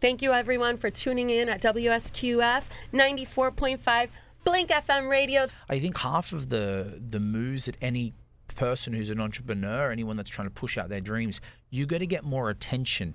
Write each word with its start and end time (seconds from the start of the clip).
Thank 0.00 0.22
you, 0.22 0.32
everyone, 0.32 0.78
for 0.78 0.90
tuning 0.90 1.28
in 1.30 1.48
at 1.48 1.60
WSQF 1.62 2.62
94.5 2.92 4.08
Blink 4.44 4.70
FM 4.70 5.10
radio. 5.10 5.48
I 5.68 5.80
think 5.80 5.98
half 5.98 6.32
of 6.32 6.48
the 6.50 7.00
the 7.04 7.18
moves 7.20 7.64
that 7.66 7.76
any 7.82 8.14
person 8.54 8.92
who's 8.92 9.10
an 9.10 9.20
entrepreneur, 9.20 9.90
anyone 9.90 10.16
that's 10.16 10.30
trying 10.30 10.46
to 10.48 10.54
push 10.54 10.78
out 10.78 10.88
their 10.88 11.00
dreams, 11.00 11.40
you 11.70 11.84
got 11.86 11.98
to 11.98 12.06
get 12.06 12.24
more 12.24 12.48
attention. 12.50 13.14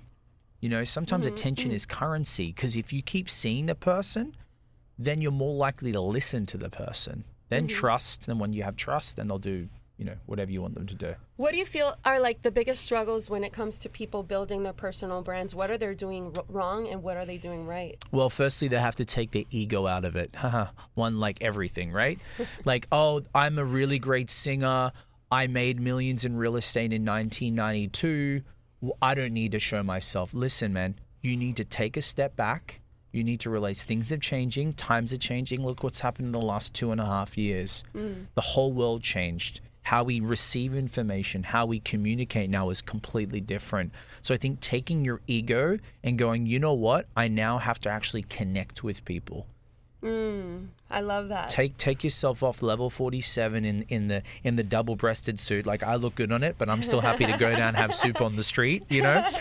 You 0.60 0.68
know, 0.68 0.84
sometimes 0.84 1.24
Mm-hmm, 1.26 1.34
attention 1.34 1.72
is 1.72 1.86
currency 1.86 2.48
because 2.48 2.76
if 2.76 2.92
you 2.92 3.02
keep 3.02 3.28
seeing 3.30 3.66
the 3.66 3.74
person, 3.74 4.34
then 4.98 5.20
you're 5.20 5.32
more 5.32 5.54
likely 5.54 5.92
to 5.92 6.00
listen 6.00 6.46
to 6.46 6.58
the 6.58 6.70
person. 6.70 7.24
Then 7.48 7.66
Mm-hmm. 7.66 7.76
trust, 7.76 8.28
and 8.28 8.38
when 8.40 8.52
you 8.52 8.62
have 8.62 8.76
trust, 8.76 9.16
then 9.16 9.28
they'll 9.28 9.38
do, 9.38 9.68
you 9.96 10.04
know, 10.04 10.16
whatever 10.26 10.50
you 10.50 10.60
want 10.60 10.74
them 10.74 10.86
to 10.86 10.94
do. 10.94 11.14
What 11.36 11.52
do 11.52 11.58
you 11.58 11.64
feel 11.64 11.96
are 12.04 12.18
like 12.18 12.42
the 12.42 12.50
biggest 12.50 12.84
struggles 12.84 13.30
when 13.30 13.44
it 13.44 13.52
comes 13.52 13.78
to 13.78 13.88
people 13.88 14.22
building 14.22 14.64
their 14.64 14.72
personal 14.72 15.22
brands? 15.22 15.54
What 15.54 15.70
are 15.70 15.78
they 15.78 15.94
doing 15.94 16.32
r- 16.36 16.44
wrong 16.48 16.88
and 16.88 17.02
what 17.02 17.16
are 17.16 17.24
they 17.24 17.38
doing 17.38 17.66
right? 17.66 17.96
Well, 18.10 18.30
firstly, 18.30 18.68
they 18.68 18.78
have 18.78 18.96
to 18.96 19.04
take 19.04 19.30
their 19.30 19.44
ego 19.50 19.86
out 19.86 20.04
of 20.04 20.16
it. 20.16 20.34
One 20.94 21.20
like 21.20 21.38
everything, 21.40 21.92
right? 21.92 22.18
like, 22.64 22.88
oh, 22.90 23.22
I'm 23.34 23.58
a 23.58 23.64
really 23.64 23.98
great 23.98 24.30
singer. 24.30 24.92
I 25.30 25.46
made 25.46 25.80
millions 25.80 26.24
in 26.24 26.36
real 26.36 26.56
estate 26.56 26.92
in 26.92 27.04
1992. 27.04 28.42
Well, 28.80 28.96
I 29.00 29.14
don't 29.14 29.32
need 29.32 29.52
to 29.52 29.60
show 29.60 29.82
myself. 29.82 30.34
Listen, 30.34 30.72
man, 30.72 30.96
you 31.22 31.36
need 31.36 31.56
to 31.56 31.64
take 31.64 31.96
a 31.96 32.02
step 32.02 32.36
back. 32.36 32.80
You 33.12 33.22
need 33.22 33.38
to 33.40 33.50
realize 33.50 33.84
things 33.84 34.10
are 34.10 34.18
changing, 34.18 34.72
times 34.72 35.12
are 35.12 35.18
changing. 35.18 35.64
Look 35.64 35.84
what's 35.84 36.00
happened 36.00 36.26
in 36.26 36.32
the 36.32 36.40
last 36.40 36.74
two 36.74 36.90
and 36.90 37.00
a 37.00 37.06
half 37.06 37.38
years. 37.38 37.84
Mm. 37.94 38.26
The 38.34 38.40
whole 38.40 38.72
world 38.72 39.02
changed. 39.02 39.60
How 39.84 40.04
we 40.04 40.20
receive 40.20 40.74
information, 40.74 41.44
how 41.44 41.66
we 41.66 41.80
communicate 41.80 42.50
now 42.50 42.70
is 42.70 42.82
completely 42.82 43.40
different. 43.40 43.92
So 44.22 44.34
I 44.34 44.38
think 44.38 44.60
taking 44.60 45.04
your 45.04 45.20
ego 45.26 45.78
and 46.02 46.18
going, 46.18 46.46
you 46.46 46.58
know 46.58 46.74
what? 46.74 47.06
I 47.16 47.28
now 47.28 47.58
have 47.58 47.78
to 47.80 47.90
actually 47.90 48.22
connect 48.22 48.82
with 48.82 49.04
people. 49.04 49.46
Mm, 50.04 50.66
I 50.90 51.00
love 51.00 51.28
that. 51.28 51.48
Take 51.48 51.78
take 51.78 52.04
yourself 52.04 52.42
off 52.42 52.62
level 52.62 52.90
47 52.90 53.64
in, 53.64 53.86
in 53.88 54.08
the 54.08 54.22
in 54.42 54.56
the 54.56 54.62
double 54.62 54.96
breasted 54.96 55.40
suit. 55.40 55.64
Like 55.64 55.82
I 55.82 55.94
look 55.94 56.14
good 56.14 56.30
on 56.30 56.42
it, 56.42 56.56
but 56.58 56.68
I'm 56.68 56.82
still 56.82 57.00
happy 57.00 57.24
to 57.24 57.36
go 57.38 57.50
down 57.50 57.68
and 57.68 57.76
have 57.78 57.94
soup 57.94 58.20
on 58.20 58.36
the 58.36 58.42
street, 58.42 58.84
you 58.90 59.02
know? 59.02 59.26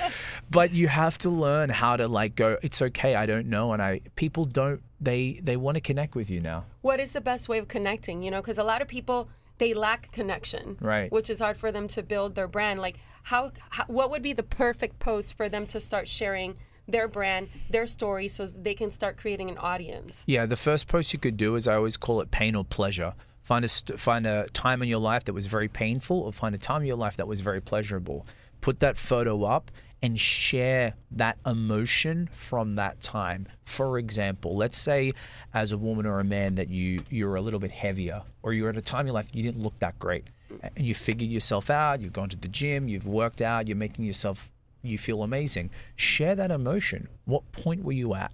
But 0.50 0.72
you 0.72 0.88
have 0.88 1.17
to 1.19 1.30
learn 1.30 1.69
how 1.69 1.97
to 1.97 2.07
like 2.07 2.35
go, 2.35 2.57
it's 2.61 2.81
okay, 2.81 3.16
I 3.16 3.25
don't 3.25 3.47
know. 3.47 3.73
And 3.73 3.81
I 3.81 4.02
people 4.16 4.45
don't 4.45 4.81
they 5.02 5.39
they 5.44 5.57
want 5.57 5.75
to 5.75 5.81
connect 5.81 6.16
with 6.16 6.30
you 6.30 6.39
now. 6.39 6.66
what 6.81 7.00
is 7.00 7.13
the 7.13 7.22
best 7.22 7.50
way 7.50 7.57
of 7.57 7.67
connecting? 7.67 8.23
You 8.23 8.31
know, 8.31 8.39
because 8.39 8.57
a 8.57 8.63
lot 8.63 8.81
of 8.81 8.88
people 8.88 9.30
they 9.57 9.73
lack 9.73 10.11
connection, 10.11 10.77
Right. 10.81 11.11
Which 11.11 11.29
is 11.29 11.39
hard 11.39 11.57
for 11.57 11.71
them 11.71 11.87
to 11.89 12.03
build 12.03 12.35
their 12.35 12.47
brand. 12.47 12.79
Like, 12.79 12.99
how, 13.23 13.51
how 13.69 13.85
what 13.87 14.09
would 14.11 14.21
be 14.21 14.33
the 14.33 14.43
perfect 14.43 14.99
post 14.99 15.35
for 15.35 15.47
them 15.47 15.65
to 15.67 15.79
start 15.79 16.07
sharing 16.07 16.55
their 16.87 17.07
brand, 17.07 17.49
their 17.69 17.85
story, 17.85 18.27
so 18.27 18.45
they 18.45 18.73
can 18.73 18.91
start 18.91 19.17
creating 19.17 19.49
an 19.49 19.57
audience? 19.57 20.23
Yeah, 20.27 20.45
the 20.45 20.57
first 20.57 20.87
post 20.87 21.13
you 21.13 21.19
could 21.19 21.37
do 21.37 21.55
is 21.55 21.67
I 21.67 21.75
always 21.75 21.97
call 21.97 22.19
it 22.21 22.31
pain 22.31 22.55
or 22.55 22.65
pleasure. 22.65 23.13
Find 23.41 23.63
a 23.65 23.67
find 23.67 24.25
a 24.25 24.47
time 24.49 24.81
in 24.81 24.87
your 24.89 24.99
life 24.99 25.25
that 25.25 25.33
was 25.33 25.47
very 25.47 25.67
painful, 25.67 26.19
or 26.19 26.33
find 26.33 26.55
a 26.55 26.57
time 26.57 26.81
in 26.81 26.88
your 26.88 26.97
life 26.97 27.17
that 27.17 27.27
was 27.27 27.41
very 27.41 27.61
pleasurable. 27.61 28.25
Put 28.61 28.79
that 28.79 28.97
photo 28.97 29.43
up 29.43 29.71
and 30.03 30.19
share 30.19 30.93
that 31.11 31.37
emotion 31.45 32.29
from 32.33 32.75
that 32.75 33.01
time. 33.01 33.47
For 33.63 33.97
example, 33.97 34.55
let's 34.57 34.77
say 34.77 35.13
as 35.53 35.71
a 35.71 35.77
woman 35.77 36.05
or 36.05 36.19
a 36.19 36.25
man 36.25 36.55
that 36.55 36.67
you 36.67 37.03
you're 37.09 37.35
a 37.35 37.41
little 37.41 37.59
bit 37.59 37.71
heavier, 37.71 38.21
or 38.43 38.53
you're 38.53 38.69
at 38.69 38.77
a 38.77 38.81
time 38.81 39.01
in 39.01 39.07
your 39.07 39.13
life 39.15 39.29
you 39.33 39.41
didn't 39.41 39.63
look 39.63 39.79
that 39.79 39.97
great, 39.97 40.27
and 40.75 40.85
you 40.85 40.93
figured 40.93 41.31
yourself 41.31 41.69
out. 41.69 42.01
You've 42.01 42.13
gone 42.13 42.29
to 42.29 42.37
the 42.37 42.49
gym, 42.49 42.87
you've 42.87 43.07
worked 43.07 43.41
out, 43.41 43.67
you're 43.67 43.77
making 43.77 44.05
yourself 44.05 44.51
you 44.83 44.97
feel 44.97 45.23
amazing. 45.23 45.69
Share 45.95 46.35
that 46.35 46.51
emotion. 46.51 47.07
What 47.23 47.49
point 47.53 47.85
were 47.85 47.93
you 47.93 48.13
at? 48.13 48.33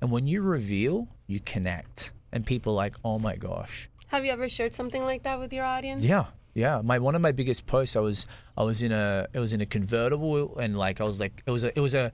And 0.00 0.10
when 0.10 0.26
you 0.26 0.40
reveal, 0.40 1.08
you 1.26 1.40
connect. 1.40 2.12
And 2.32 2.46
people 2.46 2.72
are 2.72 2.76
like, 2.76 2.94
oh 3.04 3.18
my 3.18 3.36
gosh. 3.36 3.90
Have 4.06 4.24
you 4.24 4.32
ever 4.32 4.48
shared 4.48 4.74
something 4.74 5.04
like 5.04 5.24
that 5.24 5.38
with 5.38 5.52
your 5.52 5.64
audience? 5.64 6.02
Yeah. 6.02 6.26
Yeah. 6.54 6.80
My 6.82 6.98
one 6.98 7.14
of 7.14 7.22
my 7.22 7.32
biggest 7.32 7.66
posts, 7.66 7.96
I 7.96 8.00
was 8.00 8.26
I 8.56 8.62
was 8.62 8.82
in 8.82 8.92
a 8.92 9.26
it 9.32 9.38
was 9.38 9.52
in 9.52 9.60
a 9.60 9.66
convertible 9.66 10.58
and 10.58 10.76
like 10.76 11.00
I 11.00 11.04
was 11.04 11.20
like 11.20 11.42
it 11.46 11.50
was 11.50 11.64
a 11.64 11.76
it 11.76 11.80
was 11.80 11.94
a 11.94 12.12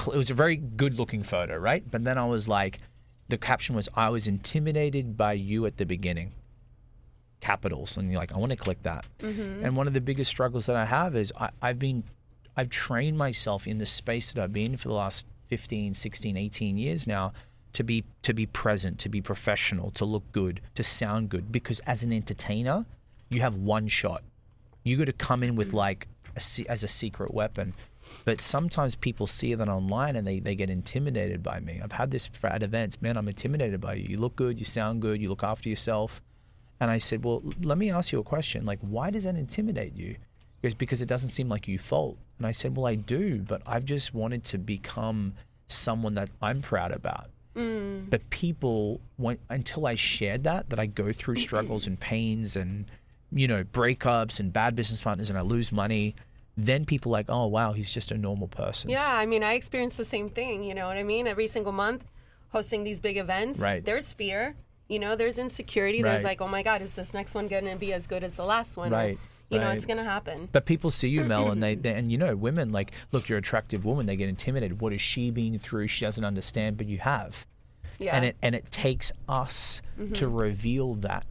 it 0.00 0.16
was 0.16 0.30
a 0.30 0.34
very 0.34 0.56
good 0.56 0.98
looking 0.98 1.22
photo, 1.22 1.56
right? 1.56 1.88
But 1.88 2.04
then 2.04 2.18
I 2.18 2.24
was 2.26 2.48
like 2.48 2.80
the 3.28 3.38
caption 3.38 3.74
was 3.74 3.88
I 3.94 4.10
was 4.10 4.26
intimidated 4.26 5.16
by 5.16 5.32
you 5.34 5.66
at 5.66 5.76
the 5.76 5.86
beginning. 5.86 6.32
Capitals. 7.40 7.96
And 7.96 8.10
you're 8.10 8.18
like, 8.18 8.32
I 8.32 8.38
want 8.38 8.52
to 8.52 8.58
click 8.58 8.82
that. 8.82 9.04
Mm-hmm. 9.18 9.64
And 9.64 9.76
one 9.76 9.86
of 9.86 9.94
the 9.94 10.00
biggest 10.00 10.30
struggles 10.30 10.66
that 10.66 10.76
I 10.76 10.86
have 10.86 11.14
is 11.14 11.32
I, 11.38 11.50
I've 11.60 11.78
been 11.78 12.04
I've 12.56 12.70
trained 12.70 13.18
myself 13.18 13.66
in 13.66 13.78
the 13.78 13.86
space 13.86 14.32
that 14.32 14.42
I've 14.42 14.52
been 14.52 14.76
for 14.76 14.88
the 14.88 14.94
last 14.94 15.26
15, 15.48 15.94
16, 15.94 16.36
18 16.36 16.78
years 16.78 17.06
now 17.06 17.32
to 17.72 17.82
be 17.82 18.04
to 18.22 18.32
be 18.32 18.46
present, 18.46 18.98
to 19.00 19.08
be 19.08 19.20
professional, 19.20 19.90
to 19.92 20.04
look 20.04 20.30
good, 20.32 20.60
to 20.74 20.82
sound 20.82 21.28
good 21.28 21.50
because 21.52 21.80
as 21.80 22.02
an 22.02 22.12
entertainer, 22.12 22.86
you 23.34 23.40
have 23.40 23.56
one 23.56 23.88
shot. 23.88 24.22
You 24.82 24.96
got 24.96 25.06
to 25.06 25.12
come 25.12 25.42
in 25.42 25.56
with 25.56 25.70
mm. 25.70 25.74
like 25.74 26.08
a, 26.36 26.70
as 26.70 26.84
a 26.84 26.88
secret 26.88 27.34
weapon. 27.34 27.74
But 28.24 28.40
sometimes 28.40 28.94
people 28.94 29.26
see 29.26 29.54
that 29.54 29.68
online 29.68 30.16
and 30.16 30.26
they, 30.26 30.38
they 30.38 30.54
get 30.54 30.70
intimidated 30.70 31.42
by 31.42 31.60
me. 31.60 31.80
I've 31.82 31.92
had 31.92 32.10
this 32.10 32.28
at 32.42 32.62
events. 32.62 33.00
Man, 33.00 33.16
I'm 33.16 33.28
intimidated 33.28 33.80
by 33.80 33.94
you. 33.94 34.08
You 34.10 34.18
look 34.18 34.36
good, 34.36 34.58
you 34.58 34.64
sound 34.64 35.00
good, 35.00 35.20
you 35.20 35.28
look 35.28 35.42
after 35.42 35.68
yourself. 35.68 36.22
And 36.80 36.90
I 36.90 36.98
said, 36.98 37.24
Well, 37.24 37.42
let 37.62 37.78
me 37.78 37.90
ask 37.90 38.12
you 38.12 38.18
a 38.18 38.24
question. 38.24 38.66
Like, 38.66 38.80
why 38.80 39.10
does 39.10 39.24
that 39.24 39.36
intimidate 39.36 39.94
you? 39.94 40.16
He 40.16 40.58
goes, 40.62 40.74
Because 40.74 41.00
it 41.00 41.06
doesn't 41.06 41.30
seem 41.30 41.48
like 41.48 41.66
you 41.66 41.78
fault. 41.78 42.18
And 42.38 42.46
I 42.46 42.52
said, 42.52 42.76
Well, 42.76 42.86
I 42.86 42.94
do, 42.94 43.40
but 43.40 43.62
I've 43.66 43.84
just 43.84 44.12
wanted 44.12 44.44
to 44.44 44.58
become 44.58 45.34
someone 45.66 46.14
that 46.14 46.28
I'm 46.42 46.60
proud 46.60 46.92
about. 46.92 47.30
Mm. 47.56 48.10
But 48.10 48.28
people, 48.30 49.00
when, 49.16 49.38
until 49.48 49.86
I 49.86 49.94
shared 49.94 50.44
that, 50.44 50.70
that 50.70 50.78
I 50.78 50.86
go 50.86 51.12
through 51.12 51.36
struggles 51.36 51.86
and 51.86 51.98
pains 51.98 52.56
and, 52.56 52.86
you 53.32 53.48
know, 53.48 53.64
breakups 53.64 54.40
and 54.40 54.52
bad 54.52 54.76
business 54.76 55.02
partners 55.02 55.30
and 55.30 55.38
I 55.38 55.42
lose 55.42 55.72
money, 55.72 56.14
then 56.56 56.84
people 56.84 57.10
like, 57.10 57.26
oh, 57.28 57.46
wow, 57.46 57.72
he's 57.72 57.90
just 57.90 58.10
a 58.10 58.16
normal 58.16 58.48
person. 58.48 58.90
Yeah, 58.90 59.10
I 59.12 59.26
mean, 59.26 59.42
I 59.42 59.54
experienced 59.54 59.96
the 59.96 60.04
same 60.04 60.28
thing. 60.28 60.62
You 60.62 60.74
know 60.74 60.86
what 60.86 60.96
I 60.96 61.02
mean? 61.02 61.26
Every 61.26 61.46
single 61.46 61.72
month, 61.72 62.04
hosting 62.50 62.84
these 62.84 63.00
big 63.00 63.16
events, 63.16 63.58
Right. 63.58 63.84
there's 63.84 64.12
fear. 64.12 64.54
You 64.88 64.98
know, 64.98 65.16
there's 65.16 65.38
insecurity. 65.38 66.02
There's 66.02 66.24
like, 66.24 66.40
oh 66.40 66.48
my 66.48 66.62
God, 66.62 66.82
is 66.82 66.92
this 66.92 67.14
next 67.14 67.34
one 67.34 67.48
going 67.48 67.64
to 67.64 67.76
be 67.76 67.92
as 67.92 68.06
good 68.06 68.22
as 68.22 68.34
the 68.34 68.44
last 68.44 68.76
one? 68.76 68.92
Or, 68.92 68.96
Right, 68.96 69.18
you 69.50 69.58
know, 69.58 69.70
it's 69.70 69.86
going 69.86 69.98
to 69.98 70.04
happen. 70.04 70.48
But 70.52 70.66
people 70.66 70.90
see 70.90 71.08
you, 71.08 71.24
Mel, 71.24 71.50
and 71.50 71.62
they, 71.62 71.74
they 71.74 71.94
and 71.94 72.12
you 72.12 72.18
know, 72.18 72.36
women 72.36 72.72
like, 72.72 72.92
look, 73.12 73.28
you're 73.28 73.38
an 73.38 73.42
attractive 73.42 73.84
woman. 73.84 74.06
They 74.06 74.16
get 74.16 74.28
intimidated. 74.28 74.80
What 74.80 74.92
is 74.92 75.00
she 75.00 75.30
been 75.30 75.58
through? 75.58 75.88
She 75.88 76.04
doesn't 76.04 76.24
understand, 76.24 76.76
but 76.76 76.86
you 76.86 76.98
have. 76.98 77.46
Yeah. 77.98 78.16
And 78.16 78.24
it 78.24 78.36
and 78.42 78.54
it 78.54 78.70
takes 78.70 79.12
us 79.28 79.80
mm-hmm. 79.98 80.12
to 80.14 80.28
reveal 80.28 80.94
that. 80.96 81.24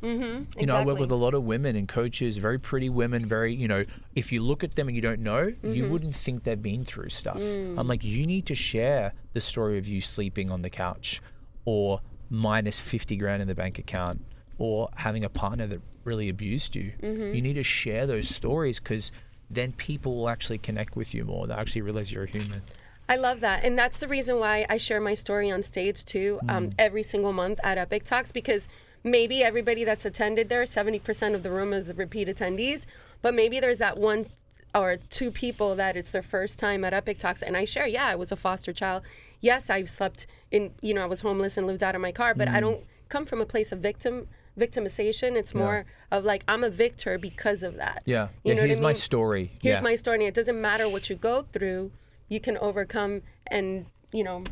Mm-hmm, 0.00 0.60
You 0.60 0.66
know, 0.66 0.76
I 0.76 0.84
work 0.84 0.98
with 0.98 1.10
a 1.10 1.16
lot 1.16 1.34
of 1.34 1.44
women 1.44 1.76
and 1.76 1.86
coaches, 1.88 2.36
very 2.38 2.58
pretty 2.58 2.88
women, 2.88 3.26
very, 3.26 3.54
you 3.54 3.68
know, 3.68 3.84
if 4.14 4.32
you 4.32 4.42
look 4.42 4.64
at 4.64 4.74
them 4.76 4.88
and 4.88 4.96
you 4.96 5.02
don't 5.02 5.20
know, 5.20 5.52
you 5.62 5.88
wouldn't 5.88 6.14
think 6.14 6.44
they've 6.44 6.60
been 6.60 6.84
through 6.84 7.10
stuff. 7.10 7.36
I'm 7.40 7.86
like, 7.88 8.02
you 8.04 8.26
need 8.26 8.46
to 8.46 8.54
share 8.54 9.12
the 9.32 9.40
story 9.40 9.78
of 9.78 9.86
you 9.88 10.00
sleeping 10.00 10.50
on 10.50 10.62
the 10.62 10.70
couch 10.70 11.20
or 11.64 12.00
minus 12.28 12.78
50 12.80 13.16
grand 13.16 13.42
in 13.42 13.48
the 13.48 13.54
bank 13.54 13.78
account 13.78 14.24
or 14.58 14.88
having 14.96 15.24
a 15.24 15.28
partner 15.28 15.66
that 15.66 15.80
really 16.04 16.28
abused 16.28 16.76
you. 16.76 16.92
You 17.02 17.40
need 17.42 17.54
to 17.54 17.62
share 17.62 18.06
those 18.06 18.28
stories 18.28 18.78
because 18.80 19.12
then 19.50 19.72
people 19.72 20.14
will 20.14 20.28
actually 20.28 20.58
connect 20.58 20.96
with 20.96 21.12
you 21.14 21.24
more. 21.24 21.46
They'll 21.46 21.56
actually 21.56 21.82
realize 21.82 22.12
you're 22.12 22.24
a 22.24 22.30
human. 22.30 22.62
I 23.08 23.16
love 23.16 23.40
that. 23.40 23.64
And 23.64 23.76
that's 23.76 23.98
the 23.98 24.06
reason 24.06 24.38
why 24.38 24.64
I 24.68 24.76
share 24.76 25.00
my 25.00 25.14
story 25.14 25.50
on 25.50 25.64
stage 25.64 26.04
too, 26.04 26.38
um, 26.48 26.70
every 26.78 27.02
single 27.02 27.32
month 27.32 27.58
at 27.64 27.76
Epic 27.76 28.04
Talks, 28.04 28.30
because 28.30 28.68
maybe 29.02 29.42
everybody 29.42 29.84
that's 29.84 30.04
attended 30.04 30.48
there, 30.48 30.62
70% 30.62 31.34
of 31.34 31.42
the 31.42 31.50
room 31.50 31.72
is 31.72 31.86
the 31.86 31.94
repeat 31.94 32.28
attendees, 32.28 32.82
but 33.22 33.34
maybe 33.34 33.60
there's 33.60 33.78
that 33.78 33.98
one 33.98 34.26
or 34.74 34.96
two 35.10 35.30
people 35.30 35.74
that 35.74 35.96
it's 35.96 36.12
their 36.12 36.22
first 36.22 36.58
time 36.58 36.84
at 36.84 36.92
Epic 36.92 37.18
Talks. 37.18 37.42
And 37.42 37.56
I 37.56 37.64
share, 37.64 37.86
yeah, 37.86 38.06
I 38.06 38.14
was 38.14 38.30
a 38.30 38.36
foster 38.36 38.72
child. 38.72 39.02
Yes, 39.40 39.70
I've 39.70 39.90
slept 39.90 40.26
in, 40.50 40.72
you 40.80 40.94
know, 40.94 41.02
I 41.02 41.06
was 41.06 41.20
homeless 41.20 41.56
and 41.56 41.66
lived 41.66 41.82
out 41.82 41.94
of 41.94 42.00
my 42.00 42.12
car, 42.12 42.34
but 42.34 42.48
I 42.48 42.58
mm. 42.58 42.60
don't 42.60 42.80
come 43.08 43.26
from 43.26 43.40
a 43.40 43.46
place 43.46 43.72
of 43.72 43.80
victim 43.80 44.28
victimization. 44.58 45.36
It's 45.36 45.54
more 45.54 45.86
of 46.10 46.24
like, 46.24 46.44
I'm 46.46 46.64
a 46.64 46.70
victor 46.70 47.18
because 47.18 47.62
of 47.62 47.76
that. 47.76 48.02
Yeah. 48.04 48.28
You 48.44 48.50
yeah 48.50 48.54
know 48.54 48.58
what 48.58 48.64
I 48.64 48.66
here's 48.66 48.80
my 48.80 48.88
mean? 48.88 48.94
story. 48.94 49.52
here's 49.62 49.78
yeah. 49.78 49.82
my 49.82 49.94
story 49.94 50.16
and 50.18 50.24
it 50.24 50.34
doesn't 50.34 50.60
matter 50.60 50.88
what 50.88 51.08
you 51.08 51.16
go 51.16 51.46
through 51.52 51.92
you 52.30 52.40
can 52.40 52.56
overcome 52.58 53.20
and 53.48 53.84
you 54.12 54.24
know 54.24 54.42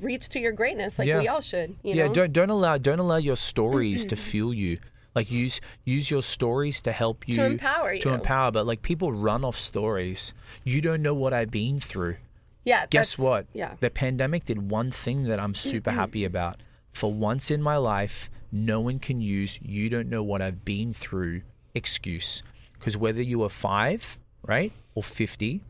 reach 0.00 0.28
to 0.30 0.40
your 0.40 0.52
greatness 0.52 0.98
like 0.98 1.08
Yeah. 1.08 1.18
we 1.18 1.28
all 1.28 1.40
should 1.40 1.76
you 1.82 1.94
yeah 1.94 2.06
know? 2.06 2.12
don't 2.12 2.32
don't 2.32 2.50
allow 2.50 2.78
don't 2.78 2.98
allow 2.98 3.16
your 3.16 3.36
stories 3.36 4.04
to 4.06 4.16
fuel 4.28 4.52
you. 4.54 4.78
Like 5.14 5.30
use 5.30 5.60
use 5.84 6.10
your 6.10 6.22
stories 6.22 6.80
to 6.82 6.92
help 6.92 7.28
you 7.28 7.34
to 7.36 7.44
empower 7.44 7.96
to 7.98 8.12
empower 8.12 8.50
but 8.50 8.66
like 8.66 8.82
people 8.82 9.12
run 9.12 9.44
off 9.44 9.58
stories. 9.58 10.34
You 10.64 10.80
don't 10.80 11.02
know 11.02 11.14
what 11.14 11.32
i've 11.32 11.50
been 11.50 11.78
through. 11.78 12.16
Yeah 12.64 12.86
guess 12.90 13.16
what? 13.18 13.46
yeah. 13.52 13.74
The 13.80 13.90
pandemic 13.90 14.44
did 14.46 14.70
one 14.70 14.90
thing 14.90 15.24
that 15.24 15.38
i'm 15.38 15.54
super 15.54 15.92
happy 15.92 16.24
about. 16.24 16.56
For 16.92 17.12
once 17.12 17.50
in 17.50 17.62
my 17.62 17.76
life 17.76 18.28
no 18.50 18.80
one 18.80 18.98
can 18.98 19.20
use 19.20 19.58
you 19.62 19.88
don't 19.88 20.08
know 20.08 20.22
what 20.22 20.42
i've 20.42 20.64
been 20.64 20.92
through 20.92 21.42
excuse. 21.74 22.42
Because 22.78 22.96
whether 22.96 23.22
you 23.22 23.42
are 23.44 23.48
five 23.48 24.18
right 24.46 24.72
or 24.94 25.02
50 25.02 25.62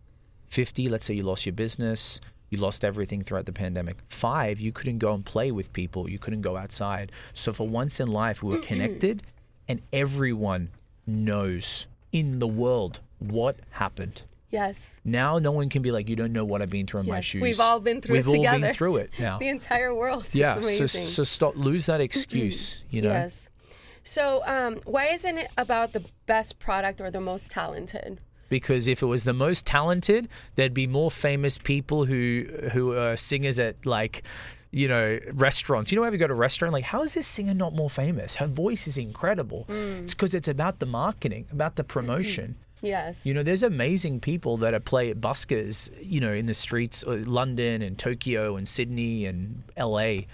50 0.51 0.89
let's 0.89 1.05
say 1.07 1.15
you 1.15 1.23
lost 1.23 1.47
your 1.47 1.53
business 1.53 2.21
You 2.51 2.59
lost 2.59 2.85
everything 2.85 3.23
throughout 3.23 3.47
the 3.47 3.53
pandemic. 3.53 3.97
Five, 4.09 4.61
you 4.61 4.71
couldn't 4.71 4.99
go 4.99 5.13
and 5.13 5.25
play 5.25 5.51
with 5.51 5.73
people. 5.73 6.09
You 6.09 6.19
couldn't 6.19 6.43
go 6.43 6.57
outside. 6.57 7.11
So 7.33 7.53
for 7.53 7.67
once 7.67 7.99
in 8.01 8.09
life, 8.09 8.43
we 8.43 8.55
were 8.55 8.63
connected, 8.63 9.23
and 9.69 9.81
everyone 9.93 10.71
knows 11.07 11.87
in 12.13 12.39
the 12.39 12.47
world 12.47 13.01
what 13.19 13.57
happened. 13.71 14.23
Yes. 14.51 15.01
Now 15.05 15.39
no 15.39 15.51
one 15.51 15.69
can 15.69 15.83
be 15.83 15.91
like, 15.91 16.09
you 16.09 16.15
don't 16.15 16.33
know 16.33 16.45
what 16.45 16.63
I've 16.63 16.71
been 16.71 16.87
through 16.87 17.01
in 17.01 17.07
my 17.07 17.21
shoes. 17.21 17.43
We've 17.43 17.59
all 17.59 17.81
been 17.81 18.01
through 18.01 18.15
We've 18.17 18.29
it 18.29 18.47
all 18.47 18.61
been 18.61 18.73
through 18.73 18.97
it 18.99 19.11
now. 19.19 19.39
The 19.41 19.49
entire 19.49 19.93
world. 19.93 20.27
yeah. 20.33 20.61
So 20.61 20.87
so 20.87 21.23
stop 21.25 21.57
lose 21.57 21.87
that 21.87 22.01
excuse. 22.01 22.85
You 22.89 23.03
know. 23.03 23.11
Yes. 23.11 23.49
So, 24.07 24.43
um, 24.45 24.81
why 24.85 25.07
isn't 25.07 25.39
it 25.39 25.51
about 25.57 25.93
the 25.95 26.05
best 26.27 26.59
product 26.59 27.01
or 27.01 27.11
the 27.11 27.23
most 27.23 27.51
talented? 27.51 28.21
Because 28.49 28.87
if 28.89 29.03
it 29.03 29.07
was 29.07 29.25
the 29.25 29.33
most 29.33 29.67
talented, 29.67 30.29
there'd 30.57 30.75
be 30.75 30.87
more 30.87 31.11
famous 31.11 31.59
people 31.59 32.05
who 32.05 32.45
who 32.73 32.97
are 32.97 33.17
singers 33.17 33.59
at 33.59 33.85
like 33.87 34.23
you 34.71 34.89
know 34.89 35.19
restaurants. 35.33 35.93
You 35.93 35.97
know, 35.99 36.05
ever 36.05 36.17
go 36.17 36.27
to 36.27 36.33
a 36.33 36.37
restaurant 36.37 36.73
like, 36.73 36.85
how 36.85 37.03
is 37.03 37.15
this 37.15 37.27
singer 37.27 37.55
not 37.55 37.75
more 37.75 37.91
famous? 37.91 38.37
Her 38.37 38.47
voice 38.47 38.87
is 38.87 38.97
incredible. 38.99 39.67
Mm. 39.69 40.05
It's 40.05 40.15
because 40.15 40.35
it's 40.35 40.49
about 40.49 40.79
the 40.81 40.87
marketing, 40.87 41.47
about 41.53 41.77
the 41.77 41.85
promotion. 41.85 42.57
Yes. 42.83 43.25
You 43.25 43.33
know, 43.33 43.43
there's 43.43 43.63
amazing 43.63 44.21
people 44.21 44.59
that 44.59 44.75
are 44.75 44.81
play 44.81 45.09
at 45.11 45.19
buskers, 45.21 45.89
you 46.03 46.21
know, 46.21 46.33
in 46.35 46.45
the 46.47 46.53
streets, 46.55 47.03
of 47.03 47.27
London 47.27 47.81
and 47.81 47.99
Tokyo 47.99 48.57
and 48.57 48.69
Sydney 48.69 49.25
and 49.25 49.63
LA, 49.79 50.27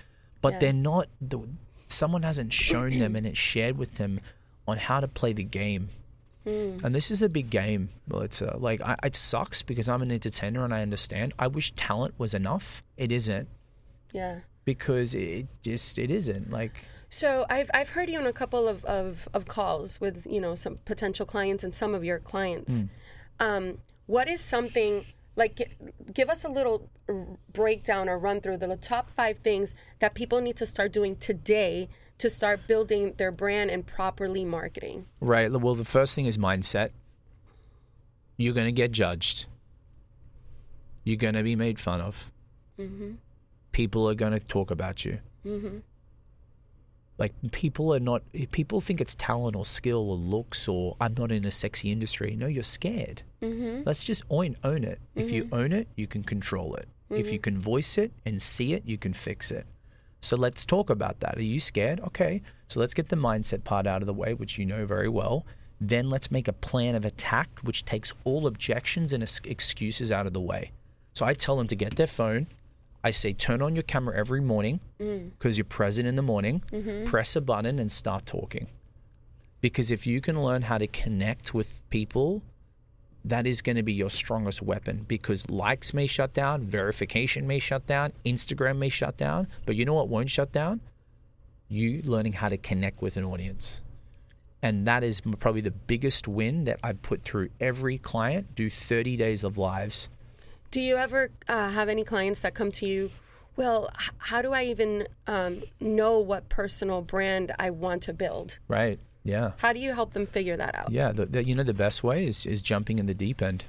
but 0.43 0.55
Yeah. 0.55 0.59
they're 0.59 0.73
not. 0.73 1.07
The, 1.21 1.39
someone 1.87 2.23
hasn't 2.25 2.53
shown 2.53 2.99
them 2.99 3.15
and 3.15 3.25
it's 3.27 3.39
shared 3.39 3.77
with 3.79 3.95
them 3.97 4.19
on 4.67 4.79
how 4.79 4.99
to 5.01 5.07
play 5.07 5.33
the 5.33 5.45
game. 5.45 5.91
Hmm. 6.45 6.79
And 6.83 6.95
this 6.95 7.11
is 7.11 7.23
a 7.23 7.29
big 7.29 7.51
game. 7.51 7.91
Well, 8.09 8.23
it's 8.23 8.41
uh, 8.41 8.57
like 8.59 8.81
I, 8.81 8.97
it 9.05 9.17
sucks 9.17 9.63
because 9.63 9.89
I'm 9.89 10.03
an 10.03 10.11
entertainer 10.11 10.65
and 10.65 10.73
I 10.73 10.83
understand. 10.83 11.35
I 11.39 11.47
wish 11.49 11.73
talent 11.73 12.15
was 12.19 12.33
enough. 12.33 12.83
It 12.97 13.13
isn't 13.13 13.49
yeah. 14.13 14.41
because 14.65 15.15
it 15.15 15.47
just 15.63 15.99
it 15.99 16.11
isn't. 16.11 16.51
Like 16.51 16.85
So 17.11 17.45
I've 17.51 17.71
I've 17.75 17.91
heard 17.91 18.09
you 18.09 18.19
on 18.19 18.27
a 18.27 18.33
couple 18.33 18.69
of, 18.69 18.85
of, 18.85 19.29
of 19.35 19.47
calls 19.47 20.01
with 20.01 20.27
you 20.29 20.41
know 20.41 20.55
some 20.55 20.79
potential 20.85 21.27
clients 21.27 21.63
and 21.63 21.75
some 21.75 21.95
of 21.95 22.05
your 22.05 22.19
clients. 22.19 22.85
Um, 23.39 23.79
what 24.07 24.29
is 24.29 24.41
something 24.41 25.05
like? 25.37 25.71
Give 26.13 26.31
us 26.31 26.45
a 26.45 26.49
little 26.49 26.89
breakdown 27.53 28.09
or 28.09 28.19
run 28.19 28.41
through 28.41 28.59
the 28.59 28.77
top 28.77 29.11
five 29.11 29.39
things 29.39 29.75
that 29.99 30.15
people 30.15 30.41
need 30.41 30.57
to 30.57 30.67
start 30.67 30.93
doing 30.93 31.17
today 31.17 31.89
to 32.21 32.31
start 32.31 32.67
building 32.67 33.15
their 33.17 33.33
brand 33.33 33.71
and 33.71 33.87
properly 33.87 34.45
marketing. 34.45 35.07
Right. 35.21 35.51
Well, 35.51 35.75
the 35.75 35.85
first 35.85 36.15
thing 36.15 36.27
is 36.27 36.39
mindset. 36.39 36.91
You're 38.37 38.55
going 38.55 38.67
to 38.67 38.73
get 38.73 38.93
judged. 38.93 39.47
You're 41.05 41.17
going 41.17 41.35
to 41.35 41.43
be 41.43 41.57
made 41.57 41.79
fun 41.79 42.01
of. 42.01 42.31
Mm-hmm. 42.79 43.13
People 43.73 44.09
are 44.09 44.15
going 44.15 44.33
to 44.33 44.41
talk 44.41 44.71
about 44.71 45.05
you. 45.05 45.19
Mm-hmm. 45.45 45.79
Like 47.19 47.35
people 47.53 47.95
are 47.95 48.01
not. 48.01 48.23
People 48.51 48.81
think 48.81 48.99
it's 48.99 49.15
talent 49.15 49.55
or 49.55 49.67
skill 49.67 50.11
or 50.11 50.17
looks 50.17 50.67
or 50.67 50.97
I'm 51.03 51.15
not 51.19 51.31
in 51.31 51.45
a 51.45 51.51
sexy 51.51 51.93
industry. 51.93 52.35
No, 52.35 52.47
you're 52.47 52.63
scared. 52.63 53.23
Mm-hmm. 53.43 53.83
Let's 53.85 54.03
just 54.03 54.23
own 54.31 54.57
own 54.65 54.85
it. 54.85 55.01
If 55.15 55.31
you 55.31 55.47
own 55.53 55.73
it, 55.73 55.89
you 55.97 56.07
can 56.07 56.25
control 56.25 56.75
it. 56.77 56.89
If 57.11 57.31
you 57.31 57.39
can 57.39 57.59
voice 57.59 57.99
it 57.99 58.13
and 58.25 58.41
see 58.41 58.73
it, 58.73 58.85
you 58.87 58.97
can 58.97 59.13
fix 59.13 59.51
it. 59.51 59.67
So 60.21 60.37
let's 60.37 60.65
talk 60.65 60.91
about 60.91 61.21
that. 61.21 61.37
Are 61.39 61.43
you 61.43 61.61
scared? 61.61 62.01
Okay. 62.01 62.43
So 62.69 62.79
let's 62.79 62.95
get 62.95 63.09
the 63.09 63.17
mindset 63.17 63.65
part 63.65 63.87
out 63.87 64.03
of 64.03 64.07
the 64.07 64.15
way, 64.15 64.35
which 64.35 64.59
you 64.59 64.67
know 64.67 64.87
very 64.87 65.09
well. 65.09 65.47
Then 65.81 66.11
let's 66.11 66.31
make 66.31 66.47
a 66.47 66.53
plan 66.53 66.95
of 66.95 67.05
attack, 67.05 67.49
which 67.63 67.85
takes 67.85 68.13
all 68.25 68.47
objections 68.47 69.13
and 69.13 69.23
excuses 69.23 70.13
out 70.13 70.27
of 70.27 70.35
the 70.35 70.41
way. 70.41 70.73
So 71.15 71.25
I 71.25 71.35
tell 71.35 71.57
them 71.57 71.67
to 71.69 71.77
get 71.77 71.97
their 71.97 72.07
phone. 72.07 72.47
I 73.03 73.13
say, 73.13 73.33
turn 73.33 73.63
on 73.63 73.75
your 73.75 73.83
camera 73.83 74.17
every 74.17 74.43
morning 74.43 74.81
mm. 75.01 75.31
because 75.39 75.57
you're 75.57 75.65
present 75.65 76.07
in 76.07 76.17
the 76.17 76.23
morning. 76.23 76.63
Mm-hmm. 76.71 77.07
Press 77.07 77.35
a 77.35 77.41
button 77.41 77.79
and 77.79 77.91
start 77.91 78.27
talking. 78.27 78.67
Because 79.63 79.91
if 79.91 80.07
you 80.07 80.21
can 80.21 80.43
learn 80.43 80.63
how 80.63 80.77
to 80.77 80.87
connect 80.87 81.55
with 81.55 81.83
people, 81.89 82.43
that 83.25 83.47
is 83.47 83.63
going 83.63 83.77
to 83.77 83.83
be 83.83 83.93
your 83.93 84.11
strongest 84.11 84.63
weapon 84.63 85.05
because 85.07 85.49
likes 85.51 85.93
may 85.93 86.07
shut 86.07 86.33
down, 86.33 86.63
verification 86.63 87.47
may 87.47 87.59
shut 87.59 87.87
down, 87.87 88.13
Instagram 88.25 88.79
may 88.79 88.89
shut 88.89 89.17
down, 89.17 89.49
but 89.67 89.77
you 89.77 89.85
know 89.85 89.95
what 89.95 90.09
won't 90.09 90.31
shut 90.31 90.53
down? 90.53 90.81
You 91.69 92.03
learning 92.05 92.33
how 92.33 92.49
to 92.49 92.57
connect 92.57 93.03
with 93.03 93.17
an 93.17 93.25
audience. 93.25 93.83
And 94.63 94.87
that 94.87 95.03
is 95.05 95.21
probably 95.39 95.61
the 95.61 95.71
biggest 95.71 96.29
win 96.29 96.65
that 96.65 96.81
I 96.83 96.93
put 96.93 97.23
through 97.23 97.51
every 97.61 97.99
client. 97.99 98.55
Do 98.55 98.69
30 98.69 99.17
days 99.17 99.45
of 99.45 99.57
lives. 99.57 100.09
Do 100.71 100.81
you 100.81 100.97
ever 100.97 101.31
uh, 101.49 101.71
have 101.71 101.89
any 101.89 102.05
clients 102.05 102.43
that 102.43 102.55
come 102.55 102.71
to 102.73 102.87
you? 102.87 103.11
Well, 103.57 103.91
how 104.19 104.43
do 104.43 104.53
I 104.53 104.65
even 104.65 105.09
um, 105.27 105.63
know 105.81 106.19
what 106.19 106.49
personal 106.49 107.03
brand 107.03 107.53
I 107.59 107.71
want 107.71 108.03
to 108.05 108.13
build? 108.13 108.59
Right. 108.69 108.99
Yeah. 109.25 109.53
How 109.59 109.73
do 109.73 109.81
you 109.81 109.93
help 109.93 110.15
them 110.15 110.27
figure 110.27 110.57
that 110.57 110.75
out? 110.75 110.91
Yeah. 110.91 111.13
The, 111.13 111.27
the, 111.27 111.45
you 111.45 111.55
know, 111.55 111.63
the 111.63 111.75
best 111.75 112.03
way 112.03 112.27
is, 112.27 112.47
is 112.47 112.63
jumping 112.63 112.99
in 112.99 113.07
the 113.07 113.15
deep 113.15 113.43
end. 113.43 113.65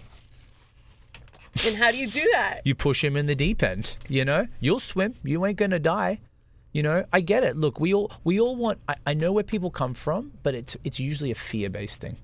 And 1.66 1.76
how 1.76 1.92
do 1.92 1.98
you 1.98 2.08
do 2.08 2.28
that? 2.34 2.62
you 2.64 2.76
push 2.76 3.04
him 3.04 3.18
in 3.18 3.26
the 3.26 3.36
deep 3.36 3.62
end. 3.62 3.98
You 4.08 4.24
know, 4.26 4.48
you'll 4.60 4.80
swim. 4.80 5.16
You 5.24 5.46
ain't 5.46 5.58
gonna 5.58 5.80
die. 5.80 6.20
You 6.72 6.84
know, 6.84 7.06
I 7.12 7.20
get 7.20 7.44
it. 7.44 7.58
Look, 7.58 7.80
we 7.80 7.94
all 7.94 8.12
we 8.24 8.40
all 8.40 8.56
want. 8.56 8.80
I, 8.88 8.96
I 9.06 9.14
know 9.14 9.34
where 9.34 9.44
people 9.44 9.70
come 9.70 9.94
from, 9.94 10.32
but 10.44 10.56
it's 10.56 10.78
it's 10.84 11.00
usually 11.00 11.32
a 11.32 11.36
fear 11.36 11.70
based 11.70 12.00
thing. 12.00 12.16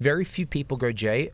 Very 0.00 0.24
few 0.24 0.46
people 0.46 0.76
go, 0.76 0.92
Jay. 0.92 1.30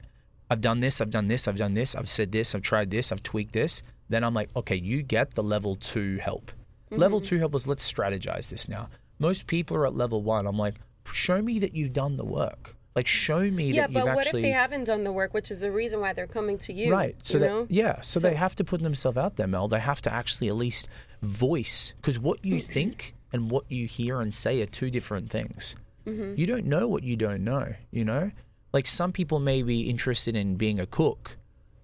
I've 0.48 0.60
done 0.60 0.80
this. 0.80 1.00
I've 1.00 1.10
done 1.10 1.28
this. 1.28 1.48
I've 1.48 1.58
done 1.58 1.74
this. 1.74 1.94
I've 1.94 2.08
said 2.08 2.32
this. 2.32 2.54
I've 2.54 2.62
tried 2.62 2.90
this. 2.90 3.12
I've 3.12 3.22
tweaked 3.22 3.52
this. 3.52 3.82
Then 4.08 4.24
I'm 4.24 4.34
like, 4.34 4.50
okay, 4.56 4.76
you 4.76 5.02
get 5.02 5.34
the 5.34 5.42
level 5.42 5.76
two 5.76 6.18
help. 6.18 6.50
Level 6.90 7.20
mm-hmm. 7.20 7.26
two 7.26 7.38
help 7.38 7.54
is 7.54 7.66
let's 7.66 7.90
strategize 7.90 8.48
this 8.48 8.68
now. 8.68 8.88
Most 9.20 9.46
people 9.46 9.76
are 9.76 9.86
at 9.86 9.94
level 9.94 10.22
one. 10.22 10.46
I'm 10.46 10.58
like, 10.58 10.74
show 11.12 11.40
me 11.42 11.58
that 11.60 11.74
you've 11.74 11.92
done 11.92 12.16
the 12.16 12.24
work. 12.24 12.76
Like, 12.96 13.06
show 13.06 13.38
me 13.38 13.70
Yeah, 13.70 13.82
that 13.86 13.90
you've 13.92 13.98
actually. 13.98 14.00
Yeah, 14.00 14.04
but 14.04 14.14
what 14.16 14.26
if 14.26 14.32
they 14.32 14.50
haven't 14.50 14.84
done 14.84 15.04
the 15.04 15.12
work, 15.12 15.32
which 15.32 15.50
is 15.50 15.60
the 15.60 15.70
reason 15.70 16.00
why 16.00 16.12
they're 16.12 16.26
coming 16.26 16.58
to 16.58 16.72
you? 16.72 16.92
Right. 16.92 17.14
So 17.22 17.38
you 17.38 17.66
yeah. 17.70 18.00
So, 18.00 18.18
So- 18.18 18.28
they 18.28 18.34
have 18.34 18.56
to 18.56 18.64
put 18.64 18.82
themselves 18.82 19.16
out 19.16 19.36
there, 19.36 19.46
Mel. 19.46 19.68
They 19.68 19.78
have 19.80 20.02
to 20.02 20.12
actually 20.12 20.48
at 20.48 20.56
least 20.56 20.88
voice 21.22 21.92
because 21.96 22.18
what 22.18 22.44
you 22.44 22.56
Mm-hmm. 22.56 22.72
think 22.72 23.14
and 23.32 23.50
what 23.50 23.64
you 23.70 23.86
hear 23.86 24.20
and 24.20 24.34
say 24.34 24.60
are 24.60 24.66
two 24.66 24.90
different 24.90 25.30
things. 25.30 25.76
Mm-hmm. 26.06 26.34
You 26.36 26.46
don't 26.46 26.66
know 26.66 26.88
what 26.88 27.04
you 27.04 27.14
don't 27.16 27.44
know. 27.44 27.74
You 27.92 28.04
know, 28.04 28.32
like 28.72 28.86
some 28.86 29.12
people 29.12 29.38
may 29.38 29.62
be 29.62 29.82
interested 29.82 30.34
in 30.34 30.56
being 30.56 30.80
a 30.80 30.86
cook, 30.86 31.36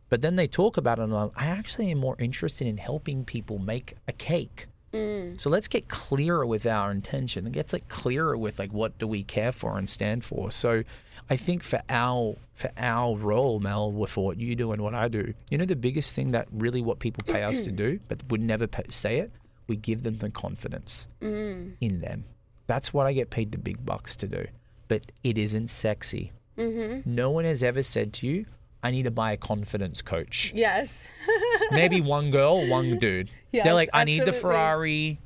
but 0.09 0.23
then 0.23 0.35
they 0.37 0.49
talk 0.49 0.77
about 0.77 0.99
it. 0.99 1.03
And 1.03 1.15
I'm, 1.15 1.31
I 1.37 1.47
actually 1.47 1.91
am 1.93 1.99
more 1.99 2.17
interested 2.19 2.67
in 2.67 2.79
helping 2.79 3.25
people 3.25 3.59
make 3.59 3.95
a 4.09 4.13
cake. 4.13 4.67
Mm. 4.97 5.41
So 5.41 5.51
let's 5.51 5.69
get 5.69 5.89
clearer 5.89 6.47
with 6.47 6.67
our 6.67 6.91
intention. 6.91 7.47
It 7.47 7.53
gets 7.53 7.73
like 7.73 7.89
clearer 7.89 8.37
with 8.37 8.59
like 8.59 8.73
what 8.73 8.99
do 8.99 9.07
we 9.07 9.23
care 9.23 9.53
for 9.53 9.79
and 9.79 9.89
stand 9.89 10.25
for. 10.25 10.51
So 10.51 10.83
I 11.29 11.37
think 11.37 11.63
for 11.63 11.83
our 11.89 12.37
for 12.55 12.71
our 12.79 13.17
role, 13.17 13.61
Mel, 13.61 14.07
for 14.07 14.25
what 14.25 14.39
you 14.39 14.55
do 14.55 14.73
and 14.73 14.81
what 14.83 14.95
I 14.95 15.09
do, 15.09 15.35
you 15.51 15.59
know, 15.59 15.65
the 15.65 15.77
biggest 15.77 16.15
thing 16.15 16.31
that 16.33 16.49
really 16.53 16.81
what 16.81 16.99
people 16.99 17.23
pay 17.27 17.43
us 17.43 17.61
to 17.63 17.71
mm. 17.71 17.77
do, 17.77 18.01
but 18.09 18.23
would 18.31 18.41
never 18.41 18.67
pay, 18.67 18.85
say 18.89 19.19
it, 19.19 19.31
we 19.67 19.77
give 19.77 20.03
them 20.03 20.19
the 20.19 20.31
confidence 20.31 21.07
mm. 21.21 21.73
in 21.81 22.01
them. 22.01 22.25
That's 22.67 22.95
what 22.95 23.07
I 23.07 23.13
get 23.13 23.31
paid 23.31 23.53
the 23.53 23.59
big 23.59 23.85
bucks 23.85 24.17
to 24.17 24.27
do. 24.27 24.47
But 24.89 25.03
it 25.23 25.37
isn't 25.37 25.69
sexy. 25.69 26.33
Mm-hmm. 26.57 27.15
No 27.15 27.31
one 27.31 27.45
has 27.45 27.63
ever 27.63 27.83
said 27.83 28.13
to 28.15 28.27
you, 28.27 28.47
"I 28.83 28.91
need 28.91 29.05
to 29.05 29.11
buy 29.11 29.33
a 29.33 29.37
confidence 29.37 30.03
coach." 30.03 30.53
Yes. 30.55 31.09
maybe 31.71 32.01
one 32.01 32.31
girl, 32.31 32.67
one 32.69 32.99
dude. 32.99 33.31
Yes, 33.53 33.65
They're 33.65 33.75
like, 33.75 33.91
I 33.93 34.05
need 34.05 34.25
the. 34.25 34.33
Ferrari. 34.33 35.19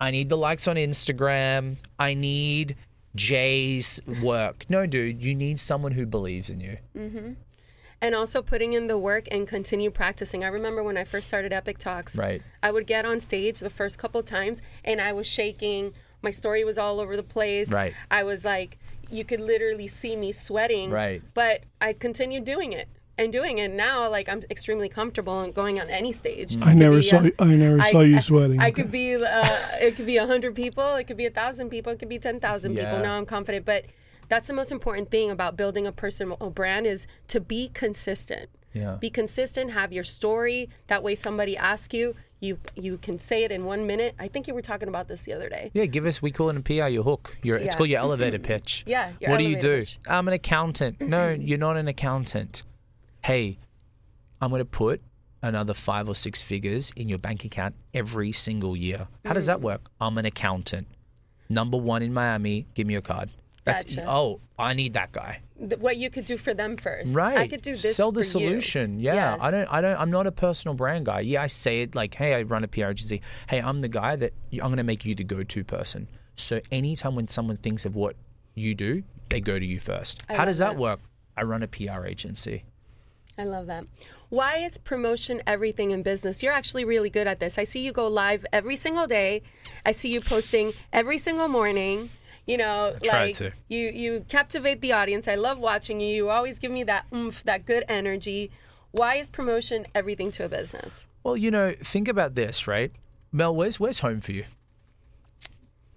I 0.00 0.10
need 0.10 0.28
the 0.28 0.36
likes 0.36 0.66
on 0.66 0.76
Instagram. 0.76 1.76
I 1.98 2.14
need 2.14 2.76
Jay's 3.14 4.00
work. 4.22 4.64
No, 4.68 4.86
dude, 4.86 5.22
you 5.22 5.34
need 5.34 5.60
someone 5.60 5.92
who 5.92 6.06
believes 6.06 6.50
in 6.50 6.60
you. 6.60 6.78
Mm-hmm. 6.96 7.32
and 8.00 8.14
also 8.16 8.42
putting 8.42 8.72
in 8.72 8.88
the 8.88 8.98
work 8.98 9.28
and 9.30 9.46
continue 9.46 9.90
practicing. 9.90 10.42
I 10.42 10.48
remember 10.48 10.82
when 10.82 10.96
I 10.96 11.04
first 11.04 11.28
started 11.28 11.52
Epic 11.52 11.78
Talks, 11.78 12.18
Right. 12.18 12.42
I 12.62 12.72
would 12.72 12.86
get 12.88 13.04
on 13.04 13.20
stage 13.20 13.60
the 13.60 13.70
first 13.70 13.96
couple 13.98 14.22
times 14.24 14.60
and 14.84 15.00
I 15.00 15.12
was 15.12 15.26
shaking. 15.26 15.92
My 16.20 16.30
story 16.30 16.64
was 16.64 16.78
all 16.78 16.98
over 16.98 17.16
the 17.16 17.22
place. 17.22 17.70
Right. 17.70 17.94
I 18.10 18.24
was 18.24 18.44
like, 18.44 18.78
you 19.12 19.24
could 19.24 19.40
literally 19.40 19.86
see 19.86 20.16
me 20.16 20.32
sweating. 20.32 20.90
Right. 20.90 21.22
But 21.34 21.62
I 21.80 21.92
continued 21.92 22.44
doing 22.44 22.72
it 22.72 22.88
and 23.18 23.30
doing 23.32 23.58
it. 23.58 23.70
Now, 23.70 24.08
like, 24.08 24.28
I'm 24.28 24.42
extremely 24.50 24.88
comfortable 24.88 25.40
and 25.40 25.54
going 25.54 25.80
on 25.80 25.88
any 25.90 26.12
stage. 26.12 26.56
It 26.56 26.62
I 26.62 26.68
could 26.70 26.78
never 26.78 26.96
be, 26.96 27.02
saw. 27.02 27.18
uh, 27.18 27.30
I 27.38 27.46
never 27.46 27.80
saw 27.82 28.00
you 28.00 28.20
sweating. 28.20 28.58
I 28.60 28.70
could 28.70 28.90
be, 28.90 29.14
uh, 29.16 29.58
it 29.80 29.96
could 29.96 30.06
be 30.06 30.16
a 30.16 30.26
hundred 30.26 30.54
people, 30.54 30.94
it 30.94 31.04
could 31.04 31.16
be 31.16 31.26
a 31.26 31.30
thousand 31.30 31.68
people, 31.68 31.92
it 31.92 31.98
could 31.98 32.08
be 32.08 32.18
ten 32.18 32.40
thousand 32.40 32.74
Yeah. 32.74 32.84
people. 32.84 33.00
Now 33.00 33.16
I'm 33.16 33.26
confident, 33.26 33.66
but 33.66 33.84
that's 34.28 34.46
the 34.46 34.54
most 34.54 34.72
important 34.72 35.10
thing 35.10 35.30
about 35.30 35.56
building 35.56 35.86
a 35.86 35.92
personal 35.92 36.36
brand 36.50 36.86
is 36.86 37.06
to 37.28 37.38
be 37.40 37.68
consistent. 37.68 38.48
Yeah. 38.72 38.96
Be 38.98 39.10
consistent. 39.10 39.72
Have 39.72 39.92
your 39.92 40.04
story. 40.04 40.70
That 40.86 41.02
way, 41.02 41.14
somebody 41.14 41.54
asks 41.56 41.92
you, 41.92 42.14
you 42.42 42.58
you 42.74 42.98
can 42.98 43.18
say 43.18 43.44
it 43.44 43.52
in 43.52 43.64
one 43.64 43.86
minute. 43.86 44.14
I 44.18 44.28
think 44.28 44.46
you 44.48 44.52
were 44.54 44.60
talking 44.62 44.88
about 44.88 45.08
this 45.08 45.22
the 45.22 45.32
other 45.32 45.48
day. 45.48 45.70
Yeah, 45.72 45.86
give 45.86 46.04
us. 46.04 46.20
We 46.20 46.30
call 46.32 46.50
it 46.50 46.56
in 46.56 46.62
PR 46.62 46.88
your 46.88 47.04
hook. 47.04 47.38
Your 47.42 47.56
it's 47.56 47.76
called 47.76 47.88
your 47.88 48.00
elevator 48.06 48.38
pitch. 48.38 48.84
Yeah, 48.86 49.12
what 49.26 49.38
do 49.38 49.44
you 49.44 49.56
do? 49.56 49.78
pitch. 49.78 49.98
I'm 50.08 50.28
an 50.28 50.34
accountant. 50.34 51.00
No, 51.00 51.30
you're 51.40 51.56
not 51.58 51.76
an 51.76 51.88
accountant. 51.88 52.64
Hey, 53.24 53.58
I'm 54.40 54.50
going 54.50 54.58
to 54.58 54.64
put 54.64 55.00
another 55.40 55.72
five 55.74 56.08
or 56.08 56.14
six 56.16 56.42
figures 56.42 56.92
in 56.96 57.08
your 57.08 57.18
bank 57.18 57.44
account 57.44 57.74
every 57.94 58.32
single 58.32 58.76
year. 58.76 59.06
How 59.24 59.32
does 59.34 59.46
that 59.46 59.58
Mm. 59.58 59.62
work? 59.62 59.82
I'm 60.00 60.18
an 60.18 60.26
accountant. 60.26 60.88
Number 61.48 61.76
one 61.76 62.02
in 62.02 62.12
Miami. 62.12 62.66
Give 62.74 62.86
me 62.86 62.92
your 62.94 63.02
card. 63.02 63.30
That's, 63.64 63.94
Gotcha. 63.94 64.10
Oh, 64.10 64.40
I 64.58 64.74
need 64.74 64.94
that 64.94 65.12
guy. 65.12 65.40
Th- 65.68 65.80
what 65.80 65.96
you 65.96 66.10
could 66.10 66.24
do 66.24 66.36
for 66.36 66.52
them 66.54 66.76
first. 66.76 67.14
Right. 67.14 67.38
I 67.38 67.48
could 67.48 67.62
do 67.62 67.76
this. 67.76 67.96
Sell 67.96 68.10
the 68.12 68.22
for 68.22 68.38
you. 68.38 68.48
solution. 68.48 68.98
Yeah. 68.98 69.36
I 69.40 69.50
don't. 69.50 69.66
I 69.68 69.80
don't. 69.80 69.96
I'm 70.00 70.10
not 70.10 70.26
a 70.26 70.32
personal 70.32 70.74
brand 70.74 71.06
guy. 71.06 71.20
Yeah, 71.20 71.42
I 71.42 71.46
say 71.46 71.82
it 71.82 71.94
like, 71.94 72.14
hey, 72.14 72.34
I 72.34 72.42
run 72.42 72.64
a 72.64 72.68
PR 72.68 72.86
agency. 72.86 73.22
Hey, 73.48 73.60
I'm 73.60 73.80
the 73.80 73.88
guy 73.88 74.16
that 74.16 74.32
I'm 74.52 74.58
going 74.58 74.76
to 74.78 74.82
make 74.82 75.04
you 75.04 75.14
the 75.14 75.24
go-to 75.24 75.64
person. 75.64 76.08
So 76.36 76.60
anytime 76.70 77.14
when 77.14 77.28
someone 77.28 77.56
thinks 77.56 77.84
of 77.86 77.94
what 77.94 78.16
you 78.54 78.74
do, 78.74 79.02
they 79.28 79.40
go 79.40 79.58
to 79.58 79.64
you 79.64 79.78
first. 79.78 80.22
I 80.28 80.34
How 80.34 80.44
does 80.44 80.58
that 80.58 80.70
that. 80.74 80.78
work? 80.78 81.00
I 81.36 81.42
run 81.42 81.62
a 81.62 81.68
PR 81.68 82.04
agency. 82.06 82.64
I 83.38 83.44
love 83.44 83.66
that. 83.66 83.84
Why 84.28 84.58
is 84.58 84.76
promotion 84.78 85.42
everything 85.46 85.90
in 85.90 86.02
business? 86.02 86.42
You're 86.42 86.52
actually 86.52 86.84
really 86.84 87.08
good 87.10 87.26
at 87.26 87.40
this. 87.40 87.58
I 87.58 87.64
see 87.64 87.80
you 87.84 87.92
go 87.92 88.06
live 88.06 88.44
every 88.52 88.76
single 88.76 89.06
day. 89.06 89.42
I 89.86 89.92
see 89.92 90.10
you 90.12 90.20
posting 90.20 90.72
every 90.92 91.18
single 91.18 91.48
morning. 91.48 92.10
You 92.46 92.56
know, 92.56 92.96
like 93.06 93.36
to. 93.36 93.52
you 93.68 93.90
you 93.90 94.24
captivate 94.28 94.80
the 94.80 94.92
audience. 94.92 95.28
I 95.28 95.36
love 95.36 95.58
watching 95.58 96.00
you. 96.00 96.08
You 96.08 96.30
always 96.30 96.58
give 96.58 96.72
me 96.72 96.82
that 96.84 97.06
oomph, 97.14 97.42
that 97.44 97.64
good 97.66 97.84
energy. 97.88 98.50
Why 98.90 99.16
is 99.16 99.30
promotion 99.30 99.86
everything 99.94 100.30
to 100.32 100.44
a 100.44 100.48
business? 100.48 101.08
Well, 101.22 101.36
you 101.36 101.50
know, 101.50 101.72
think 101.72 102.08
about 102.08 102.34
this, 102.34 102.66
right? 102.66 102.92
Mel, 103.30 103.54
where's 103.54 103.78
where's 103.78 104.00
home 104.00 104.20
for 104.20 104.32
you? 104.32 104.44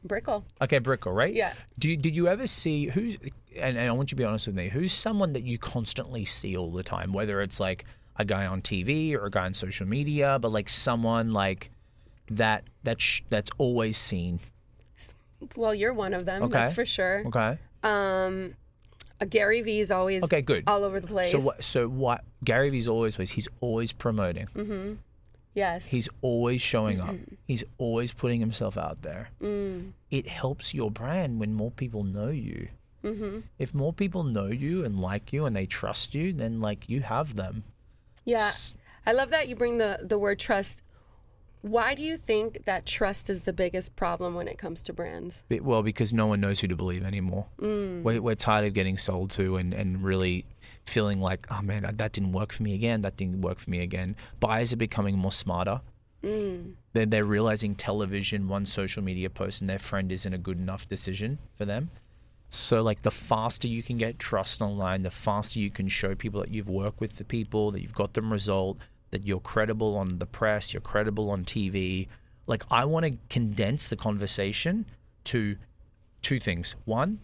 Brickell. 0.04 0.46
Okay, 0.62 0.78
Brickell, 0.78 1.12
right? 1.12 1.34
Yeah. 1.34 1.54
Do 1.80 1.90
you, 1.90 1.98
did 1.98 2.16
you 2.16 2.28
ever 2.28 2.48
see 2.48 2.88
who's 2.88 3.18
and, 3.60 3.78
and 3.78 3.90
I 3.90 3.92
want 3.92 4.12
you 4.12 4.16
to 4.16 4.22
be 4.22 4.24
honest 4.24 4.48
with 4.48 4.56
me, 4.56 4.70
who's 4.70 4.94
someone 4.94 5.34
that 5.34 5.44
you 5.44 5.58
constantly 5.58 6.26
see 6.26 6.56
all 6.56 6.72
the 6.72 6.84
time, 6.84 7.12
whether 7.14 7.42
it's 7.42 7.60
like 7.60 7.86
a 8.18 8.26
guy 8.26 8.46
on 8.46 8.62
TV 8.62 9.14
or 9.16 9.26
a 9.26 9.32
guy 9.32 9.46
on 9.46 9.54
social 9.54 9.88
media, 9.88 10.38
but 10.40 10.52
like 10.52 10.70
someone 10.70 11.34
like 11.34 11.72
that 12.30 12.64
that 12.84 13.02
sh- 13.02 13.22
that's 13.30 13.52
always 13.58 13.98
seen. 13.98 14.40
Well, 15.56 15.76
you're 15.76 15.94
one 15.94 16.14
of 16.14 16.26
them. 16.26 16.44
Okay. 16.44 16.54
That's 16.54 16.72
for 16.72 16.86
sure. 16.86 17.24
Okay. 17.28 17.58
Um, 17.84 18.56
uh, 19.22 19.26
Gary 19.26 19.62
Vee 19.62 19.80
is 19.80 19.92
always 19.92 20.24
Okay, 20.24 20.42
good. 20.42 20.64
all 20.68 20.84
over 20.84 21.00
the 21.00 21.08
place. 21.08 21.32
So 21.32 21.40
what? 21.40 21.64
So 21.64 21.88
what? 21.88 22.24
Gary 22.44 22.70
Vee's 22.70 22.88
always 22.88 23.18
was. 23.18 23.32
He's 23.32 23.48
always 23.62 23.92
promoting. 23.92 24.48
Mm. 24.56 24.98
yes. 25.54 25.90
He's 25.90 26.10
always 26.22 26.62
showing 26.62 27.00
up. 27.00 27.10
Mm-hmm. 27.10 27.36
He's 27.46 27.64
always 27.78 28.12
putting 28.12 28.40
himself 28.40 28.78
out 28.78 29.02
there. 29.04 29.30
Mm. 29.42 29.92
It 30.12 30.28
helps 30.28 30.74
your 30.74 30.92
brand 30.92 31.40
when 31.40 31.54
more 31.54 31.72
people 31.72 32.04
know 32.04 32.30
you. 32.30 32.70
Mm-hmm. 33.04 33.40
If 33.60 33.74
more 33.74 33.94
people 33.94 34.24
know 34.24 34.48
you 34.48 34.84
and 34.84 35.00
like 35.00 35.32
you 35.32 35.46
and 35.46 35.56
they 35.56 35.66
trust 35.68 36.16
you, 36.16 36.34
then 36.34 36.60
like 36.60 36.90
you 36.90 37.02
have 37.02 37.36
them. 37.36 37.64
Yeah. 38.24 38.52
I 39.06 39.12
love 39.12 39.30
that 39.30 39.48
you 39.48 39.56
bring 39.56 39.78
the, 39.78 40.00
the 40.02 40.18
word 40.18 40.40
trust. 40.40 40.82
Why 41.66 41.96
do 41.96 42.04
you 42.04 42.16
think 42.16 42.66
that 42.66 42.86
trust 42.86 43.28
is 43.28 43.42
the 43.42 43.52
biggest 43.52 43.96
problem 43.96 44.36
when 44.36 44.48
it 44.48 44.60
comes 44.60 44.84
to 44.84 44.94
brands? 44.94 45.44
Well, 45.50 45.82
because 45.82 46.14
no 46.14 46.28
one 46.28 46.40
knows 46.40 46.60
who 46.60 46.68
to 46.68 46.76
believe 46.76 47.04
anymore. 47.04 47.48
Mm. 47.60 48.04
We're, 48.04 48.22
we're 48.22 48.36
tired 48.36 48.68
of 48.68 48.76
getting 48.76 49.00
sold 49.00 49.32
to 49.32 49.58
and, 49.58 49.74
and 49.74 50.04
really 50.04 50.46
feeling 50.86 51.20
like, 51.20 51.48
oh 51.50 51.64
man, 51.64 51.82
that 51.92 52.12
didn't 52.12 52.34
work 52.34 52.54
for 52.54 52.62
me 52.62 52.76
again. 52.76 53.02
That 53.02 53.18
didn't 53.18 53.42
work 53.42 53.58
for 53.58 53.72
me 53.72 53.82
again. 53.82 54.16
Buyers 54.40 54.74
are 54.74 54.78
becoming 54.78 55.18
more 55.18 55.32
smarter. 55.32 55.82
Mm. 56.22 56.74
They're, 56.94 57.08
they're 57.08 57.26
realizing 57.26 57.74
television, 57.74 58.48
one 58.48 58.68
social 58.68 59.02
media 59.02 59.32
post, 59.32 59.60
and 59.60 59.68
their 59.68 59.80
friend 59.80 60.12
isn't 60.12 60.34
a 60.36 60.38
good 60.38 60.60
enough 60.60 60.88
decision 60.88 61.40
for 61.58 61.66
them. 61.66 61.90
So, 62.48 62.84
like, 62.84 63.02
the 63.02 63.10
faster 63.10 63.68
you 63.68 63.82
can 63.82 63.98
get 63.98 64.20
trust 64.20 64.62
online, 64.62 65.02
the 65.02 65.10
faster 65.10 65.58
you 65.58 65.72
can 65.72 65.88
show 65.88 66.14
people 66.14 66.42
that 66.42 66.52
you've 66.52 66.70
worked 66.70 67.02
with 67.02 67.18
the 67.18 67.26
people, 67.26 67.72
that 67.72 67.82
you've 67.82 67.96
got 67.96 68.14
them 68.14 68.32
result, 68.32 68.78
that 69.16 69.26
you're 69.26 69.40
credible 69.40 69.96
on 69.96 70.20
the 70.20 70.26
press, 70.26 70.74
you're 70.74 70.82
credible 70.82 71.32
on 71.32 71.46
TV. 71.46 72.10
Like, 72.48 72.64
I 72.70 72.84
want 72.84 73.06
to 73.06 73.14
condense 73.30 73.88
the 73.88 73.96
conversation 73.96 74.86
to 75.26 75.56
two 76.22 76.38
things. 76.38 76.76
One, 76.84 77.20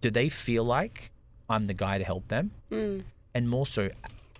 do 0.00 0.10
they 0.10 0.30
feel 0.30 0.64
like 0.64 1.10
I'm 1.50 1.66
the 1.66 1.74
guy 1.74 1.98
to 1.98 2.04
help 2.04 2.28
them? 2.28 2.52
Mm. 2.70 3.04
And 3.34 3.50
more 3.50 3.66
so, 3.66 3.90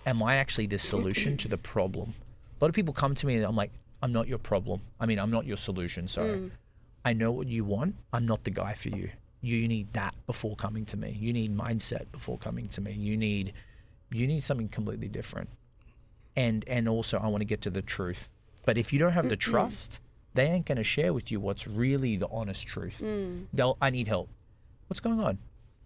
am 0.07 0.23
I 0.23 0.37
actually 0.37 0.67
the 0.67 0.79
solution 0.79 1.37
to 1.37 1.47
the 1.47 1.59
problem? 1.59 2.15
A 2.59 2.65
lot 2.65 2.71
of 2.71 2.75
people 2.75 2.95
come 2.95 3.15
to 3.17 3.27
me 3.27 3.35
and 3.35 3.45
I'm 3.45 3.55
like, 3.55 3.73
I'm 4.03 4.13
not 4.13 4.27
your 4.27 4.39
problem. 4.39 4.81
I 4.99 5.05
mean, 5.05 5.19
I'm 5.19 5.31
not 5.31 5.45
your 5.45 5.59
solution. 5.59 6.09
Sorry. 6.09 6.31
Mm. 6.31 6.51
I 7.05 7.13
know 7.13 7.33
what 7.33 7.49
you 7.49 7.65
want. 7.65 7.97
I'm 8.15 8.25
not 8.25 8.45
the 8.45 8.51
guy 8.51 8.73
for 8.73 8.89
you. 8.89 9.11
You 9.43 9.69
need 9.69 9.93
that 9.93 10.15
before 10.27 10.57
coming 10.57 10.87
to 10.87 10.97
me. 10.97 11.15
You 11.21 11.35
need 11.35 11.55
mindset 11.55 12.11
before 12.13 12.39
coming 12.39 12.69
to 12.69 12.81
me. 12.81 12.93
You 12.93 13.19
need 13.19 13.53
you 14.11 14.27
need 14.27 14.43
something 14.43 14.69
completely 14.69 15.09
different. 15.09 15.51
And 16.37 16.65
and 16.67 16.89
also 16.89 17.19
I 17.19 17.29
want 17.29 17.41
to 17.41 17.47
get 17.47 17.61
to 17.63 17.71
the 17.71 17.83
truth. 17.83 18.29
But 18.65 18.79
if 18.79 18.93
you 18.93 18.99
don't 18.99 19.13
have 19.13 19.29
the 19.29 19.37
trust, 19.37 20.01
they 20.35 20.47
ain't 20.47 20.67
going 20.67 20.77
to 20.77 20.85
share 20.85 21.13
with 21.13 21.31
you 21.31 21.39
what's 21.39 21.67
really 21.67 22.17
the 22.17 22.29
honest 22.29 22.67
truth. 22.67 23.03
They'll 23.53 23.77
I 23.81 23.91
need 23.91 24.09
help. 24.09 24.29
What's 24.89 25.01
going 25.01 25.21
on? 25.21 25.39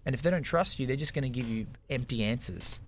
And 0.06 0.14
if 0.14 0.22
they 0.22 0.30
don't 0.30 0.42
trust 0.42 0.78
you, 0.78 0.86
they're 0.86 0.96
just 0.96 1.12
going 1.12 1.24
to 1.24 1.28
give 1.28 1.48
you 1.48 1.66
empty 1.90 2.22
answers. 2.22 2.80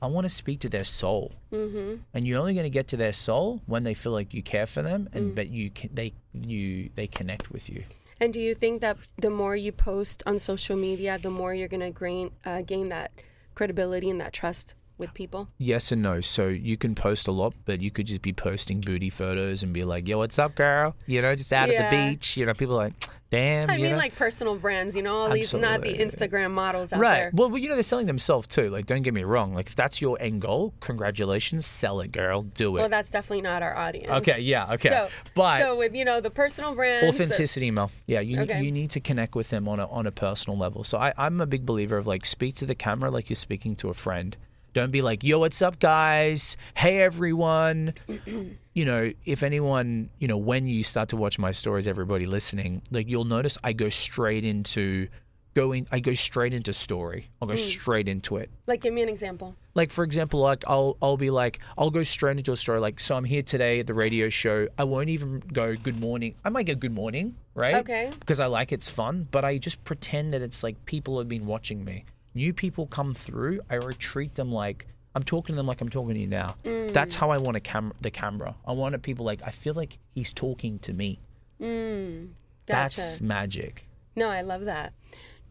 I 0.00 0.06
want 0.06 0.24
to 0.24 0.28
speak 0.28 0.58
to 0.60 0.68
their 0.68 0.84
soul, 0.84 1.32
mm-hmm. 1.52 1.96
and 2.12 2.26
you're 2.26 2.40
only 2.40 2.54
going 2.54 2.64
to 2.64 2.70
get 2.70 2.88
to 2.88 2.96
their 2.96 3.12
soul 3.12 3.60
when 3.66 3.84
they 3.84 3.94
feel 3.94 4.10
like 4.10 4.34
you 4.34 4.42
care 4.42 4.66
for 4.66 4.82
them 4.82 5.08
and 5.12 5.36
that 5.36 5.50
you 5.50 5.70
they 5.92 6.12
you 6.32 6.90
they 6.96 7.06
connect 7.06 7.52
with 7.52 7.68
you. 7.68 7.84
And 8.20 8.32
do 8.32 8.40
you 8.40 8.54
think 8.54 8.80
that 8.80 8.96
the 9.16 9.30
more 9.30 9.54
you 9.54 9.70
post 9.70 10.22
on 10.26 10.38
social 10.38 10.76
media, 10.76 11.18
the 11.20 11.30
more 11.30 11.54
you're 11.54 11.68
going 11.68 11.80
to 11.80 11.90
gain, 11.90 12.30
uh, 12.44 12.62
gain 12.62 12.88
that 12.88 13.12
credibility 13.54 14.10
and 14.10 14.20
that 14.20 14.32
trust 14.32 14.74
with 15.02 15.12
people? 15.12 15.48
Yes 15.58 15.92
and 15.92 16.00
no. 16.00 16.22
So 16.22 16.48
you 16.48 16.78
can 16.78 16.94
post 16.94 17.28
a 17.28 17.32
lot, 17.32 17.52
but 17.66 17.82
you 17.82 17.90
could 17.90 18.06
just 18.06 18.22
be 18.22 18.32
posting 18.32 18.80
booty 18.80 19.10
photos 19.10 19.62
and 19.62 19.74
be 19.74 19.84
like, 19.84 20.08
"Yo, 20.08 20.16
what's 20.16 20.38
up, 20.38 20.54
girl?" 20.54 20.96
You 21.06 21.20
know, 21.20 21.34
just 21.36 21.52
out 21.52 21.68
Yeah. 21.68 21.82
at 21.82 21.90
the 21.90 22.10
beach. 22.14 22.36
You 22.38 22.46
know, 22.46 22.54
people 22.54 22.76
are 22.80 22.84
like, 22.84 22.94
"Damn." 23.30 23.68
I 23.68 23.76
mean, 23.76 23.90
know? 23.92 23.96
like 23.98 24.14
personal 24.14 24.56
brands, 24.56 24.96
you 24.96 25.02
know, 25.02 25.14
all 25.14 25.30
these, 25.30 25.52
not 25.52 25.82
the 25.82 25.92
Instagram 25.94 26.52
models 26.52 26.92
out 26.92 27.00
right. 27.00 27.16
there. 27.16 27.30
Well, 27.34 27.56
you 27.58 27.68
know, 27.68 27.74
they're 27.74 27.82
selling 27.82 28.06
themselves 28.06 28.46
too. 28.46 28.70
Like, 28.70 28.86
don't 28.86 29.02
get 29.02 29.12
me 29.14 29.24
wrong. 29.24 29.52
Like, 29.54 29.68
if 29.68 29.74
that's 29.76 30.00
your 30.00 30.16
end 30.20 30.40
goal, 30.40 30.72
congratulations, 30.80 31.66
sell 31.66 32.00
it, 32.00 32.12
girl. 32.12 32.42
Do 32.42 32.76
it. 32.76 32.80
Well, 32.80 32.88
that's 32.88 33.10
definitely 33.10 33.42
not 33.42 33.62
our 33.62 33.76
audience. 33.76 34.10
okay. 34.28 34.40
Yeah. 34.40 34.72
Okay. 34.74 34.88
So, 34.88 35.08
but 35.34 35.58
so 35.60 35.76
with 35.76 35.94
you 35.94 36.04
know 36.04 36.20
the 36.20 36.30
personal 36.30 36.74
brands, 36.74 37.02
the- 37.02 37.08
authenticity 37.24 37.70
mel 37.70 37.90
yeah 38.06 38.20
you, 38.20 38.40
Okay. 38.40 38.62
you 38.62 38.70
need 38.70 38.90
to 38.90 39.00
connect 39.00 39.34
with 39.34 39.48
them 39.50 39.68
on 39.68 39.80
a, 39.80 39.86
on 39.88 40.06
a 40.06 40.10
personal 40.12 40.58
level 40.58 40.84
so 40.84 40.98
I, 40.98 41.12
i'm 41.16 41.40
a 41.40 41.46
big 41.46 41.64
believer 41.66 41.96
of 41.96 42.06
like 42.06 42.24
speak 42.26 42.54
to 42.56 42.66
the 42.66 42.74
camera 42.74 43.10
like 43.10 43.28
you're 43.28 43.36
speaking 43.36 43.76
to 43.76 43.88
a 43.88 43.94
friend 43.94 44.36
don't 44.72 44.90
be 44.90 45.02
like 45.02 45.22
yo 45.22 45.38
what's 45.38 45.60
up 45.62 45.78
guys? 45.78 46.56
Hey 46.74 47.00
everyone. 47.00 47.94
You 48.74 48.86
know 48.86 49.12
if 49.26 49.42
anyone 49.42 50.08
you 50.18 50.28
know 50.28 50.38
when 50.38 50.66
you 50.66 50.82
start 50.82 51.10
to 51.10 51.16
watch 51.18 51.38
my 51.38 51.50
stories 51.50 51.86
everybody 51.86 52.24
listening 52.24 52.80
like 52.90 53.06
you'll 53.06 53.26
notice 53.26 53.58
i 53.62 53.74
go 53.74 53.90
straight 53.90 54.46
into 54.46 55.08
going 55.52 55.86
i 55.92 56.00
go 56.00 56.14
straight 56.14 56.54
into 56.54 56.72
story. 56.72 57.28
I'll 57.42 57.48
go 57.48 57.52
mm. 57.52 57.58
straight 57.58 58.08
into 58.08 58.38
it. 58.38 58.48
Like, 58.66 58.80
give 58.80 58.94
me 58.94 59.02
an 59.02 59.10
example. 59.10 59.54
like 59.74 59.90
for 59.90 60.04
example 60.04 60.40
like 60.40 60.64
i'll 60.66 60.96
i'll 61.02 61.18
be 61.18 61.28
like 61.28 61.58
i'll 61.76 61.90
go 61.90 62.02
straight 62.02 62.38
into 62.38 62.52
a 62.52 62.56
story 62.56 62.80
like 62.80 62.98
so 62.98 63.14
i'm 63.14 63.24
here 63.24 63.42
today 63.42 63.80
at 63.80 63.86
the 63.86 63.92
radio 63.92 64.30
show. 64.30 64.68
I 64.78 64.84
won't 64.84 65.10
even 65.10 65.40
go 65.52 65.76
good 65.76 66.00
morning. 66.00 66.34
I 66.42 66.48
might 66.48 66.64
go 66.64 66.74
good 66.74 66.94
morning 66.94 67.36
right? 67.54 67.74
Okay. 67.74 68.10
because 68.20 68.40
i 68.40 68.46
like 68.46 68.72
it's 68.72 68.88
fun 68.88 69.28
but 69.30 69.44
i 69.44 69.58
just 69.58 69.84
pretend 69.84 70.32
that 70.32 70.40
it's 70.40 70.62
like 70.62 70.82
people 70.86 71.18
have 71.18 71.28
been 71.28 71.44
watching 71.44 71.84
me 71.84 72.06
new 72.34 72.52
people 72.52 72.86
come 72.86 73.12
through 73.14 73.60
i 73.70 73.74
retreat 73.74 74.34
them 74.34 74.50
like 74.52 74.86
i'm 75.14 75.22
talking 75.22 75.54
to 75.54 75.56
them 75.58 75.66
like 75.66 75.80
i'm 75.80 75.88
talking 75.88 76.14
to 76.14 76.20
you 76.20 76.26
now 76.26 76.54
that's 76.92 77.14
how 77.14 77.30
i 77.30 77.36
want 77.38 77.56
a 77.56 77.60
cam- 77.60 77.92
the 78.00 78.10
camera 78.10 78.54
i 78.66 78.72
want 78.72 78.94
it 78.94 79.02
people 79.02 79.24
like 79.24 79.40
i 79.44 79.50
feel 79.50 79.74
like 79.74 79.98
he's 80.14 80.30
talking 80.32 80.78
to 80.80 80.92
me 80.92 81.18
Gotcha. 81.60 82.26
that's 82.66 83.20
magic 83.20 83.86
No, 84.14 84.28
I 84.28 84.42
love 84.42 84.64
that. 84.66 84.92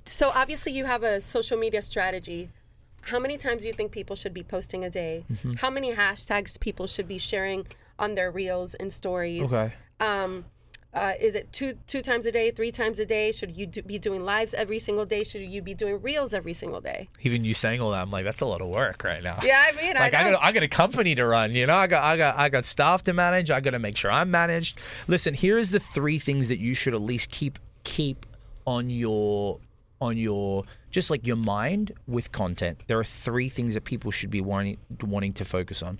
So 0.06 0.30
obviously 0.36 0.72
you 0.74 0.86
have 0.86 1.02
a 1.04 1.20
social 1.22 1.58
media 1.58 1.82
strategy. 1.82 2.50
How 3.02 3.18
many 3.20 3.38
times 3.38 3.64
do 3.64 3.68
you 3.70 3.74
think 3.74 3.92
people 3.92 4.16
should 4.16 4.34
be 4.34 4.44
posting 4.44 4.84
a 4.84 4.90
day? 4.90 5.26
Mm-hmm. 5.32 5.54
How 5.54 5.70
many 5.72 5.94
hashtags 5.96 6.60
people 6.60 6.86
should 6.88 7.08
be 7.08 7.18
sharing 7.18 7.66
on 7.98 8.14
their 8.16 8.30
reels 8.32 8.76
and 8.76 8.94
stories? 8.94 9.52
okay 9.54 9.74
Um, 10.00 10.46
uh, 10.94 11.14
is 11.20 11.36
it 11.36 11.52
two 11.54 11.78
two 11.88 12.02
times 12.02 12.26
a 12.26 12.32
day, 12.32 12.52
three 12.52 12.72
times 12.72 13.00
a 13.00 13.06
day? 13.06 13.32
Should 13.32 13.56
you 13.56 13.66
do, 13.66 13.82
be 13.82 13.98
doing 13.98 14.26
lives 14.26 14.54
every 14.54 14.80
single 14.80 15.06
day? 15.06 15.24
Should 15.24 15.42
you 15.42 15.62
be 15.62 15.74
doing 15.74 16.02
reels 16.02 16.34
every 16.34 16.54
single 16.54 16.82
day? 16.82 17.10
even 17.22 17.46
you 17.46 17.54
saying 17.54 17.80
all 17.80 17.92
that 17.92 18.02
i'm 18.02 18.12
like 18.12 18.26
that's 18.26 18.42
a 18.42 18.46
lot 18.46 18.62
of 18.62 18.68
work 18.68 19.04
right 19.04 19.24
now 19.24 19.40
Yeah, 19.44 19.64
I 19.68 19.72
mean, 19.74 19.96
like 19.96 20.14
I 20.14 20.28
I, 20.28 20.32
got 20.32 20.44
I 20.44 20.52
got 20.52 20.64
a 20.64 20.68
company 20.68 21.16
to 21.16 21.26
run, 21.26 21.54
you 21.54 21.66
know. 21.66 21.76
I 21.76 21.88
got 21.88 22.04
I 22.04 22.18
got 22.18 22.38
I 22.38 22.50
got 22.50 22.66
staff 22.66 23.04
to 23.06 23.14
manage. 23.14 23.52
I 23.52 23.60
got 23.60 23.72
to 23.72 23.80
make 23.80 23.96
sure 23.98 24.12
I'm 24.12 24.32
managed. 24.32 24.80
Listen, 25.08 25.34
here 25.34 25.58
is 25.58 25.72
the 25.72 25.80
three 25.80 26.20
things 26.20 26.48
that 26.50 26.60
you 26.60 26.74
should 26.74 26.94
at 26.94 27.02
least 27.02 27.30
keep 27.30 27.58
keep 27.84 28.26
on 28.66 28.90
your 28.90 29.60
on 30.02 30.18
your 30.18 30.66
just 30.90 31.10
like 31.10 31.26
your 31.26 31.36
mind 31.38 31.94
with 32.08 32.32
content. 32.32 32.82
There 32.88 33.00
are 33.00 33.04
three 33.04 33.50
things 33.50 33.76
that 33.76 33.86
people 33.86 34.12
should 34.12 34.30
be 34.30 34.42
wanting 34.42 34.78
wanting 35.02 35.34
to 35.34 35.46
focus 35.46 35.82
on. 35.82 36.00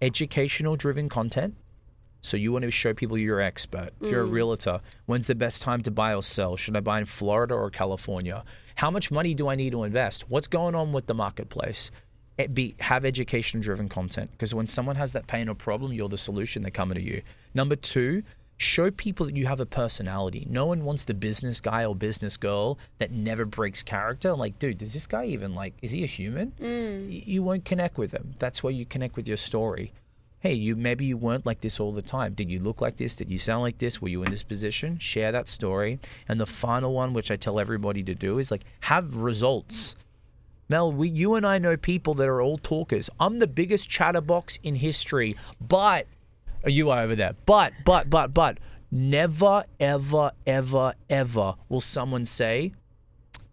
Educational 0.00 0.76
driven 0.76 1.08
content. 1.08 1.56
So 2.20 2.36
you 2.36 2.52
want 2.52 2.64
to 2.64 2.70
show 2.70 2.92
people 2.94 3.16
you're 3.18 3.40
an 3.40 3.46
expert. 3.46 3.90
If 4.00 4.10
you're 4.10 4.20
a 4.22 4.24
realtor, 4.26 4.80
when's 5.06 5.26
the 5.26 5.34
best 5.34 5.62
time 5.62 5.82
to 5.82 5.90
buy 5.90 6.14
or 6.14 6.22
sell? 6.22 6.56
Should 6.56 6.76
I 6.76 6.80
buy 6.80 6.98
in 6.98 7.06
Florida 7.06 7.54
or 7.54 7.70
California? 7.70 8.44
How 8.76 8.90
much 8.90 9.10
money 9.10 9.34
do 9.34 9.48
I 9.48 9.54
need 9.54 9.70
to 9.72 9.84
invest? 9.84 10.28
What's 10.30 10.46
going 10.48 10.74
on 10.74 10.92
with 10.92 11.06
the 11.06 11.14
marketplace? 11.14 11.90
eh, 12.38 12.46
be 12.46 12.74
have 12.80 13.04
education 13.04 13.60
driven 13.60 13.88
content 13.88 14.30
because 14.32 14.54
when 14.54 14.66
someone 14.66 14.96
has 14.96 15.12
that 15.12 15.26
pain 15.26 15.48
or 15.48 15.54
problem, 15.54 15.92
you're 15.92 16.08
the 16.08 16.16
solution. 16.18 16.62
They're 16.62 16.70
coming 16.70 16.96
to 16.96 17.02
you. 17.02 17.22
Number 17.54 17.76
two, 17.76 18.22
show 18.56 18.90
people 18.90 19.26
that 19.26 19.36
you 19.36 19.46
have 19.46 19.60
a 19.60 19.66
personality. 19.66 20.46
No 20.48 20.64
one 20.66 20.84
wants 20.84 21.04
the 21.04 21.14
business 21.14 21.60
guy 21.60 21.84
or 21.84 21.94
business 21.94 22.36
girl 22.36 22.78
that 22.98 23.10
never 23.10 23.44
breaks 23.44 23.82
character. 23.82 24.34
Like, 24.34 24.58
dude, 24.58 24.78
does 24.78 24.92
this 24.92 25.06
guy 25.06 25.24
even 25.26 25.54
like? 25.54 25.74
Is 25.82 25.90
he 25.90 26.02
a 26.04 26.06
human? 26.06 26.52
Y- 26.60 27.22
You 27.26 27.42
won't 27.42 27.64
connect 27.64 27.98
with 27.98 28.12
him. 28.12 28.34
That's 28.38 28.62
where 28.62 28.72
you 28.72 28.84
connect 28.86 29.16
with 29.16 29.26
your 29.28 29.36
story. 29.38 29.92
Hey, 30.40 30.54
you 30.54 30.74
maybe 30.74 31.04
you 31.04 31.16
weren't 31.16 31.44
like 31.46 31.60
this 31.60 31.78
all 31.78 31.92
the 31.92 32.02
time. 32.02 32.34
Did 32.34 32.50
you 32.50 32.60
look 32.60 32.80
like 32.80 32.96
this? 32.96 33.14
Did 33.14 33.30
you 33.30 33.38
sound 33.38 33.62
like 33.62 33.78
this? 33.78 34.00
Were 34.00 34.08
you 34.08 34.22
in 34.22 34.30
this 34.30 34.42
position? 34.42 34.98
Share 34.98 35.32
that 35.32 35.48
story. 35.48 36.00
And 36.28 36.40
the 36.40 36.46
final 36.46 36.94
one, 36.94 37.12
which 37.12 37.30
I 37.30 37.36
tell 37.36 37.60
everybody 37.60 38.02
to 38.04 38.14
do, 38.14 38.38
is 38.38 38.50
like 38.50 38.64
have 38.80 39.16
results. 39.16 39.96
Mel, 40.68 40.90
we, 40.90 41.08
you 41.08 41.34
and 41.34 41.46
I 41.46 41.58
know 41.58 41.76
people 41.76 42.14
that 42.14 42.28
are 42.28 42.40
all 42.40 42.56
talkers. 42.56 43.10
I'm 43.18 43.38
the 43.38 43.46
biggest 43.46 43.90
chatterbox 43.90 44.58
in 44.62 44.76
history, 44.76 45.36
but 45.60 46.06
are 46.64 46.70
you 46.70 46.90
are 46.90 47.02
over 47.02 47.16
there? 47.16 47.34
But, 47.44 47.72
but, 47.84 48.08
but, 48.08 48.32
but, 48.32 48.58
never, 48.90 49.64
ever, 49.78 50.32
ever, 50.46 50.94
ever 51.08 51.54
will 51.68 51.80
someone 51.80 52.24
say 52.24 52.72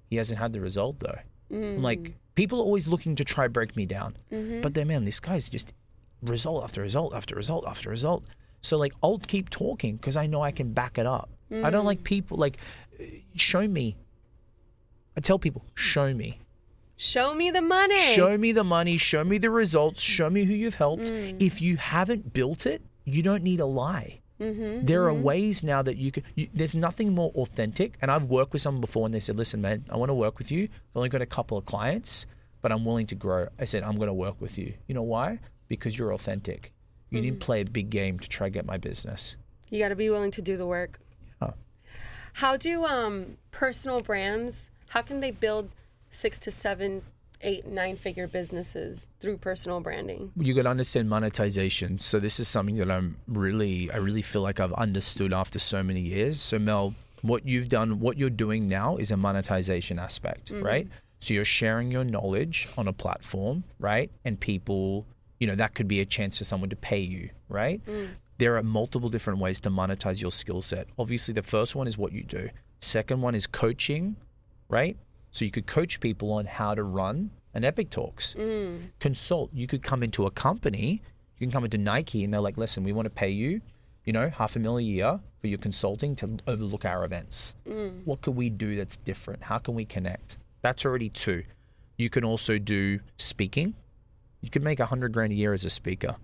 he 0.09 0.15
hasn't 0.15 0.39
had 0.39 0.53
the 0.53 0.61
result 0.61 0.99
though. 0.99 1.19
I'm 1.51 1.81
like 1.81 1.99
mm. 1.99 2.13
people 2.35 2.59
are 2.59 2.63
always 2.63 2.87
looking 2.87 3.15
to 3.15 3.23
try 3.23 3.47
break 3.47 3.75
me 3.75 3.85
down, 3.85 4.17
mm-hmm. 4.31 4.61
but 4.61 4.73
then 4.73 4.87
man, 4.87 5.05
this 5.05 5.19
guy's 5.19 5.49
just 5.49 5.73
result 6.21 6.63
after 6.63 6.81
result 6.81 7.13
after 7.13 7.35
result 7.35 7.65
after 7.67 7.89
result. 7.89 8.23
So 8.61 8.77
like 8.77 8.93
I'll 9.03 9.19
keep 9.19 9.49
talking 9.49 9.97
because 9.97 10.17
I 10.17 10.27
know 10.27 10.41
I 10.41 10.51
can 10.51 10.73
back 10.73 10.97
it 10.97 11.05
up. 11.05 11.29
I 11.49 11.69
don't 11.69 11.85
like 11.85 12.01
mm. 12.01 12.03
people 12.03 12.37
like 12.37 12.57
show 13.35 13.67
me. 13.67 13.95
I 15.15 15.21
tell 15.21 15.39
people 15.39 15.63
show 15.75 16.13
me. 16.13 16.39
Show 16.97 17.35
me 17.35 17.51
the 17.51 17.61
money. 17.61 17.99
Show 17.99 18.37
me 18.37 18.51
the 18.51 18.63
money, 18.63 18.97
show 18.97 19.23
me 19.23 19.37
the 19.37 19.51
results, 19.51 20.01
show 20.01 20.29
me 20.29 20.43
who 20.43 20.53
you've 20.53 20.75
helped. 20.75 21.03
Mm. 21.03 21.41
If 21.41 21.61
you 21.61 21.77
haven't 21.77 22.33
built 22.33 22.65
it, 22.65 22.81
you 23.05 23.21
don't 23.21 23.43
need 23.43 23.59
a 23.59 23.65
lie. 23.65 24.21
Mm-hmm, 24.39 24.85
there 24.85 25.05
are 25.05 25.11
mm-hmm. 25.11 25.23
ways 25.23 25.63
now 25.63 25.81
that 25.81 25.97
you 25.97 26.11
can, 26.11 26.23
you, 26.35 26.47
there's 26.53 26.75
nothing 26.75 27.13
more 27.13 27.31
authentic. 27.31 27.97
And 28.01 28.11
I've 28.11 28.25
worked 28.25 28.53
with 28.53 28.61
someone 28.61 28.81
before 28.81 29.05
and 29.05 29.13
they 29.13 29.19
said, 29.19 29.37
listen, 29.37 29.61
man, 29.61 29.85
I 29.89 29.97
want 29.97 30.09
to 30.09 30.13
work 30.13 30.37
with 30.37 30.51
you. 30.51 30.63
I've 30.63 30.97
only 30.97 31.09
got 31.09 31.21
a 31.21 31.25
couple 31.25 31.57
of 31.57 31.65
clients, 31.65 32.25
but 32.61 32.71
I'm 32.71 32.85
willing 32.85 33.07
to 33.07 33.15
grow. 33.15 33.47
I 33.59 33.65
said, 33.65 33.83
I'm 33.83 33.95
going 33.95 34.07
to 34.07 34.13
work 34.13 34.39
with 34.39 34.57
you. 34.57 34.73
You 34.87 34.93
know 34.93 35.03
why? 35.03 35.39
Because 35.67 35.97
you're 35.97 36.13
authentic. 36.13 36.71
You 37.09 37.21
didn't 37.21 37.39
play 37.39 37.61
a 37.61 37.65
big 37.65 37.89
game 37.89 38.19
to 38.19 38.27
try 38.27 38.47
to 38.47 38.51
get 38.51 38.65
my 38.65 38.77
business. 38.77 39.37
You 39.69 39.79
got 39.79 39.89
to 39.89 39.95
be 39.95 40.09
willing 40.09 40.31
to 40.31 40.41
do 40.41 40.57
the 40.57 40.65
work. 40.65 40.99
Yeah. 41.41 41.51
How 42.33 42.57
do 42.57 42.85
um, 42.85 43.37
personal 43.51 44.01
brands? 44.01 44.71
How 44.89 45.01
can 45.01 45.19
they 45.21 45.31
build 45.31 45.69
six 46.09 46.37
to 46.39 46.51
seven, 46.51 47.01
eight, 47.41 47.65
nine 47.65 47.95
figure 47.95 48.27
businesses 48.27 49.09
through 49.19 49.37
personal 49.37 49.79
branding? 49.79 50.31
you 50.35 50.53
got 50.53 50.63
to 50.63 50.69
understand 50.69 51.09
monetization. 51.09 51.97
So 51.97 52.19
this 52.19 52.39
is 52.39 52.47
something 52.47 52.75
that 52.77 52.91
I'm 52.91 53.17
really, 53.27 53.89
I 53.91 53.97
really 53.97 54.21
feel 54.21 54.41
like 54.41 54.59
I've 54.59 54.73
understood 54.73 55.33
after 55.33 55.59
so 55.59 55.83
many 55.83 56.01
years. 56.01 56.41
So 56.41 56.59
Mel, 56.59 56.93
what 57.21 57.45
you've 57.45 57.69
done, 57.69 57.99
what 57.99 58.17
you're 58.17 58.29
doing 58.29 58.67
now 58.67 58.97
is 58.97 59.11
a 59.11 59.17
monetization 59.17 59.97
aspect, 59.97 60.51
right? 60.51 60.87
So 61.19 61.33
you're 61.33 61.45
sharing 61.45 61.91
your 61.91 62.03
knowledge 62.03 62.67
on 62.77 62.87
a 62.87 62.93
platform, 62.93 63.63
right? 63.79 64.11
And 64.23 64.39
people, 64.39 65.05
you 65.39 65.47
know, 65.47 65.55
that 65.55 65.75
could 65.75 65.87
be 65.87 65.99
a 65.99 66.05
chance 66.05 66.37
for 66.37 66.43
someone 66.43 66.69
to 66.69 66.75
pay 66.75 66.99
you, 66.99 67.29
right? 67.49 67.85
Mm. 67.85 68.09
There 68.37 68.57
are 68.57 68.63
multiple 68.63 69.09
different 69.09 69.39
ways 69.39 69.59
to 69.61 69.69
monetize 69.69 70.21
your 70.21 70.31
skill 70.31 70.61
set. 70.61 70.87
Obviously, 70.97 71.33
the 71.33 71.43
first 71.43 71.75
one 71.75 71.87
is 71.87 71.97
what 71.97 72.11
you 72.11 72.23
do. 72.23 72.49
Second 72.79 73.21
one 73.21 73.35
is 73.35 73.47
coaching, 73.47 74.15
right? 74.69 74.97
So 75.31 75.45
you 75.45 75.51
could 75.51 75.67
coach 75.67 75.99
people 75.99 76.31
on 76.31 76.45
how 76.45 76.75
to 76.75 76.83
run 76.83 77.31
an 77.53 77.63
Epic 77.63 77.89
Talks. 77.89 78.35
Mm. 78.35 78.89
Consult. 78.99 79.51
You 79.53 79.67
could 79.67 79.81
come 79.81 80.03
into 80.03 80.25
a 80.25 80.31
company, 80.31 81.01
you 81.37 81.45
can 81.45 81.51
come 81.51 81.63
into 81.63 81.77
Nike 81.77 82.23
and 82.23 82.33
they're 82.33 82.41
like, 82.41 82.57
listen, 82.57 82.83
we 82.83 82.93
want 82.93 83.05
to 83.05 83.11
pay 83.11 83.29
you, 83.29 83.61
you 84.05 84.13
know, 84.13 84.29
half 84.29 84.55
a 84.55 84.59
million 84.59 84.89
a 84.89 84.93
year 84.93 85.19
for 85.39 85.47
your 85.47 85.59
consulting 85.59 86.15
to 86.17 86.37
overlook 86.47 86.85
our 86.85 87.03
events. 87.03 87.55
Mm. 87.67 88.05
What 88.05 88.21
could 88.21 88.35
we 88.35 88.49
do 88.49 88.75
that's 88.75 88.97
different? 88.97 89.43
How 89.43 89.57
can 89.57 89.75
we 89.75 89.85
connect? 89.85 90.37
That's 90.61 90.85
already 90.85 91.09
two. 91.09 91.43
You 91.97 92.09
can 92.09 92.23
also 92.23 92.57
do 92.57 92.99
speaking. 93.17 93.75
You 94.41 94.49
could 94.49 94.63
make 94.63 94.79
a 94.79 94.85
hundred 94.85 95.13
grand 95.13 95.31
a 95.31 95.35
year 95.35 95.53
as 95.53 95.65
a 95.65 95.69
speaker. 95.69 96.15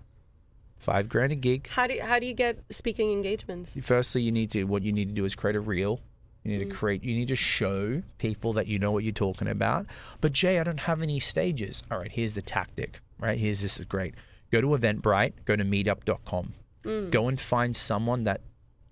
Five 0.76 1.08
grand 1.08 1.32
a 1.32 1.36
gig. 1.36 1.68
How 1.68 1.86
do 1.86 1.98
how 2.00 2.18
do 2.18 2.26
you 2.26 2.34
get 2.34 2.58
speaking 2.70 3.10
engagements? 3.12 3.76
Firstly, 3.80 4.22
you 4.22 4.32
need 4.32 4.50
to 4.50 4.64
what 4.64 4.82
you 4.82 4.92
need 4.92 5.08
to 5.08 5.14
do 5.14 5.24
is 5.24 5.34
create 5.34 5.56
a 5.56 5.60
reel. 5.60 6.00
You 6.42 6.58
need 6.58 6.68
to 6.68 6.74
mm. 6.74 6.76
create. 6.76 7.02
You 7.02 7.14
need 7.14 7.28
to 7.28 7.36
show 7.36 8.02
people 8.18 8.52
that 8.52 8.66
you 8.66 8.78
know 8.78 8.92
what 8.92 9.02
you're 9.02 9.12
talking 9.12 9.48
about. 9.48 9.86
But 10.20 10.32
Jay, 10.32 10.58
I 10.58 10.64
don't 10.64 10.80
have 10.80 11.00
any 11.00 11.18
stages. 11.20 11.82
All 11.90 11.98
right, 11.98 12.12
here's 12.12 12.34
the 12.34 12.42
tactic. 12.42 13.00
Right 13.18 13.38
here's 13.38 13.62
this 13.62 13.78
is 13.78 13.86
great. 13.86 14.14
Go 14.50 14.60
to 14.60 14.66
Eventbrite. 14.68 15.32
Go 15.46 15.56
to 15.56 15.64
Meetup.com. 15.64 16.52
Mm. 16.84 17.10
Go 17.10 17.28
and 17.28 17.40
find 17.40 17.74
someone 17.74 18.24
that 18.24 18.42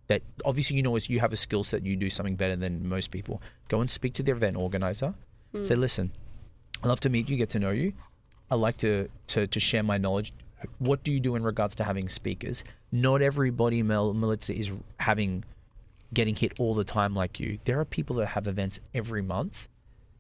that 0.09 0.23
obviously 0.45 0.77
you 0.77 0.83
know 0.83 0.97
is 0.97 1.11
you 1.11 1.21
have 1.21 1.33
a 1.33 1.37
skill 1.37 1.65
set. 1.65 1.85
You 1.85 1.97
do 1.97 2.11
something 2.11 2.37
better 2.37 2.57
than 2.57 2.89
most 2.89 3.11
people. 3.11 3.43
Go 3.69 3.81
and 3.81 3.91
speak 3.91 4.15
to 4.15 4.23
the 4.23 4.33
event 4.33 4.57
organizer. 4.57 5.15
Mm. 5.55 5.67
Say, 5.67 5.75
listen, 5.75 6.13
I'd 6.83 6.89
love 6.89 7.01
to 7.01 7.11
meet 7.11 7.29
you, 7.29 7.37
get 7.37 7.51
to 7.51 7.59
know 7.59 7.71
you. 7.71 7.93
I 8.53 8.55
like 8.55 8.77
to, 8.79 9.09
to 9.29 9.47
to 9.47 9.59
share 9.59 9.83
my 9.83 9.97
knowledge. 9.97 10.35
What 10.79 11.03
do 11.03 11.11
you 11.11 11.21
do 11.21 11.37
in 11.37 11.43
regards 11.43 11.75
to 11.77 11.85
having 11.85 12.11
speakers? 12.11 12.65
Not 12.93 13.23
everybody, 13.23 13.83
Mel 13.83 14.13
Melitza, 14.13 14.55
is 14.55 14.71
having 15.01 15.45
getting 16.13 16.37
hit 16.37 16.61
all 16.61 16.75
the 16.75 16.85
time 16.85 17.15
like 17.15 17.41
you. 17.41 17.59
There 17.65 17.81
are 17.81 17.87
people 17.87 18.17
that 18.17 18.27
have 18.27 18.47
events 18.47 18.79
every 18.93 19.23
month 19.23 19.71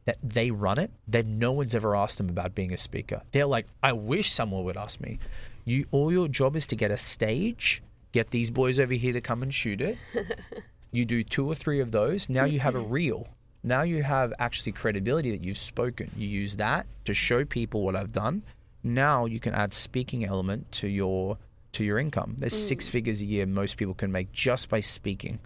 that 0.06 0.16
they 0.22 0.50
run 0.50 0.78
it. 0.78 0.90
That 1.06 1.26
no 1.26 1.52
one's 1.52 1.74
ever 1.74 1.94
asked 1.94 2.16
them 2.16 2.30
about 2.30 2.54
being 2.54 2.72
a 2.72 2.78
speaker. 2.78 3.20
They're 3.32 3.44
like, 3.44 3.66
I 3.82 3.92
wish 3.92 4.32
someone 4.32 4.64
would 4.64 4.78
ask 4.78 4.98
me. 4.98 5.18
You 5.66 5.84
all 5.90 6.10
your 6.10 6.26
job 6.26 6.56
is 6.56 6.66
to 6.68 6.76
get 6.76 6.90
a 6.90 6.96
stage, 6.96 7.82
get 8.12 8.30
these 8.30 8.50
boys 8.50 8.80
over 8.80 8.94
here 8.94 9.12
to 9.12 9.20
come 9.20 9.42
and 9.42 9.52
shoot 9.52 9.82
it. 9.82 9.98
you 10.90 11.04
do 11.04 11.22
two 11.22 11.46
or 11.46 11.54
three 11.54 11.80
of 11.80 11.90
those. 11.90 12.30
Now 12.30 12.46
you 12.46 12.60
have 12.60 12.76
a 12.76 12.80
reel. 12.80 13.28
Now 13.64 13.82
you 13.82 14.02
have 14.02 14.32
actually 14.38 14.72
credibility 14.72 15.30
that 15.30 15.44
you've 15.44 15.58
spoken. 15.58 16.10
You 16.16 16.26
use 16.26 16.56
that 16.56 16.86
to 17.04 17.14
show 17.14 17.44
people 17.44 17.82
what 17.82 17.94
I've 17.94 18.12
done. 18.12 18.42
Now 18.82 19.26
you 19.26 19.38
can 19.38 19.54
add 19.54 19.72
speaking 19.72 20.24
element 20.24 20.72
to 20.72 20.88
your 20.88 21.38
to 21.72 21.84
your 21.84 21.98
income. 21.98 22.36
There's 22.38 22.56
six 22.56 22.88
mm. 22.88 22.92
figures 22.92 23.20
a 23.20 23.24
year 23.24 23.46
most 23.46 23.76
people 23.76 23.94
can 23.94 24.12
make 24.12 24.32
just 24.32 24.68
by 24.68 24.80
speaking, 24.80 25.38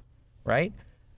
right? 0.44 0.72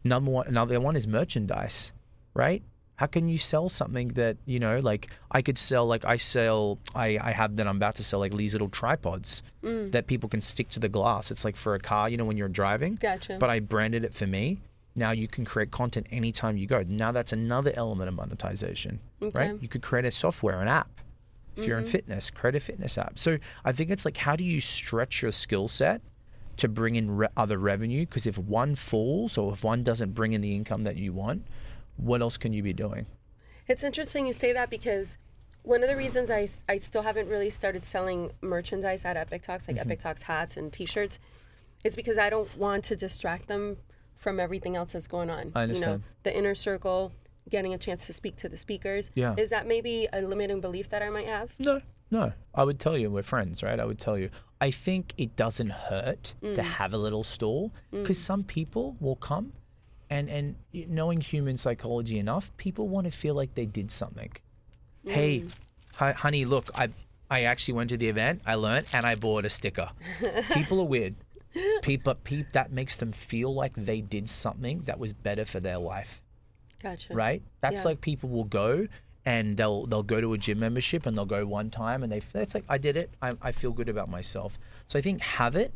Number 0.04 0.30
one, 0.30 0.46
another 0.46 0.80
one 0.80 0.96
is 0.96 1.06
merchandise, 1.06 1.92
right? 2.34 2.62
How 2.96 3.06
can 3.06 3.28
you 3.28 3.38
sell 3.38 3.68
something 3.68 4.08
that 4.08 4.36
you 4.44 4.58
know, 4.58 4.80
like 4.80 5.08
I 5.30 5.40
could 5.40 5.56
sell, 5.56 5.86
like 5.86 6.04
I 6.04 6.16
sell, 6.16 6.78
I 6.96 7.18
I 7.22 7.30
have 7.30 7.54
that 7.56 7.68
I'm 7.68 7.76
about 7.76 7.94
to 7.96 8.04
sell 8.04 8.18
like 8.18 8.36
these 8.36 8.54
little 8.54 8.68
tripods 8.68 9.44
mm. 9.62 9.92
that 9.92 10.08
people 10.08 10.28
can 10.28 10.40
stick 10.40 10.68
to 10.70 10.80
the 10.80 10.88
glass. 10.88 11.30
It's 11.30 11.44
like 11.44 11.56
for 11.56 11.76
a 11.76 11.78
car, 11.78 12.08
you 12.08 12.16
know, 12.16 12.24
when 12.24 12.36
you're 12.36 12.48
driving. 12.48 12.96
Gotcha. 12.96 13.36
But 13.38 13.50
I 13.50 13.60
branded 13.60 14.04
it 14.04 14.14
for 14.14 14.26
me. 14.26 14.58
Now 14.98 15.12
you 15.12 15.28
can 15.28 15.44
create 15.44 15.70
content 15.70 16.06
anytime 16.10 16.56
you 16.56 16.66
go. 16.66 16.82
Now 16.88 17.12
that's 17.12 17.32
another 17.32 17.72
element 17.76 18.08
of 18.08 18.14
monetization, 18.14 18.98
right? 19.20 19.54
You 19.62 19.68
could 19.68 19.82
create 19.82 20.04
a 20.04 20.10
software, 20.10 20.60
an 20.60 20.68
app. 20.68 21.00
If 21.56 21.64
you're 21.64 21.78
in 21.78 21.86
fitness, 21.86 22.30
create 22.30 22.54
a 22.54 22.60
fitness 22.60 22.96
app. 22.96 23.18
So 23.18 23.38
I 23.64 23.72
think 23.72 23.90
it's 23.90 24.04
like, 24.04 24.16
how 24.16 24.36
do 24.36 24.44
you 24.44 24.60
stretch 24.60 25.22
your 25.22 25.32
skill 25.32 25.66
set 25.66 26.02
to 26.56 26.68
bring 26.68 26.94
in 26.94 27.16
re- 27.16 27.28
other 27.36 27.58
revenue? 27.58 28.06
Because 28.06 28.28
if 28.28 28.38
one 28.38 28.76
falls 28.76 29.36
or 29.36 29.52
if 29.52 29.64
one 29.64 29.82
doesn't 29.82 30.14
bring 30.14 30.34
in 30.34 30.40
the 30.40 30.54
income 30.54 30.84
that 30.84 30.96
you 30.96 31.12
want, 31.12 31.46
what 31.96 32.22
else 32.22 32.36
can 32.36 32.52
you 32.52 32.62
be 32.62 32.72
doing? 32.72 33.06
It's 33.66 33.82
interesting 33.82 34.26
you 34.26 34.32
say 34.32 34.52
that 34.52 34.70
because 34.70 35.18
one 35.64 35.82
of 35.82 35.88
the 35.88 35.96
reasons 35.96 36.30
I, 36.30 36.48
I 36.68 36.78
still 36.78 37.02
haven't 37.02 37.28
really 37.28 37.50
started 37.50 37.82
selling 37.82 38.30
merchandise 38.40 39.04
at 39.04 39.16
Epic 39.16 39.42
Talks, 39.42 39.66
like 39.66 39.76
Mm-hmm. 39.78 39.90
Epic 39.90 39.98
Talks 39.98 40.22
hats 40.22 40.56
and 40.56 40.72
t 40.72 40.86
shirts, 40.86 41.18
is 41.82 41.96
because 41.96 42.18
I 42.18 42.30
don't 42.30 42.56
want 42.56 42.84
to 42.84 42.94
distract 42.94 43.48
them 43.48 43.78
from 44.18 44.38
everything 44.38 44.76
else 44.76 44.92
that's 44.92 45.06
going 45.06 45.30
on. 45.30 45.52
I 45.54 45.64
You 45.64 45.80
know, 45.80 46.00
the 46.24 46.36
inner 46.36 46.54
circle, 46.54 47.12
getting 47.48 47.72
a 47.72 47.78
chance 47.78 48.06
to 48.06 48.12
speak 48.12 48.36
to 48.36 48.48
the 48.48 48.56
speakers. 48.56 49.10
Yeah. 49.14 49.34
Is 49.38 49.50
that 49.50 49.66
maybe 49.66 50.08
a 50.12 50.20
limiting 50.20 50.60
belief 50.60 50.90
that 50.90 51.02
I 51.02 51.10
might 51.10 51.26
have? 51.26 51.50
No, 51.58 51.80
no. 52.10 52.32
I 52.54 52.64
would 52.64 52.78
tell 52.78 52.98
you 52.98 53.10
we're 53.10 53.22
friends, 53.22 53.62
right? 53.62 53.78
I 53.78 53.84
would 53.84 53.98
tell 53.98 54.18
you. 54.18 54.30
I 54.60 54.72
think 54.72 55.14
it 55.16 55.36
doesn't 55.36 55.70
hurt 55.70 56.34
to 56.42 56.48
mm. 56.48 56.58
have 56.58 56.92
a 56.92 56.98
little 56.98 57.22
stall 57.22 57.72
mm. 57.92 58.02
because 58.02 58.18
some 58.18 58.42
people 58.42 58.96
will 59.00 59.16
come, 59.16 59.52
and 60.10 60.28
and 60.28 60.56
knowing 60.72 61.20
human 61.20 61.56
psychology 61.56 62.18
enough, 62.18 62.54
people 62.56 62.88
want 62.88 63.04
to 63.04 63.12
feel 63.12 63.34
like 63.34 63.54
they 63.54 63.66
did 63.66 63.92
something. 63.92 64.32
Mm. 65.06 65.12
Hey, 65.12 65.44
hi, 65.94 66.12
honey, 66.12 66.44
look, 66.44 66.70
I 66.74 66.88
I 67.30 67.42
actually 67.42 67.74
went 67.74 67.90
to 67.90 67.96
the 67.96 68.08
event, 68.08 68.42
I 68.46 68.54
learned, 68.54 68.86
and 68.92 69.04
I 69.06 69.14
bought 69.14 69.44
a 69.44 69.50
sticker. 69.50 69.90
people 70.52 70.80
are 70.80 70.84
weird. 70.84 71.14
People, 71.82 72.14
peep, 72.14 72.52
that 72.52 72.72
makes 72.72 72.96
them 72.96 73.12
feel 73.12 73.54
like 73.54 73.72
they 73.74 74.00
did 74.00 74.28
something 74.28 74.82
that 74.86 74.98
was 74.98 75.12
better 75.12 75.44
for 75.44 75.60
their 75.60 75.78
life 75.78 76.20
Gotcha. 76.82 77.14
right? 77.14 77.42
That's 77.60 77.82
Yeah. 77.82 77.88
like 77.88 78.00
people 78.00 78.28
will 78.28 78.44
go 78.44 78.86
and 79.24 79.56
they'll 79.56 79.86
they'll 79.86 80.02
go 80.02 80.20
to 80.20 80.32
a 80.32 80.38
gym 80.38 80.60
membership 80.60 81.04
and 81.06 81.16
they'll 81.16 81.26
go 81.26 81.44
one 81.46 81.70
time 81.70 82.02
and 82.02 82.10
they 82.12 82.22
it's 82.34 82.54
like 82.54 82.64
I 82.68 82.78
did 82.78 82.96
it. 82.96 83.10
I, 83.20 83.32
I 83.42 83.52
feel 83.52 83.72
good 83.72 83.88
about 83.88 84.08
myself. 84.08 84.58
So 84.86 84.98
I 84.98 85.02
think 85.02 85.20
have 85.20 85.56
it. 85.56 85.72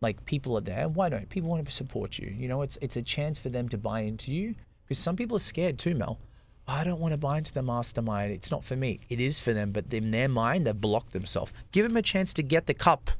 Like 0.00 0.24
people 0.24 0.56
are 0.56 0.60
there. 0.60 0.88
Why 0.88 1.08
don't 1.08 1.28
People 1.28 1.50
want 1.50 1.64
to 1.66 1.72
support 1.72 2.18
you. 2.18 2.28
You 2.36 2.48
know, 2.48 2.62
it's 2.62 2.78
it's 2.80 2.96
a 2.96 3.02
chance 3.02 3.38
for 3.38 3.48
them 3.48 3.68
to 3.70 3.78
buy 3.78 4.00
into 4.00 4.30
you 4.30 4.54
because 4.86 4.98
some 4.98 5.16
people 5.16 5.36
are 5.36 5.40
scared 5.40 5.78
too, 5.78 5.94
Mel. 5.94 6.18
I 6.66 6.84
don't 6.84 7.00
want 7.00 7.12
to 7.12 7.18
buy 7.18 7.38
into 7.38 7.52
the 7.52 7.62
mastermind. 7.62 8.32
It's 8.32 8.50
not 8.50 8.64
for 8.64 8.76
me. 8.76 9.00
It 9.10 9.20
is 9.20 9.38
for 9.40 9.52
them, 9.52 9.70
but 9.72 9.92
in 9.92 10.10
their 10.12 10.28
mind, 10.28 10.66
they've 10.66 10.80
blocked 10.80 11.12
themselves. 11.12 11.52
Give 11.72 11.86
them 11.86 11.96
a 11.96 12.02
chance 12.02 12.32
to 12.34 12.42
get 12.42 12.66
the 12.66 12.72
cup. 12.74 13.10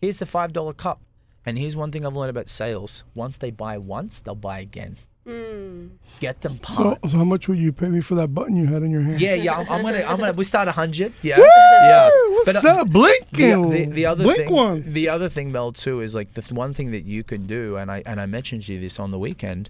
Here's 0.00 0.18
the 0.18 0.26
five 0.26 0.52
dollar 0.52 0.72
cup. 0.72 1.00
And 1.46 1.58
here's 1.58 1.74
one 1.74 1.90
thing 1.90 2.04
I've 2.04 2.14
learned 2.14 2.30
about 2.30 2.48
sales: 2.48 3.04
once 3.14 3.36
they 3.36 3.50
buy 3.50 3.78
once, 3.78 4.20
they'll 4.20 4.34
buy 4.34 4.60
again. 4.60 4.96
Hmm. 5.26 5.88
Get 6.18 6.40
them 6.40 6.52
So, 6.52 6.58
pumped. 6.62 7.10
so 7.10 7.18
how 7.18 7.24
much 7.24 7.46
would 7.46 7.58
you 7.58 7.72
pay 7.72 7.88
me 7.88 8.00
for 8.00 8.14
that 8.16 8.34
button 8.34 8.56
you 8.56 8.66
had 8.66 8.82
in 8.82 8.90
your 8.90 9.02
hand? 9.02 9.20
yeah, 9.20 9.34
yeah. 9.34 9.58
I'm, 9.58 9.68
I'm 9.70 9.82
gonna, 9.82 10.02
I'm 10.02 10.18
gonna. 10.18 10.32
We 10.32 10.44
start 10.44 10.68
a 10.68 10.72
hundred. 10.72 11.12
Yeah, 11.22 11.38
yeah. 11.38 12.08
What's 12.30 12.46
But, 12.46 12.56
uh, 12.56 12.60
that? 12.60 12.90
Blink. 12.90 13.28
the, 13.30 13.68
the, 13.70 13.84
the 13.86 14.06
other 14.06 14.24
Blink 14.24 14.38
thing, 14.38 14.52
one. 14.52 14.82
the 14.92 15.08
other 15.08 15.28
thing, 15.28 15.52
Mel, 15.52 15.72
too, 15.72 16.00
is 16.00 16.14
like 16.14 16.34
the 16.34 16.42
th- 16.42 16.52
one 16.52 16.72
thing 16.72 16.90
that 16.92 17.04
you 17.04 17.22
can 17.22 17.46
do, 17.46 17.76
and 17.76 17.90
I 17.90 18.02
and 18.06 18.20
I 18.20 18.26
mentioned 18.26 18.64
to 18.64 18.74
you 18.74 18.80
this 18.80 18.98
on 18.98 19.10
the 19.10 19.18
weekend, 19.18 19.68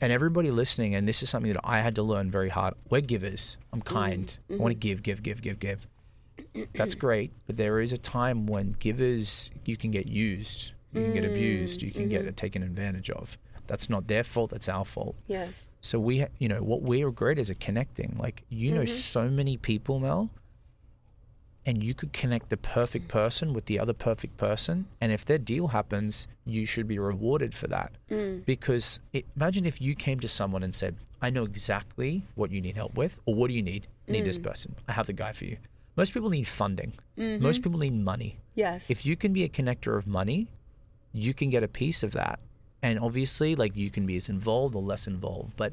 and 0.00 0.12
everybody 0.12 0.50
listening, 0.50 0.94
and 0.94 1.08
this 1.08 1.22
is 1.22 1.30
something 1.30 1.52
that 1.52 1.60
I 1.64 1.80
had 1.80 1.94
to 1.96 2.02
learn 2.02 2.30
very 2.30 2.50
hard. 2.50 2.74
We're 2.90 3.00
givers. 3.00 3.56
I'm 3.72 3.80
mm. 3.80 3.84
kind. 3.86 4.38
I 4.50 4.56
want 4.56 4.72
to 4.72 4.74
mm-hmm. 4.74 4.80
give, 4.80 5.02
give, 5.02 5.22
give, 5.22 5.42
give, 5.42 5.58
give. 5.58 5.86
That's 6.74 6.94
great, 6.94 7.32
but 7.46 7.56
there 7.56 7.80
is 7.80 7.92
a 7.92 7.98
time 7.98 8.46
when 8.46 8.76
givers 8.78 9.50
you 9.64 9.76
can 9.76 9.90
get 9.90 10.06
used, 10.06 10.72
you 10.92 11.02
can 11.02 11.12
get 11.12 11.24
mm, 11.24 11.30
abused, 11.30 11.82
you 11.82 11.90
can 11.90 12.08
get 12.08 12.22
mm-hmm. 12.22 12.34
taken 12.34 12.62
advantage 12.62 13.10
of. 13.10 13.38
That's 13.66 13.90
not 13.90 14.08
their 14.08 14.24
fault. 14.24 14.50
That's 14.50 14.68
our 14.68 14.84
fault. 14.84 15.14
Yes. 15.26 15.70
So 15.82 16.00
we, 16.00 16.20
ha- 16.20 16.28
you 16.38 16.48
know, 16.48 16.62
what 16.62 16.82
we're 16.82 17.10
great 17.10 17.38
is 17.38 17.50
at 17.50 17.60
connecting. 17.60 18.16
Like 18.18 18.42
you 18.48 18.72
know, 18.72 18.80
mm-hmm. 18.80 18.88
so 18.88 19.28
many 19.28 19.56
people, 19.58 20.00
Mel, 20.00 20.30
and 21.66 21.84
you 21.84 21.94
could 21.94 22.14
connect 22.14 22.48
the 22.48 22.56
perfect 22.56 23.08
person 23.08 23.52
with 23.52 23.66
the 23.66 23.78
other 23.78 23.92
perfect 23.92 24.38
person, 24.38 24.86
and 25.02 25.12
if 25.12 25.24
their 25.26 25.36
deal 25.36 25.68
happens, 25.68 26.26
you 26.46 26.64
should 26.64 26.88
be 26.88 26.98
rewarded 26.98 27.52
for 27.54 27.66
that. 27.66 27.92
Mm. 28.10 28.44
Because 28.46 29.00
it, 29.12 29.26
imagine 29.36 29.66
if 29.66 29.80
you 29.80 29.94
came 29.94 30.18
to 30.20 30.28
someone 30.28 30.62
and 30.62 30.74
said, 30.74 30.96
"I 31.20 31.28
know 31.28 31.44
exactly 31.44 32.24
what 32.36 32.50
you 32.50 32.62
need 32.62 32.76
help 32.76 32.96
with, 32.96 33.20
or 33.26 33.34
what 33.34 33.48
do 33.48 33.54
you 33.54 33.62
need? 33.62 33.86
I 34.08 34.12
need 34.12 34.24
this 34.24 34.38
mm. 34.38 34.44
person. 34.44 34.76
I 34.88 34.92
have 34.92 35.06
the 35.06 35.12
guy 35.12 35.34
for 35.34 35.44
you." 35.44 35.58
Most 35.98 36.14
people 36.14 36.30
need 36.30 36.46
funding. 36.46 36.92
Most 37.16 37.62
people 37.62 37.80
need 37.80 37.94
money. 37.94 38.38
Yes. 38.54 38.88
If 38.88 39.04
you 39.04 39.16
can 39.16 39.32
be 39.32 39.42
a 39.44 39.48
connector 39.48 39.98
of 39.98 40.06
money, 40.06 40.48
you 41.12 41.34
can 41.34 41.50
get 41.50 41.62
a 41.64 41.68
piece 41.68 42.02
of 42.02 42.12
that. 42.12 42.38
And 42.82 43.00
obviously, 43.00 43.56
like 43.56 43.76
you 43.76 43.90
can 43.90 44.06
be 44.06 44.16
as 44.16 44.28
involved 44.28 44.76
or 44.76 44.82
less 44.82 45.08
involved, 45.08 45.56
but 45.56 45.72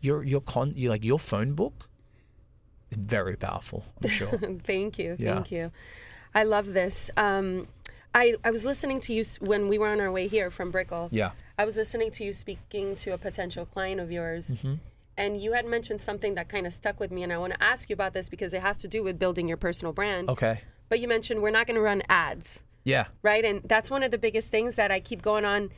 your 0.00 0.22
your 0.22 0.40
con 0.40 0.72
you 0.76 0.88
like 0.88 1.04
your 1.04 1.18
phone 1.18 1.54
book 1.54 1.88
is 2.92 2.98
very 2.98 3.36
powerful. 3.36 3.84
I'm 4.02 4.08
sure. 4.08 4.38
thank 4.64 4.98
you. 5.00 5.16
Yeah. 5.18 5.34
Thank 5.34 5.50
you. 5.50 5.72
I 6.34 6.44
love 6.44 6.72
this. 6.72 7.10
Um, 7.16 7.66
I, 8.14 8.34
I 8.44 8.52
was 8.52 8.64
listening 8.64 9.00
to 9.00 9.12
you 9.12 9.24
when 9.40 9.68
we 9.68 9.76
were 9.78 9.88
on 9.88 10.00
our 10.00 10.12
way 10.12 10.28
here 10.28 10.50
from 10.50 10.70
Brickell. 10.70 11.08
yeah. 11.10 11.32
I 11.58 11.64
was 11.64 11.76
listening 11.76 12.10
to 12.12 12.24
you 12.24 12.32
speaking 12.32 12.96
to 12.96 13.10
a 13.10 13.18
potential 13.18 13.64
client 13.66 14.00
of 14.00 14.10
yours. 14.10 14.50
Mm-hmm. 14.50 14.74
And 15.16 15.40
you 15.40 15.52
had 15.52 15.64
mentioned 15.66 16.00
something 16.00 16.34
that 16.34 16.48
kind 16.48 16.66
of 16.66 16.72
stuck 16.72 16.98
with 16.98 17.10
me. 17.10 17.22
And 17.22 17.32
I 17.32 17.38
want 17.38 17.52
to 17.52 17.62
ask 17.62 17.88
you 17.88 17.94
about 17.94 18.12
this 18.14 18.28
because 18.28 18.52
it 18.52 18.62
has 18.62 18.78
to 18.78 18.88
do 18.88 19.02
with 19.02 19.18
building 19.18 19.46
your 19.48 19.56
personal 19.56 19.92
brand. 19.92 20.28
Okay. 20.28 20.62
But 20.88 21.00
you 21.00 21.08
mentioned 21.08 21.40
we're 21.40 21.50
not 21.50 21.66
going 21.66 21.76
to 21.76 21.82
run 21.82 22.02
ads. 22.08 22.64
Yeah. 22.84 23.06
right? 23.22 23.44
And 23.44 23.62
that's 23.64 23.90
one 23.90 24.02
of 24.02 24.10
the 24.10 24.18
biggest 24.18 24.50
things 24.50 24.76
that 24.76 24.90
I 24.90 25.00
keep 25.00 25.22
going 25.22 25.44
on 25.44 25.70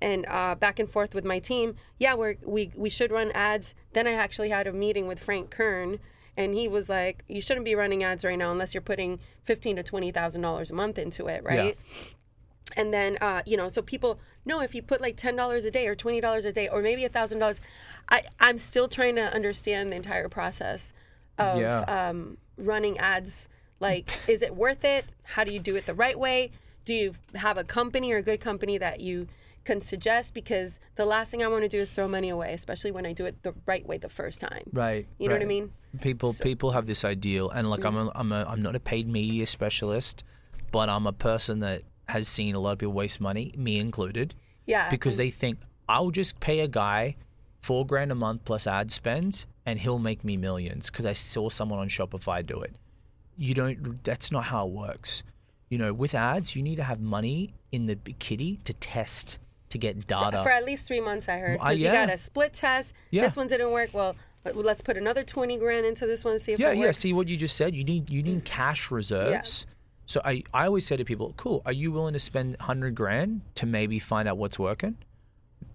and 0.00 0.26
uh, 0.26 0.54
back 0.54 0.78
and 0.78 0.88
forth 0.88 1.14
with 1.14 1.24
my 1.24 1.38
team. 1.38 1.76
Yeah, 1.98 2.14
we're, 2.14 2.36
we 2.44 2.72
we 2.76 2.90
should 2.90 3.10
run 3.10 3.30
ads. 3.32 3.74
Then 3.92 4.06
I 4.06 4.12
actually 4.12 4.50
had 4.50 4.66
a 4.66 4.72
meeting 4.72 5.06
with 5.06 5.18
Frank 5.18 5.50
Kern, 5.50 5.98
and 6.36 6.54
he 6.54 6.68
was 6.68 6.88
like, 6.88 7.24
"You 7.28 7.40
shouldn't 7.40 7.64
be 7.64 7.74
running 7.74 8.02
ads 8.02 8.24
right 8.24 8.36
now 8.36 8.50
unless 8.50 8.74
you're 8.74 8.80
putting 8.80 9.20
fifteen 9.44 9.76
to 9.76 9.82
twenty 9.82 10.10
thousand 10.10 10.42
dollars 10.42 10.70
a 10.70 10.74
month 10.74 10.98
into 10.98 11.26
it, 11.26 11.44
right?" 11.44 11.76
And 12.76 12.92
then, 12.92 13.18
uh, 13.20 13.42
you 13.46 13.56
know, 13.56 13.68
so 13.68 13.82
people 13.82 14.18
know 14.44 14.60
if 14.60 14.74
you 14.74 14.82
put 14.82 15.00
like 15.00 15.16
ten 15.16 15.36
dollars 15.36 15.64
a 15.64 15.70
day 15.70 15.86
or 15.86 15.94
twenty 15.94 16.20
dollars 16.20 16.44
a 16.44 16.52
day 16.52 16.68
or 16.68 16.82
maybe 16.82 17.04
a 17.04 17.08
thousand 17.08 17.38
dollars. 17.38 17.60
I 18.08 18.24
I'm 18.40 18.58
still 18.58 18.88
trying 18.88 19.16
to 19.16 19.22
understand 19.32 19.92
the 19.92 19.96
entire 19.96 20.28
process 20.28 20.92
of 21.38 21.60
Yeah. 21.60 21.80
um, 21.80 22.38
running 22.56 22.98
ads. 22.98 23.48
Like, 23.80 24.10
is 24.28 24.42
it 24.42 24.54
worth 24.56 24.84
it? 24.84 25.04
How 25.22 25.44
do 25.44 25.52
you 25.52 25.60
do 25.60 25.76
it 25.76 25.86
the 25.86 25.94
right 25.94 26.18
way? 26.18 26.52
Do 26.84 26.94
you 26.94 27.14
have 27.34 27.56
a 27.56 27.64
company 27.64 28.12
or 28.12 28.18
a 28.18 28.22
good 28.22 28.40
company 28.40 28.76
that 28.78 29.00
you 29.00 29.26
can 29.64 29.80
suggest? 29.80 30.34
Because 30.34 30.78
the 30.96 31.06
last 31.06 31.30
thing 31.30 31.42
I 31.42 31.48
want 31.48 31.62
to 31.62 31.68
do 31.68 31.78
is 31.80 31.90
throw 31.90 32.06
money 32.08 32.28
away, 32.28 32.52
especially 32.52 32.90
when 32.90 33.06
I 33.06 33.12
do 33.14 33.24
it 33.24 33.42
the 33.42 33.54
right 33.66 33.86
way 33.86 33.96
the 33.98 34.10
first 34.10 34.40
time. 34.40 34.64
Right. 34.72 35.06
You 35.18 35.28
know 35.28 35.34
what 35.34 35.42
I 35.42 35.46
mean? 35.46 35.72
People 36.00 36.34
people 36.42 36.72
have 36.72 36.86
this 36.86 37.04
ideal, 37.04 37.50
and 37.50 37.70
like 37.70 37.84
I'm 37.84 37.96
a, 37.96 38.10
I'm 38.14 38.32
a 38.32 38.44
I'm 38.44 38.62
not 38.62 38.74
a 38.74 38.80
paid 38.80 39.08
media 39.08 39.46
specialist, 39.46 40.24
but 40.72 40.88
I'm 40.88 41.06
a 41.06 41.12
person 41.12 41.60
that 41.60 41.82
has 42.08 42.28
seen 42.28 42.54
a 42.54 42.58
lot 42.60 42.72
of 42.72 42.78
people 42.78 42.92
waste 42.92 43.20
money, 43.20 43.52
me 43.56 43.78
included, 43.78 44.34
Yeah. 44.66 44.90
because 44.90 45.16
they 45.16 45.30
think 45.30 45.58
I'll 45.88 46.10
just 46.10 46.40
pay 46.40 46.60
a 46.60 46.68
guy 46.68 47.16
four 47.60 47.86
grand 47.86 48.12
a 48.12 48.14
month 48.14 48.44
plus 48.44 48.66
ad 48.66 48.90
spend, 48.92 49.46
and 49.66 49.78
he'll 49.80 49.98
make 49.98 50.24
me 50.24 50.36
millions 50.36 50.90
because 50.90 51.06
I 51.06 51.12
saw 51.14 51.48
someone 51.48 51.78
on 51.78 51.88
Shopify 51.88 52.44
do 52.44 52.60
it. 52.60 52.76
You 53.36 53.54
don't. 53.54 54.04
That's 54.04 54.30
not 54.30 54.44
how 54.44 54.66
it 54.66 54.72
works. 54.72 55.22
You 55.70 55.78
know, 55.78 55.92
with 55.92 56.14
ads, 56.14 56.54
you 56.54 56.62
need 56.62 56.76
to 56.76 56.84
have 56.84 57.00
money 57.00 57.54
in 57.72 57.86
the 57.86 57.96
kitty 57.96 58.60
to 58.64 58.72
test 58.74 59.38
to 59.70 59.78
get 59.78 60.06
data. 60.06 60.42
for 60.44 60.50
at 60.50 60.64
least 60.64 60.86
three 60.86 61.00
months, 61.00 61.28
I 61.28 61.38
heard. 61.38 61.58
Uh, 61.58 61.64
Because 61.64 61.80
yeah. 61.80 61.90
you 61.92 62.06
got 62.06 62.14
a 62.14 62.18
split 62.18 62.52
test. 62.54 62.92
Yeah. 63.10 63.22
This 63.22 63.36
one 63.36 63.48
didn't 63.48 63.72
work. 63.72 63.90
Well, 63.92 64.14
let- 64.44 64.56
let's 64.56 64.82
put 64.82 64.96
another 64.96 65.24
twenty 65.24 65.56
grand 65.58 65.84
into 65.84 66.06
this 66.06 66.22
one 66.24 66.34
and 66.34 66.40
see 66.40 66.52
if 66.52 66.60
yeah, 66.60 66.70
it 66.70 66.76
yeah. 66.76 66.86
works. 66.86 66.98
See 66.98 67.12
what 67.12 67.26
you 67.26 67.36
just 67.36 67.56
said. 67.56 67.74
You 67.74 67.82
need 67.82 68.08
you 68.10 68.22
need 68.22 68.44
cash 68.44 68.90
reserves. 68.90 69.66
So 70.06 70.20
I, 70.24 70.42
I 70.52 70.66
always 70.66 70.86
say 70.86 70.96
to 70.96 71.04
people, 71.04 71.32
cool. 71.36 71.62
Are 71.64 71.72
you 71.72 71.90
willing 71.92 72.12
to 72.12 72.18
spend 72.18 72.56
hundred 72.60 72.94
grand 72.94 73.40
to 73.56 73.66
maybe 73.66 73.98
find 73.98 74.28
out 74.28 74.36
what's 74.36 74.58
working? 74.58 74.96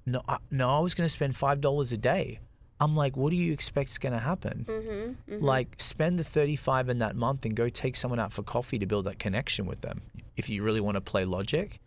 No, 0.06 0.22
I, 0.28 0.38
no. 0.52 0.70
I 0.70 0.80
was 0.80 0.94
going 0.94 1.06
to 1.06 1.12
spend 1.12 1.36
five 1.36 1.62
dollars 1.62 1.92
a 1.92 1.98
day. 1.98 2.40
I'm 2.82 2.96
like, 2.96 3.18
what 3.18 3.32
do 3.32 3.36
you 3.36 3.52
expect's 3.52 3.98
going 3.98 4.14
to 4.14 4.20
happen? 4.20 4.66
Mm-hmm, 4.70 5.44
Like, 5.44 5.76
spend 5.78 6.18
the 6.18 6.24
thirty-five 6.24 6.88
in 6.90 7.00
that 7.00 7.16
month 7.16 7.46
and 7.46 7.56
go 7.56 7.68
take 7.70 7.96
someone 7.96 8.20
out 8.20 8.32
for 8.32 8.42
coffee 8.44 8.80
to 8.80 8.86
build 8.86 9.06
that 9.06 9.20
connection 9.20 9.66
with 9.66 9.82
them. 9.82 10.02
If 10.38 10.50
you 10.50 10.64
really 10.64 10.80
want 10.80 10.96
to 10.96 11.02
play 11.02 11.26
logic, 11.26 11.80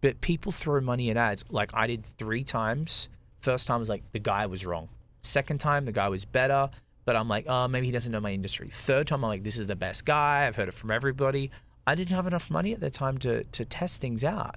but 0.00 0.20
people 0.20 0.52
throw 0.52 0.80
money 0.80 1.10
at 1.10 1.16
ads. 1.16 1.44
Like 1.50 1.70
I 1.74 1.86
did 1.88 2.04
three 2.04 2.44
times. 2.44 3.08
First 3.40 3.66
time 3.66 3.80
was 3.80 3.88
like 3.88 4.02
the 4.12 4.18
guy 4.20 4.46
was 4.46 4.64
wrong. 4.64 4.88
Second 5.22 5.58
time 5.58 5.84
the 5.86 5.92
guy 5.92 6.08
was 6.08 6.24
better, 6.24 6.70
but 7.04 7.16
I'm 7.16 7.28
like, 7.28 7.46
oh, 7.48 7.66
maybe 7.66 7.86
he 7.86 7.92
doesn't 7.92 8.12
know 8.12 8.20
my 8.20 8.30
industry. 8.32 8.68
Third 8.72 9.08
time 9.08 9.24
I'm 9.24 9.28
like, 9.30 9.42
this 9.42 9.56
is 9.58 9.66
the 9.66 9.74
best 9.76 10.04
guy. 10.04 10.46
I've 10.46 10.54
heard 10.54 10.68
it 10.68 10.74
from 10.74 10.90
everybody. 10.92 11.50
I 11.88 11.94
didn't 11.94 12.14
have 12.14 12.26
enough 12.26 12.50
money 12.50 12.72
at 12.72 12.80
the 12.80 12.90
time 12.90 13.16
to 13.18 13.44
to 13.44 13.64
test 13.64 14.00
things 14.00 14.22
out. 14.24 14.56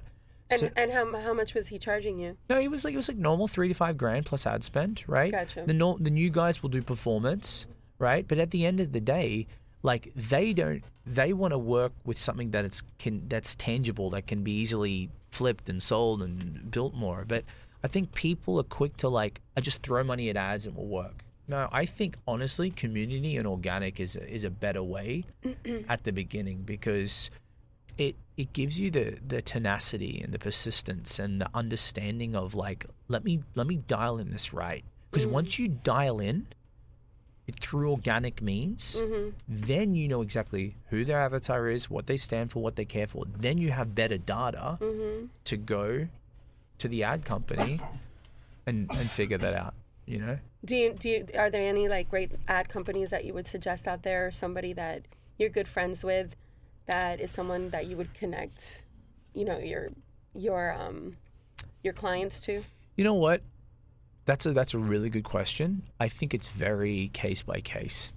And, 0.49 0.59
So- 0.59 0.69
and 0.75 0.91
how, 0.91 1.03
how 1.27 1.33
much 1.33 1.53
was 1.53 1.67
he 1.69 1.77
charging 1.79 2.19
you? 2.19 2.35
no, 2.49 2.59
it 2.59 2.69
was 2.69 2.83
like 2.83 2.93
it 2.93 2.97
was 2.97 3.07
like 3.07 3.17
normal 3.17 3.47
three 3.47 3.69
to 3.69 3.73
five 3.73 3.97
grand 3.97 4.25
plus 4.25 4.45
ad 4.45 4.63
spend, 4.63 5.03
right? 5.07 5.31
Gotcha. 5.31 5.63
The 5.65 5.73
no, 5.73 5.97
the 5.99 6.09
new 6.09 6.29
guys 6.29 6.61
will 6.61 6.69
do 6.77 6.81
performance, 6.81 7.67
right? 7.99 8.27
But 8.27 8.37
at 8.37 8.51
the 8.51 8.65
end 8.65 8.79
of 8.81 8.91
the 8.91 8.99
day, 8.99 9.47
like 9.81 10.11
they 10.15 10.51
don't, 10.53 10.83
they 11.05 11.31
want 11.33 11.53
to 11.53 11.57
work 11.57 11.93
with 12.05 12.17
something 12.17 12.51
that 12.51 12.65
it's 12.65 12.81
can 12.99 13.27
that's 13.29 13.55
tangible 13.55 14.09
that 14.11 14.27
can 14.27 14.43
be 14.43 14.51
easily 14.51 15.09
flipped 15.29 15.69
and 15.69 15.81
sold 15.81 16.21
and 16.21 16.69
built 16.69 16.93
more. 16.93 17.23
But 17.25 17.45
I 17.83 17.87
think 17.87 18.13
people 18.13 18.59
are 18.59 18.63
quick 18.79 18.97
to 18.97 19.07
like, 19.07 19.39
I 19.57 19.61
just 19.61 19.81
throw 19.83 20.03
money 20.03 20.29
at 20.29 20.35
ads 20.35 20.65
and 20.67 20.75
it 20.75 20.79
will 20.79 20.87
work. 21.03 21.23
No, 21.47 21.67
I 21.71 21.85
think 21.85 22.17
honestly, 22.27 22.69
community 22.69 23.35
and 23.37 23.45
organic 23.45 23.99
is 23.99 24.15
a, 24.15 24.33
is 24.33 24.43
a 24.43 24.49
better 24.49 24.83
way 24.83 25.25
at 25.89 26.03
the 26.03 26.11
beginning 26.11 26.61
because 26.63 27.29
it 27.97 28.15
it 28.37 28.53
gives 28.53 28.79
you 28.79 28.89
the 28.89 29.17
the 29.25 29.41
tenacity 29.41 30.21
and 30.21 30.33
the 30.33 30.39
persistence 30.39 31.19
and 31.19 31.41
the 31.41 31.49
understanding 31.53 32.35
of 32.35 32.55
like 32.55 32.85
let 33.07 33.23
me 33.23 33.43
let 33.55 33.67
me 33.67 33.77
dial 33.87 34.17
in 34.17 34.31
this 34.31 34.53
right. 34.53 34.83
Because 35.09 35.25
mm-hmm. 35.25 35.35
once 35.35 35.59
you 35.59 35.67
dial 35.67 36.19
in 36.19 36.47
it 37.47 37.59
through 37.59 37.89
organic 37.91 38.41
means 38.41 38.97
mm-hmm. 39.01 39.29
then 39.47 39.95
you 39.95 40.07
know 40.07 40.21
exactly 40.21 40.75
who 40.89 41.03
their 41.03 41.19
avatar 41.19 41.67
is 41.67 41.89
what 41.89 42.07
they 42.07 42.17
stand 42.17 42.51
for 42.51 42.61
what 42.61 42.75
they 42.75 42.85
care 42.85 43.07
for. 43.07 43.25
Then 43.37 43.57
you 43.57 43.71
have 43.71 43.93
better 43.93 44.17
data 44.17 44.77
mm-hmm. 44.79 45.25
to 45.45 45.57
go 45.57 46.07
to 46.77 46.87
the 46.87 47.03
ad 47.03 47.25
company 47.25 47.79
and 48.65 48.89
and 48.93 49.11
figure 49.11 49.37
that 49.37 49.53
out 49.53 49.73
you 50.05 50.19
know 50.19 50.37
Do 50.65 50.75
you, 50.75 50.93
do 50.93 51.09
you, 51.09 51.27
are 51.37 51.49
there 51.49 51.61
any 51.61 51.87
like 51.87 52.09
great 52.09 52.31
ad 52.47 52.69
companies 52.69 53.09
that 53.09 53.25
you 53.25 53.33
would 53.33 53.47
suggest 53.47 53.87
out 53.87 54.03
there 54.03 54.27
or 54.27 54.31
somebody 54.31 54.73
that 54.73 55.03
you're 55.37 55.49
good 55.49 55.67
friends 55.67 56.03
with 56.03 56.35
that 56.87 57.19
is 57.19 57.31
someone 57.31 57.69
that 57.69 57.87
you 57.87 57.97
would 57.97 58.13
connect, 58.13 58.83
you 59.33 59.45
know, 59.45 59.57
your 59.57 59.89
your 60.33 60.73
um 60.73 61.17
your 61.83 61.93
clients 61.93 62.39
to? 62.41 62.63
You 62.95 63.03
know 63.03 63.13
what? 63.13 63.41
That's 64.25 64.45
a 64.45 64.51
that's 64.51 64.73
a 64.73 64.77
really 64.77 65.09
good 65.09 65.23
question. 65.23 65.83
I 65.99 66.09
think 66.09 66.33
it's 66.33 66.47
very 66.47 67.09
case 67.13 67.41
by 67.41 67.61
case. 67.61 68.11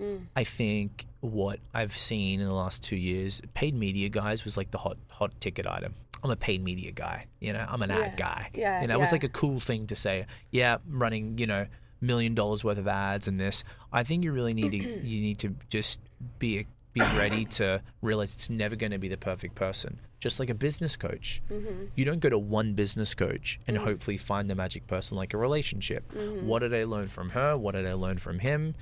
Mm. 0.00 0.26
I 0.34 0.44
think 0.44 1.06
what 1.20 1.60
I've 1.72 1.96
seen 1.96 2.40
in 2.40 2.46
the 2.46 2.52
last 2.52 2.82
two 2.82 2.96
years, 2.96 3.40
paid 3.54 3.74
media 3.74 4.08
guys 4.08 4.44
was 4.44 4.56
like 4.56 4.70
the 4.70 4.78
hot 4.78 4.98
hot 5.08 5.40
ticket 5.40 5.66
item. 5.66 5.94
I'm 6.22 6.30
a 6.30 6.36
paid 6.36 6.64
media 6.64 6.90
guy, 6.90 7.26
you 7.40 7.52
know. 7.52 7.66
I'm 7.68 7.82
an 7.82 7.90
Yeah. 7.90 8.00
ad 8.00 8.16
guy. 8.16 8.50
Yeah, 8.54 8.80
you 8.80 8.88
know, 8.88 8.94
it 8.94 9.00
was 9.00 9.12
like 9.12 9.24
a 9.24 9.28
cool 9.28 9.60
thing 9.60 9.86
to 9.88 9.96
say. 9.96 10.26
Yeah, 10.50 10.76
I'm 10.76 10.98
running, 10.98 11.38
you 11.38 11.46
know, 11.46 11.66
million 12.00 12.34
dollars 12.34 12.64
worth 12.64 12.78
of 12.78 12.88
ads 12.88 13.28
and 13.28 13.38
this. 13.38 13.62
I 13.92 14.04
think 14.04 14.24
you 14.24 14.32
really 14.32 14.54
need 14.54 14.70
to 14.72 14.78
you 15.06 15.20
need 15.20 15.38
to 15.40 15.54
just 15.68 16.00
be 16.38 16.66
be 16.94 17.00
ready 17.00 17.44
to 17.44 17.82
realize 18.02 18.34
it's 18.34 18.48
never 18.48 18.76
going 18.76 18.92
to 18.92 18.98
be 18.98 19.08
the 19.08 19.16
perfect 19.16 19.54
person. 19.56 20.00
just 20.20 20.40
like 20.40 20.48
a 20.48 20.54
business 20.54 20.96
coach. 20.96 21.42
Mm-hmm. 21.50 21.86
You 21.96 22.04
don't 22.06 22.20
go 22.20 22.30
to 22.30 22.38
one 22.38 22.72
business 22.72 23.12
coach 23.14 23.60
and 23.66 23.76
mm. 23.76 23.84
hopefully 23.84 24.16
find 24.16 24.48
the 24.48 24.54
magic 24.54 24.86
person 24.86 25.18
like 25.18 25.34
a 25.34 25.36
relationship. 25.36 26.10
Mm-hmm. 26.14 26.46
What 26.46 26.60
did 26.60 26.72
I 26.72 26.84
learn 26.84 27.08
from 27.08 27.28
her? 27.30 27.58
What 27.58 27.74
did 27.74 27.86
I 27.86 27.92
learn 27.92 28.16
from 28.16 28.38
him? 28.38 28.74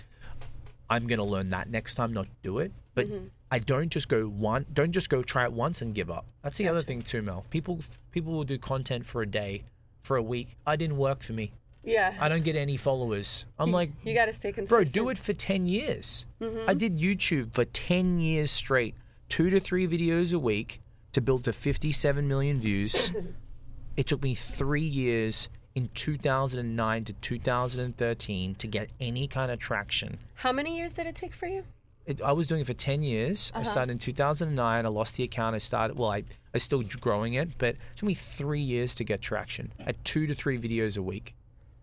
I'm 0.93 1.07
gonna 1.07 1.25
learn 1.25 1.51
that 1.51 1.71
next 1.71 1.95
time, 1.95 2.13
not 2.13 2.27
do 2.43 2.59
it. 2.59 2.71
But 2.95 3.09
mm-hmm. 3.09 3.27
I 3.51 3.59
don't 3.59 3.89
just 3.89 4.09
go 4.09 4.27
one. 4.27 4.67
Don't 4.73 4.93
just 4.93 5.09
go 5.09 5.23
try 5.23 5.45
it 5.45 5.53
once 5.53 5.81
and 5.81 5.95
give 5.95 6.11
up. 6.11 6.27
That's 6.43 6.59
the 6.59 6.69
other 6.69 6.83
thing 6.83 7.01
too, 7.01 7.23
Mel. 7.23 7.47
People 7.49 7.81
people 8.11 8.33
will 8.33 8.45
do 8.45 8.59
content 8.59 9.07
for 9.07 9.23
a 9.23 9.27
day, 9.27 9.65
for 10.03 10.17
a 10.17 10.23
week. 10.23 10.57
I 10.67 10.77
didn't 10.77 10.99
work 10.99 11.23
for 11.23 11.33
me. 11.33 11.53
Yeah. 11.83 12.15
I 12.21 12.29
don't 12.29 12.45
get 12.45 12.57
any 12.57 12.77
followers. 12.77 13.47
I'm 13.59 13.73
like, 13.81 13.91
you 14.05 14.15
got 14.15 14.27
to 14.27 14.33
stay 14.33 14.53
consistent. 14.53 14.93
bro, 14.93 15.03
do 15.03 15.09
it 15.09 15.19
for 15.19 15.33
ten 15.33 15.67
years. 15.67 16.27
Mm-hmm. 16.41 16.69
I 16.69 16.75
did 16.75 16.99
YouTube 16.99 17.55
for 17.55 17.65
ten 17.65 18.21
years 18.21 18.51
straight, 18.51 18.95
two 19.31 19.49
to 19.49 19.61
three 19.61 19.89
videos 19.89 20.35
a 20.35 20.39
week 20.39 20.81
to 21.13 21.21
build 21.21 21.45
to 21.45 21.53
57 21.53 22.27
million 22.27 22.61
views. 22.61 23.13
it 23.97 24.07
took 24.07 24.23
me 24.23 24.35
three 24.35 24.81
years 24.81 25.49
in 25.75 25.89
2009 25.95 27.05
to 27.05 27.13
2013 27.13 28.55
to 28.55 28.67
get 28.67 28.91
any 29.01 29.27
kind 29.27 29.51
of 29.51 29.59
traction. 29.59 30.19
How 30.37 30.53
many 30.53 30.77
years 30.77 30.93
did 30.93 31.07
it 31.07 31.15
take 31.15 31.35
for 31.35 31.47
you? 31.47 31.65
it, 32.07 32.21
I 32.21 32.33
was 32.33 32.47
doing 32.47 32.63
it 32.63 32.67
for 32.67 32.75
10 32.75 33.03
years. 33.03 33.53
I 33.55 33.61
uh-huh. 33.61 33.71
started 33.71 33.93
in 33.93 33.99
2009. 33.99 34.87
I 34.87 34.89
lost 34.89 35.17
the 35.17 35.25
account. 35.25 35.55
I 35.55 35.59
started, 35.59 35.97
well, 35.97 36.11
I, 36.11 36.25
I 36.55 36.59
still 36.59 36.83
growing 37.01 37.35
it, 37.35 37.59
but 37.59 37.71
it 37.71 37.79
took 37.97 38.07
me 38.07 38.15
three 38.15 38.61
years 38.61 38.95
to 38.97 39.05
get 39.05 39.21
traction 39.21 39.73
at 39.81 40.03
two 40.05 40.27
to 40.27 40.35
three 40.35 40.59
videos 40.59 40.97
a 40.99 41.03
week. 41.03 41.35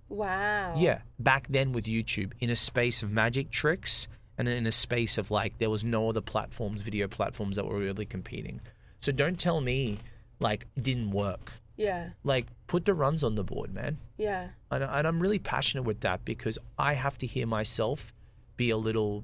Wow. 0.10 0.76
Yeah. 0.78 1.00
Back 1.20 1.48
then 1.50 1.72
with 1.72 1.86
YouTube, 1.86 2.34
in 2.40 2.50
a 2.50 2.56
space 2.56 3.04
of 3.04 3.12
magic 3.12 3.52
tricks 3.52 4.08
and 4.38 4.48
in 4.48 4.66
a 4.68 4.72
space 4.72 5.18
of 5.18 5.32
like, 5.32 5.58
there 5.60 5.70
was 5.70 5.84
no 5.84 6.10
other 6.10 6.22
platforms, 6.22 6.82
video 6.82 7.08
platforms 7.08 7.56
that 7.56 7.66
were 7.66 7.78
really 7.78 8.06
competing. 8.06 8.60
So 9.00 9.12
don't 9.12 9.40
tell 9.40 9.62
me 9.62 10.00
like 10.40 10.66
it 10.76 10.84
didn't 10.84 11.12
work. 11.12 11.54
Yeah. 11.78 12.10
Like, 12.24 12.48
put 12.70 12.86
the 12.86 12.94
runs 12.94 13.24
on 13.24 13.34
the 13.36 13.44
board, 13.44 13.74
man. 13.74 13.98
Yeah. 14.16 14.50
And, 14.72 14.84
and 14.84 15.06
I'm 15.08 15.20
really 15.20 15.40
passionate 15.40 15.84
with 15.84 16.00
that 16.02 16.24
because 16.24 16.58
I 16.78 16.94
have 16.94 17.18
to 17.18 17.28
hear 17.28 17.46
myself 17.48 18.14
be 18.56 18.70
a 18.70 18.78
little 18.78 19.24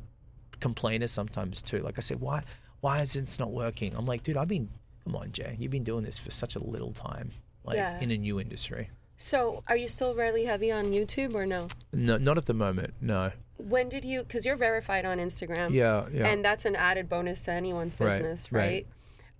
complainer 0.60 1.08
sometimes 1.08 1.62
too. 1.62 1.80
Like 1.80 1.98
I 1.98 2.02
said, 2.02 2.20
why 2.20 2.44
why 2.82 3.02
is 3.02 3.14
this 3.14 3.40
not 3.40 3.52
working? 3.52 3.96
I'm 3.96 4.06
like, 4.06 4.24
dude, 4.24 4.36
I've 4.36 4.48
been 4.50 4.68
come 5.06 5.16
on, 5.16 5.32
Jay, 5.32 5.56
you've 5.60 5.72
been 5.72 5.84
doing 5.84 6.04
this 6.04 6.18
for 6.18 6.32
such 6.32 6.56
a 6.56 6.60
little 6.64 6.92
time, 6.92 7.32
like 7.64 7.78
Yeah. 7.78 8.00
in 8.00 8.12
a 8.12 8.18
new 8.18 8.40
industry. 8.40 8.90
So, 9.18 9.64
are 9.70 9.78
you 9.78 9.88
still 9.88 10.14
really 10.14 10.44
heavy 10.44 10.72
on 10.74 10.92
YouTube 10.92 11.36
or 11.36 11.46
no? 11.46 11.70
No, 11.94 12.18
not 12.18 12.38
at 12.38 12.48
the 12.48 12.54
moment. 12.54 12.96
No. 13.00 13.32
When 13.58 13.88
did 13.88 14.04
you? 14.04 14.24
Because 14.24 14.46
you're 14.46 14.58
verified 14.58 15.06
on 15.06 15.20
Instagram. 15.20 15.72
Yeah, 15.72 16.08
yeah. 16.12 16.28
And 16.28 16.44
that's 16.44 16.66
an 16.66 16.76
added 16.76 17.08
bonus 17.08 17.40
to 17.42 17.52
anyone's 17.54 17.96
Right, 17.98 18.10
business, 18.10 18.52
right? 18.52 18.86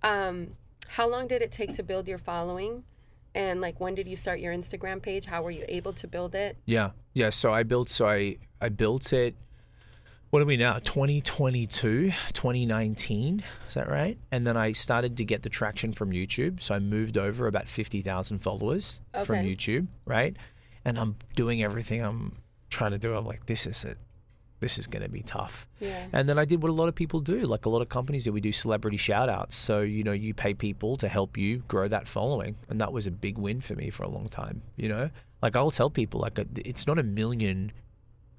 right. 0.02 0.26
Um, 0.28 0.52
how 0.88 1.06
long 1.08 1.26
did 1.26 1.42
it 1.42 1.52
take 1.52 1.74
to 1.74 1.82
build 1.82 2.08
your 2.08 2.16
following? 2.18 2.84
And 3.36 3.60
like, 3.60 3.78
when 3.78 3.94
did 3.94 4.08
you 4.08 4.16
start 4.16 4.40
your 4.40 4.54
Instagram 4.54 5.02
page? 5.02 5.26
How 5.26 5.42
were 5.42 5.50
you 5.50 5.66
able 5.68 5.92
to 5.92 6.08
build 6.08 6.34
it? 6.34 6.56
Yeah, 6.64 6.90
yeah. 7.12 7.28
So 7.28 7.52
I 7.52 7.64
built. 7.64 7.90
So 7.90 8.08
I 8.08 8.38
I 8.62 8.70
built 8.70 9.12
it. 9.12 9.36
What 10.30 10.42
are 10.42 10.46
we 10.46 10.56
now? 10.56 10.78
2022, 10.78 12.10
2019. 12.32 13.44
Is 13.68 13.74
that 13.74 13.88
right? 13.88 14.18
And 14.32 14.46
then 14.46 14.56
I 14.56 14.72
started 14.72 15.18
to 15.18 15.24
get 15.24 15.42
the 15.42 15.50
traction 15.50 15.92
from 15.92 16.10
YouTube. 16.10 16.62
So 16.62 16.74
I 16.74 16.78
moved 16.78 17.16
over 17.16 17.46
about 17.46 17.68
50,000 17.68 18.40
followers 18.40 19.00
from 19.24 19.36
YouTube, 19.36 19.86
right? 20.04 20.36
And 20.84 20.98
I'm 20.98 21.16
doing 21.36 21.62
everything 21.62 22.02
I'm 22.02 22.38
trying 22.70 22.90
to 22.90 22.98
do. 22.98 23.14
I'm 23.14 23.24
like, 23.24 23.46
this 23.46 23.66
is 23.66 23.84
it. 23.84 23.98
This 24.60 24.78
is 24.78 24.86
going 24.86 25.02
to 25.02 25.08
be 25.08 25.20
tough. 25.22 25.66
Yeah. 25.80 26.06
And 26.12 26.28
then 26.28 26.38
I 26.38 26.44
did 26.46 26.62
what 26.62 26.70
a 26.70 26.72
lot 26.72 26.88
of 26.88 26.94
people 26.94 27.20
do, 27.20 27.40
like 27.40 27.66
a 27.66 27.68
lot 27.68 27.82
of 27.82 27.88
companies 27.90 28.24
do. 28.24 28.32
We 28.32 28.40
do 28.40 28.52
celebrity 28.52 28.96
shout 28.96 29.28
outs. 29.28 29.54
So, 29.56 29.80
you 29.80 30.02
know, 30.02 30.12
you 30.12 30.32
pay 30.32 30.54
people 30.54 30.96
to 30.96 31.08
help 31.08 31.36
you 31.36 31.58
grow 31.68 31.88
that 31.88 32.08
following. 32.08 32.56
And 32.70 32.80
that 32.80 32.92
was 32.92 33.06
a 33.06 33.10
big 33.10 33.36
win 33.36 33.60
for 33.60 33.74
me 33.74 33.90
for 33.90 34.02
a 34.04 34.08
long 34.08 34.28
time, 34.28 34.62
you 34.76 34.88
know? 34.88 35.10
Like 35.42 35.56
I'll 35.56 35.70
tell 35.70 35.90
people, 35.90 36.20
like, 36.20 36.38
it's 36.56 36.86
not 36.86 36.98
a 36.98 37.02
million 37.02 37.72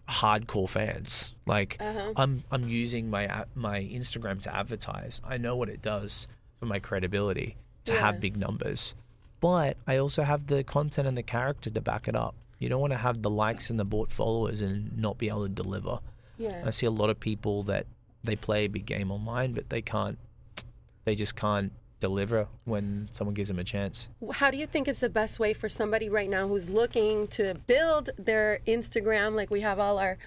hardcore 0.10 0.70
fans. 0.70 1.36
Like 1.46 1.78
Uh-huh. 1.80 2.14
I'm, 2.16 2.44
I'm 2.52 2.68
using 2.68 3.10
my, 3.10 3.46
my 3.56 3.82
Instagram 3.82 4.42
to 4.44 4.56
advertise. 4.56 5.22
I 5.24 5.38
know 5.38 5.56
what 5.56 5.70
it 5.70 5.82
does 5.82 6.28
for 6.60 6.66
my 6.66 6.80
credibility 6.80 7.58
to 7.86 7.94
Yeah. 7.94 8.00
have 8.00 8.20
big 8.20 8.38
numbers. 8.38 8.96
But 9.40 9.78
I 9.86 9.98
also 9.98 10.24
have 10.24 10.48
the 10.48 10.64
content 10.64 11.08
and 11.08 11.16
the 11.18 11.24
character 11.24 11.70
to 11.70 11.82
back 11.82 12.08
it 12.08 12.16
up. 12.16 12.34
You 12.60 12.70
don't 12.70 12.82
want 12.82 12.92
to 12.92 12.98
have 12.98 13.22
the 13.22 13.30
likes 13.30 13.70
and 13.70 13.80
the 13.80 13.86
bought 13.86 14.12
followers 14.12 14.62
and 14.62 14.98
not 14.98 15.18
be 15.18 15.28
able 15.28 15.44
to 15.44 15.50
deliver. 15.50 16.00
Yeah. 16.38 16.64
I 16.66 16.72
see 16.72 16.86
a 16.86 16.92
lot 16.92 17.10
of 17.10 17.20
people 17.20 17.64
that 17.64 17.86
they 18.24 18.36
play 18.36 18.66
a 18.66 18.68
big 18.68 18.86
game 18.86 19.12
online, 19.12 19.54
but 19.54 19.70
they 19.70 19.82
can't. 19.82 20.18
They 21.06 21.16
just 21.16 21.36
can't 21.36 21.72
deliver 22.00 22.48
when 22.66 23.10
someone 23.12 23.34
gives 23.34 23.48
them 23.48 23.60
a 23.60 23.64
chance. 23.64 24.10
How 24.34 24.52
do 24.52 24.58
you 24.58 24.68
think 24.68 24.88
is 24.88 25.00
the 25.00 25.10
best 25.10 25.40
way 25.40 25.54
for 25.54 25.70
somebody 25.70 26.10
right 26.10 26.30
now 26.30 26.48
who's 26.48 26.70
looking 26.70 27.28
to 27.30 27.56
build 27.66 28.10
their 28.18 28.60
Instagram? 28.68 29.34
Like 29.34 29.50
we 29.50 29.62
have 29.62 29.80
all 29.80 29.98
our 29.98 30.18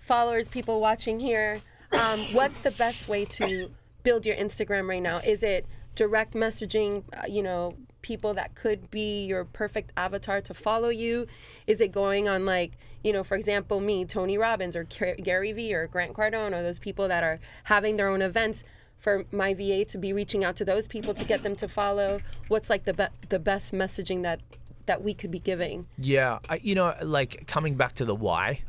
followers, 0.00 0.48
people 0.48 0.80
watching 0.80 1.20
here. 1.20 1.60
Um, 1.92 2.20
what's 2.32 2.58
the 2.58 2.70
best 2.72 3.08
way 3.08 3.24
to 3.26 3.70
build 4.02 4.24
your 4.26 4.36
Instagram 4.36 4.88
right 4.88 5.02
now? 5.02 5.18
Is 5.18 5.42
it 5.42 5.66
direct 5.94 6.34
messaging, 6.34 7.04
uh, 7.12 7.26
you 7.28 7.42
know, 7.42 7.76
people 8.02 8.34
that 8.34 8.54
could 8.54 8.90
be 8.90 9.24
your 9.24 9.44
perfect 9.44 9.92
avatar 9.96 10.40
to 10.42 10.54
follow 10.54 10.88
you? 10.88 11.26
Is 11.66 11.80
it 11.80 11.92
going 11.92 12.28
on 12.28 12.44
like, 12.44 12.72
you 13.02 13.12
know, 13.12 13.24
for 13.24 13.36
example, 13.36 13.80
me, 13.80 14.04
Tony 14.04 14.36
Robbins, 14.36 14.76
or 14.76 14.84
Gary 14.84 15.52
Vee, 15.52 15.74
or 15.74 15.86
Grant 15.86 16.14
Cardone, 16.14 16.52
or 16.52 16.62
those 16.62 16.78
people 16.78 17.08
that 17.08 17.22
are 17.22 17.40
having 17.64 17.96
their 17.96 18.08
own 18.08 18.22
events? 18.22 18.64
For 18.98 19.24
my 19.32 19.54
VA 19.54 19.86
to 19.86 19.96
be 19.96 20.12
reaching 20.12 20.44
out 20.44 20.56
to 20.56 20.64
those 20.66 20.86
people 20.86 21.14
to 21.14 21.24
get 21.24 21.42
them 21.42 21.56
to 21.56 21.68
follow, 21.68 22.20
what's 22.48 22.68
like 22.68 22.84
the 22.84 22.92
be- 22.92 23.28
the 23.30 23.38
best 23.38 23.72
messaging 23.72 24.22
that 24.24 24.40
that 24.84 25.02
we 25.02 25.14
could 25.14 25.30
be 25.30 25.38
giving? 25.38 25.86
Yeah, 25.96 26.40
I, 26.50 26.60
you 26.62 26.74
know, 26.74 26.94
like 27.00 27.46
coming 27.46 27.76
back 27.76 27.94
to 27.94 28.04
the 28.04 28.14
why. 28.14 28.62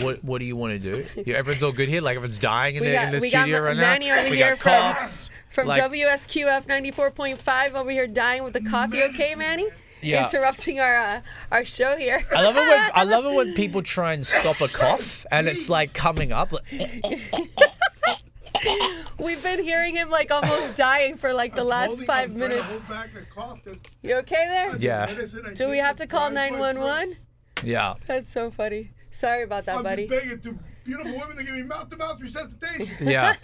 What 0.00 0.24
What 0.24 0.38
do 0.38 0.44
you 0.44 0.56
want 0.56 0.72
to 0.72 0.78
do? 0.78 1.06
Yeah, 1.26 1.36
everyone's 1.36 1.62
all 1.62 1.72
good 1.72 1.88
here. 1.88 2.00
Like 2.00 2.16
everyone's 2.16 2.38
dying 2.38 2.76
in 2.76 2.82
We 2.82 2.88
the 2.88 2.94
got- 2.94 3.04
in 3.06 3.12
the 3.12 3.18
we 3.20 3.30
got 3.30 3.42
studio 3.42 3.60
Ma- 3.60 3.66
right 3.68 3.76
Manny 3.76 4.08
now. 4.08 4.18
over 4.20 4.30
we 4.30 4.36
here 4.36 4.50
got 4.50 4.58
from- 4.58 4.94
coughs. 4.94 5.30
From 5.50 5.68
like, 5.68 5.82
WSQF 5.82 6.66
94.5 6.66 7.74
over 7.74 7.90
here 7.90 8.08
dying 8.08 8.42
with 8.42 8.54
the 8.54 8.60
coffee, 8.60 9.02
okay, 9.04 9.36
Manny? 9.36 9.68
Yeah. 10.02 10.24
Interrupting 10.24 10.80
our 10.80 10.96
uh, 10.96 11.20
our 11.52 11.64
show 11.64 11.96
here. 11.96 12.24
I 12.34 12.42
love 12.42 12.56
it 12.56 12.60
when 12.60 12.90
I 12.94 13.04
love 13.14 13.24
it 13.24 13.32
when 13.34 13.54
people 13.54 13.80
try 13.82 14.12
and 14.14 14.26
stop 14.26 14.60
a 14.60 14.68
cough 14.68 15.24
and 15.30 15.46
it's 15.48 15.70
like 15.70 15.92
coming 15.94 16.32
up. 16.32 16.52
Like, 16.52 16.64
We've 19.18 19.42
been 19.42 19.62
hearing 19.62 19.94
him 19.94 20.10
like 20.10 20.30
almost 20.30 20.74
dying 20.74 21.16
for 21.18 21.32
like 21.32 21.54
the 21.54 21.64
last 21.64 21.90
Holding- 21.90 22.06
5 22.06 22.30
I'm 22.30 22.38
minutes. 22.38 22.64
hold 22.64 22.88
back 22.88 23.14
the 23.14 23.22
cough. 23.22 23.58
There's- 23.64 23.80
You 24.02 24.16
okay 24.16 24.46
there? 24.48 24.76
Yeah. 24.76 25.06
Do 25.54 25.68
we 25.70 25.78
have 25.78 25.96
to 25.96 26.02
to 26.04 26.08
call 26.08 26.30
dry 26.30 26.50
my 26.50 26.56
throat. 26.56 26.74
911? 26.74 27.16
yeah, 27.62 27.94
That's 28.06 28.30
so 28.32 28.50
funny. 28.50 28.90
Sorry 29.14 29.42
about 29.44 29.64
that, 29.66 29.76
I'm 29.78 29.82
buddy. 29.84 30.08
just 30.08 30.20
begging 30.22 30.40
to 30.40 30.58
beautiful 30.84 31.12
women 31.18 31.36
to 31.36 31.44
give 31.44 31.54
me 31.54 31.62
mouth-to-mouth 31.62 32.20
resuscitation. 32.20 32.88
yeah. 33.08 33.36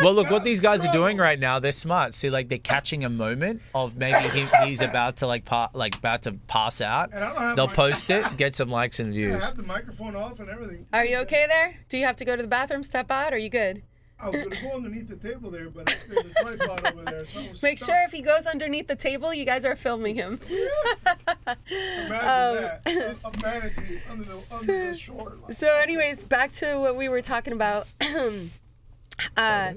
Well, 0.00 0.12
look 0.14 0.30
what 0.30 0.42
these 0.44 0.60
guys 0.60 0.84
are 0.84 0.90
doing 0.92 1.18
right 1.18 1.38
now. 1.38 1.58
They're 1.60 1.72
smart. 1.72 2.14
See, 2.14 2.30
like 2.30 2.48
they're 2.48 2.58
catching 2.58 3.04
a 3.04 3.10
moment 3.10 3.60
of 3.74 3.96
maybe 3.96 4.26
he, 4.30 4.46
he's 4.64 4.80
about 4.80 5.18
to 5.18 5.26
like 5.26 5.44
pa- 5.44 5.70
like 5.74 5.94
about 5.96 6.22
to 6.22 6.32
pass 6.48 6.80
out. 6.80 7.10
And 7.12 7.22
I 7.22 7.28
don't 7.32 7.38
have 7.42 7.56
They'll 7.56 7.66
my- 7.68 7.74
post 7.74 8.10
it, 8.10 8.36
get 8.38 8.54
some 8.54 8.70
likes 8.70 8.98
and 8.98 9.10
I 9.10 9.12
views. 9.12 9.44
have 9.44 9.56
the 9.56 9.62
microphone 9.62 10.16
off 10.16 10.40
and 10.40 10.48
everything. 10.48 10.86
Are 10.92 11.04
you 11.04 11.18
okay 11.18 11.46
there? 11.48 11.76
Do 11.90 11.98
you 11.98 12.06
have 12.06 12.16
to 12.16 12.24
go 12.24 12.34
to 12.34 12.42
the 12.42 12.48
bathroom, 12.48 12.82
step 12.82 13.10
out? 13.10 13.32
Are 13.34 13.38
you 13.38 13.50
good? 13.50 13.82
I 14.22 14.28
was 14.28 14.42
gonna 14.42 14.60
go 14.62 14.72
underneath 14.76 15.08
the 15.08 15.16
table 15.16 15.50
there, 15.50 15.70
but 15.70 15.86
there's 16.08 16.24
a 16.26 16.34
tripod 16.42 16.86
over 16.92 17.04
there. 17.04 17.24
So 17.24 17.40
Make 17.62 17.78
stuck. 17.78 17.88
sure 17.88 18.02
if 18.04 18.12
he 18.12 18.20
goes 18.22 18.46
underneath 18.46 18.86
the 18.86 18.96
table, 18.96 19.32
you 19.32 19.44
guys 19.44 19.64
are 19.64 19.76
filming 19.76 20.14
him. 20.14 20.38
Imagine 20.50 22.12
Um, 22.12 22.14
that. 22.14 22.82
A, 22.86 22.90
a 23.28 23.42
manatee 23.42 24.00
under 24.10 24.24
the, 24.24 24.56
under 24.60 24.90
the 24.92 24.98
shore. 24.98 25.32
So, 25.50 25.74
anyways, 25.82 26.24
back 26.24 26.52
to 26.52 26.76
what 26.76 26.96
we 26.96 27.08
were 27.08 27.22
talking 27.22 27.52
about. 27.52 27.86
uh, 29.36 29.72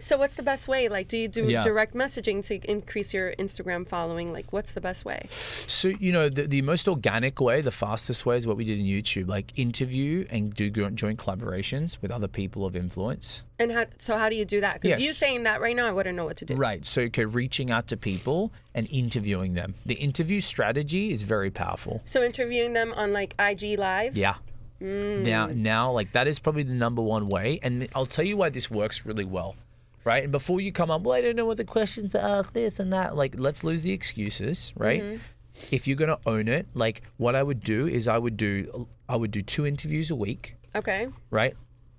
so, 0.00 0.18
what's 0.18 0.34
the 0.34 0.42
best 0.42 0.66
way? 0.66 0.88
Like, 0.88 1.06
do 1.08 1.16
you 1.16 1.28
do 1.28 1.44
Yeah. 1.48 1.62
direct 1.62 1.94
messaging 1.94 2.44
to 2.46 2.58
increase 2.70 3.14
your 3.14 3.32
Instagram 3.38 3.86
following? 3.86 4.32
Like, 4.32 4.52
what's 4.52 4.72
the 4.72 4.80
best 4.80 5.04
way? 5.04 5.26
So 5.66 5.88
you 5.88 6.10
know 6.12 6.28
the, 6.28 6.46
the 6.48 6.62
most 6.62 6.88
organic 6.88 7.40
way, 7.40 7.60
the 7.60 7.70
fastest 7.70 8.26
way 8.26 8.36
is 8.36 8.46
what 8.46 8.56
we 8.56 8.64
did 8.64 8.78
in 8.80 8.86
YouTube, 8.86 9.28
like 9.28 9.52
interview 9.58 10.26
and 10.30 10.52
do 10.54 10.70
joint 10.70 11.18
collaborations 11.18 11.98
with 12.02 12.10
other 12.10 12.28
people 12.28 12.64
of 12.66 12.74
influence. 12.74 13.42
And 13.58 13.70
how? 13.72 13.84
So, 13.96 14.16
how 14.16 14.28
do 14.28 14.36
you 14.36 14.44
do 14.44 14.60
that? 14.62 14.80
Because 14.80 14.98
Yes. 14.98 15.06
you 15.06 15.12
saying 15.12 15.42
that 15.44 15.60
right 15.60 15.76
now, 15.76 15.86
I 15.86 15.92
wouldn't 15.92 16.16
know 16.16 16.24
what 16.24 16.38
to 16.38 16.44
do. 16.46 16.54
Right. 16.54 16.84
So 16.86 17.02
okay, 17.02 17.24
reaching 17.26 17.70
out 17.70 17.86
to 17.88 17.96
people 17.96 18.52
and 18.74 18.88
interviewing 18.90 19.54
them. 19.54 19.74
The 19.84 19.94
interview 19.94 20.40
strategy 20.40 21.12
is 21.12 21.22
very 21.22 21.50
powerful. 21.50 22.00
So, 22.06 22.22
interviewing 22.22 22.72
them 22.72 22.92
on 22.94 23.12
like 23.12 23.34
IG 23.38 23.78
Live. 23.78 24.16
Yeah. 24.16 24.36
Mm. 24.80 25.24
Now, 25.26 25.46
now, 25.46 25.90
like 25.92 26.12
that 26.12 26.26
is 26.26 26.38
probably 26.38 26.62
the 26.62 26.72
number 26.72 27.02
one 27.02 27.28
way, 27.28 27.58
and 27.62 27.86
I'll 27.94 28.06
tell 28.06 28.24
you 28.24 28.38
why 28.38 28.48
this 28.48 28.70
works 28.70 29.04
really 29.04 29.26
well, 29.26 29.56
right? 30.04 30.22
And 30.22 30.32
before 30.32 30.60
you 30.60 30.72
come 30.72 30.90
up, 30.90 31.02
well, 31.02 31.14
I 31.14 31.20
don't 31.20 31.36
know 31.36 31.44
what 31.46 31.56
the 31.56 31.64
questions 31.64 32.10
to 32.10 32.22
ask, 32.22 32.52
this 32.52 32.78
and 32.80 32.92
that. 32.92 33.16
Like, 33.16 33.34
let's 33.38 33.64
lose 33.64 33.82
the 33.82 33.92
excuses, 33.92 34.72
right? 34.76 35.02
Mm-hmm. 35.02 35.22
If 35.70 35.86
you're 35.86 35.96
gonna 35.96 36.18
own 36.26 36.48
it, 36.48 36.66
like 36.74 37.02
what 37.16 37.34
I 37.34 37.42
would 37.42 37.60
do 37.60 37.86
is 37.86 38.08
I 38.08 38.18
would 38.18 38.36
do, 38.36 38.88
I 39.08 39.16
would 39.16 39.30
do 39.30 39.42
two 39.42 39.66
interviews 39.66 40.10
a 40.10 40.16
week, 40.16 40.54
Okay. 40.74 41.08
right? 41.30 41.54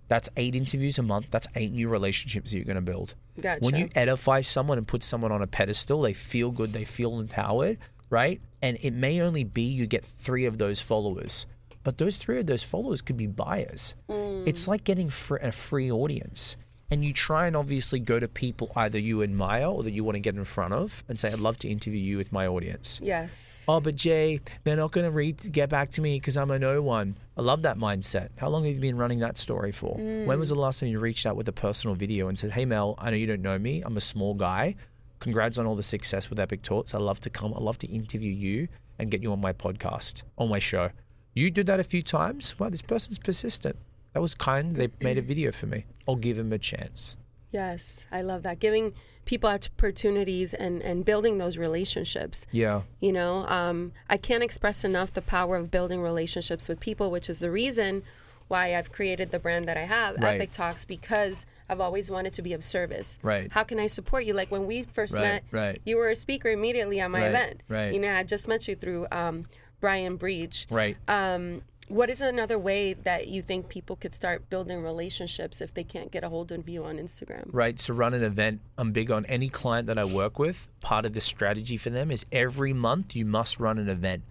That's 0.08 0.30
eight 0.36 0.56
interviews 0.56 0.98
a 0.98 1.04
month. 1.04 1.28
That's 1.32 1.48
eight 1.56 1.72
new 1.72 1.88
relationships 1.88 2.52
that 2.52 2.58
you're 2.58 2.66
gonna 2.66 2.82
build. 2.82 3.14
Gotcha. 3.40 3.64
When 3.64 3.76
you 3.76 3.90
edify 3.96 4.42
someone 4.42 4.78
and 4.78 4.88
put 4.88 5.04
someone 5.04 5.32
on 5.32 5.42
a 5.42 5.48
pedestal, 5.48 6.02
they 6.02 6.14
feel 6.14 6.52
good, 6.52 6.74
they 6.74 6.86
feel 6.86 7.20
empowered, 7.20 7.78
right? 8.10 8.42
And 8.62 8.78
it 8.82 8.92
may 8.94 9.22
only 9.22 9.44
be 9.44 9.64
you 9.64 9.86
get 9.86 10.04
three 10.04 10.46
of 10.46 10.58
those 10.58 10.82
followers, 10.82 11.46
but 11.84 11.98
those 11.98 12.18
three 12.18 12.40
of 12.40 12.48
those 12.48 12.64
followers 12.64 13.02
could 13.02 13.18
be 13.18 13.28
buyers. 13.28 13.96
Mm. 14.10 14.48
It's 14.48 14.68
like 14.68 14.84
getting 14.84 15.10
fr- 15.10 15.38
a 15.38 15.52
free 15.52 15.92
audience. 15.92 16.56
And 16.92 17.06
you 17.06 17.14
try 17.14 17.48
and 17.48 17.56
obviously 17.56 18.00
go 18.00 18.20
to 18.20 18.28
people 18.28 18.70
either 18.76 19.00
you 19.00 19.24
admire 19.24 19.68
or 19.68 19.82
that 19.84 19.92
you 19.92 20.04
want 20.04 20.16
to 20.16 20.20
get 20.20 20.36
in 20.36 20.44
front 20.44 20.74
of 20.74 21.06
and 21.08 21.18
say, 21.18 21.32
I'd 21.32 21.40
love 21.40 21.58
to 21.60 21.70
interview 21.70 22.02
you 22.02 22.18
with 22.18 22.34
my 22.34 22.46
audience. 22.48 23.00
yes. 23.02 23.64
Oh, 23.68 23.80
but 23.80 23.96
Jay, 23.96 24.42
they're 24.66 24.76
not 24.76 24.92
going 24.92 25.06
to 25.06 25.12
read, 25.12 25.54
get 25.54 25.70
back 25.70 25.92
to 25.92 26.02
me 26.02 26.20
because 26.20 26.36
I'm 26.36 26.52
a 26.52 26.60
no 26.60 26.82
one. 26.82 27.16
I 27.38 27.42
love 27.42 27.62
that 27.62 27.78
mindset. 27.78 28.30
How 28.38 28.50
long 28.50 28.66
have 28.66 28.76
you 28.76 28.82
been 28.82 28.98
running 28.98 29.20
that 29.20 29.38
story 29.38 29.72
for? 29.72 29.96
Mm. 29.96 30.26
When 30.26 30.38
was 30.38 30.50
the 30.50 30.56
last 30.56 30.82
time 30.82 30.90
you 30.90 31.00
reached 31.00 31.26
out 31.26 31.38
with 31.38 31.48
a 31.48 31.54
personal 31.54 31.96
video 31.96 32.28
and 32.28 32.38
said, 32.38 32.52
Hey, 32.52 32.66
Mel, 32.66 32.96
I 32.98 33.10
know 33.10 33.16
you 33.16 33.26
don't 33.26 33.42
know 33.42 33.58
me. 33.58 33.82
I'm 33.86 33.96
a 33.96 34.02
small 34.02 34.34
guy. 34.34 34.76
Congrats 35.22 35.58
on 35.58 35.66
all 35.66 35.76
the 35.76 35.84
success 35.84 36.30
with 36.30 36.40
Epic 36.40 36.62
Talks. 36.62 36.94
I'd 36.94 37.02
love 37.02 37.22
to 37.22 37.30
come. 37.30 37.54
I'd 37.54 37.62
love 37.62 37.78
to 37.80 37.88
interview 37.88 38.34
you 38.34 38.68
and 39.00 39.10
get 39.10 39.24
you 39.24 39.32
on 39.32 39.40
my 39.40 39.54
podcast, 39.54 40.24
on 40.38 40.50
my 40.50 40.60
show. 40.60 40.90
You 41.34 41.50
did 41.52 41.68
that 41.68 41.80
a 41.80 41.86
few 41.86 42.04
times. 42.04 42.60
Wow, 42.60 42.70
this 42.70 42.82
person's 42.82 43.18
persistent. 43.18 43.78
That 44.14 44.22
was 44.22 44.36
kind. 44.36 44.76
They 44.76 44.90
made 45.02 45.18
a 45.18 45.22
video 45.32 45.52
for 45.52 45.68
me. 45.68 45.86
I'll 46.08 46.16
give 46.16 46.38
him 46.38 46.52
a 46.54 46.58
chance. 46.58 47.18
Yes. 47.52 48.06
I 48.12 48.22
love 48.22 48.44
that. 48.44 48.60
Giving 48.60 48.94
people 49.26 49.50
opportunities 49.50 50.54
and, 50.54 50.82
and 50.82 51.04
building 51.06 51.38
those 51.38 51.58
relationships. 51.58 52.46
Yeah. 52.52 52.82
You 53.02 53.12
know, 53.12 53.46
um, 53.48 53.92
I 54.10 54.18
can't 54.18 54.44
express 54.44 54.84
enough 54.84 55.14
the 55.14 55.22
power 55.22 55.58
of 55.58 55.70
building 55.70 56.02
relationships 56.02 56.68
with 56.70 56.80
people, 56.80 57.12
which 57.12 57.30
is 57.30 57.40
the 57.40 57.52
reason 57.52 58.04
why 58.48 58.76
I've 58.76 58.92
created 58.92 59.32
the 59.32 59.40
brand 59.40 59.68
that 59.68 59.78
I 59.78 59.82
have, 59.84 60.16
Right. 60.18 60.36
Epic 60.36 60.52
Talks, 60.52 60.84
because 60.86 61.46
I've 61.70 61.80
always 61.80 62.12
wanted 62.12 62.34
to 62.34 62.42
be 62.42 62.52
of 62.54 62.64
service. 62.66 63.18
Right. 63.22 63.50
How 63.52 63.64
can 63.64 63.80
I 63.80 63.88
support 63.88 64.26
you? 64.26 64.34
Like 64.34 64.52
when 64.52 64.66
we 64.66 64.82
first 64.84 65.14
Right, 65.16 65.22
met, 65.22 65.44
right. 65.52 65.82
you 65.86 65.96
were 65.98 66.10
a 66.10 66.16
speaker 66.16 66.50
immediately 66.50 67.00
at 67.00 67.10
my 67.10 67.22
Right, 67.22 67.28
event. 67.30 67.64
right. 67.70 67.94
You 67.94 68.00
know, 68.00 68.14
I 68.14 68.24
just 68.24 68.48
met 68.50 68.68
you 68.68 68.76
through 68.76 69.08
um, 69.12 69.44
Brian 69.80 70.18
Breach. 70.18 70.68
Right. 70.70 70.98
Um, 71.08 71.62
what 71.92 72.10
is 72.10 72.22
another 72.22 72.58
way 72.58 72.94
that 72.94 73.28
you 73.28 73.42
think 73.42 73.68
people 73.68 73.96
could 73.96 74.14
start 74.14 74.50
building 74.50 74.82
relationships 74.82 75.60
if 75.60 75.74
they 75.74 75.84
can't 75.84 76.10
get 76.10 76.24
a 76.24 76.30
hold 76.30 76.52
of 76.52 76.68
you 76.70 76.84
on 76.86 76.98
Instagram? 76.98 77.48
right? 77.52 77.78
To 77.78 77.94
run 77.94 78.14
an 78.14 78.24
event, 78.24 78.62
I'm 78.78 78.92
big 78.92 79.12
on 79.12 79.26
any 79.26 79.50
client 79.50 79.88
that 79.88 79.98
I 79.98 80.06
work 80.06 80.40
with. 80.40 80.70
Part 80.80 81.06
of 81.06 81.14
the 81.14 81.22
strategy 81.22 81.78
for 81.78 81.90
them 81.90 82.10
is 82.10 82.26
every 82.32 82.74
month 82.74 83.16
you 83.16 83.26
must 83.26 83.60
run 83.60 83.78
an 83.78 83.90
event. 83.90 84.24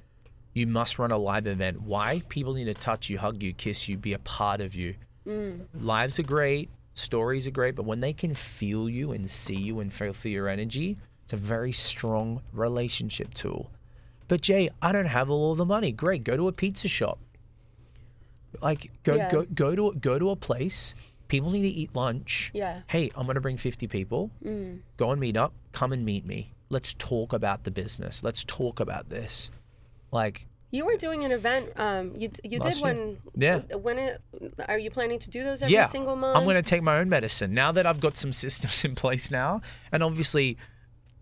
You 0.55 0.67
must 0.67 0.99
run 0.99 1.11
a 1.11 1.19
live 1.19 1.47
event. 1.47 1.83
Why? 1.83 2.23
People 2.29 2.55
need 2.55 2.65
to 2.65 2.75
touch 2.75 3.09
you, 3.11 3.19
hug 3.19 3.43
you, 3.43 3.53
kiss 3.53 3.89
you, 3.89 3.97
be 3.97 4.15
a 4.15 4.19
part 4.19 4.61
of 4.61 4.75
you. 4.75 4.95
Mm. 5.27 5.67
Lives 5.75 6.19
are 6.19 6.25
great, 6.25 6.71
stories 6.95 7.47
are 7.47 7.53
great, 7.53 7.77
but 7.77 7.85
when 7.85 8.01
they 8.01 8.13
can 8.13 8.35
feel 8.35 8.89
you 8.89 9.13
and 9.13 9.31
see 9.31 9.55
you 9.55 9.81
and 9.81 9.93
feel, 9.93 10.13
feel 10.13 10.33
your 10.33 10.49
energy, 10.49 10.97
it's 11.25 11.35
a 11.35 11.37
very 11.37 11.73
strong 11.73 12.43
relationship 12.53 13.35
tool. 13.35 13.71
But 14.29 14.41
Jay, 14.41 14.71
I 14.81 14.93
don't 14.93 15.07
have 15.07 15.29
all 15.29 15.55
the 15.55 15.65
money. 15.65 15.93
Great, 15.93 16.25
go 16.25 16.37
to 16.37 16.49
a 16.49 16.53
pizza 16.53 16.89
shop. 16.89 17.19
Like 18.61 18.91
go 19.03 19.15
Yeah. 19.15 19.31
go 19.31 19.43
go 19.45 19.75
to 19.75 19.99
go 19.99 20.19
to 20.19 20.31
a 20.31 20.37
place. 20.37 20.95
People 21.29 21.51
need 21.53 21.63
to 21.63 21.69
eat 21.69 21.95
lunch. 21.95 22.51
Yeah. 22.55 22.83
Hey, 22.89 23.11
I'm 23.15 23.27
gonna 23.27 23.41
bring 23.41 23.57
50 23.57 23.87
people. 23.87 24.31
Go 24.97 25.11
and 25.13 25.21
meet 25.21 25.37
up. 25.37 25.53
Come 25.73 25.93
and 25.93 26.05
meet 26.05 26.27
me. 26.27 26.55
Let's 26.69 26.95
talk 26.95 27.33
about 27.33 27.65
the 27.65 27.71
business. 27.71 28.23
Let's 28.23 28.45
talk 28.45 28.81
about 28.81 29.11
this. 29.11 29.51
Like 30.13 30.47
You 30.73 30.87
were 30.87 30.97
doing 30.97 31.25
an 31.25 31.33
event. 31.33 31.71
Um, 31.77 32.15
you 32.17 32.31
you 32.43 32.59
did 32.61 32.77
one. 32.81 33.19
Yeah. 33.37 33.59
When 33.77 33.99
it, 33.99 34.21
are 34.69 34.79
you 34.79 34.91
planning 34.91 35.19
to 35.21 35.31
do 35.31 35.43
those 35.45 35.63
every 35.63 35.75
yeah, 35.75 35.87
single 35.87 36.17
month? 36.17 36.37
I'm 36.37 36.45
gonna 36.45 36.63
take 36.63 36.83
my 36.83 36.99
own 36.99 37.09
medicine 37.09 37.55
now 37.55 37.71
that 37.73 37.87
I've 37.87 38.01
got 38.01 38.17
some 38.17 38.33
systems 38.45 38.85
in 38.85 38.95
place 38.95 39.31
now, 39.31 39.63
and 39.93 40.03
obviously, 40.03 40.57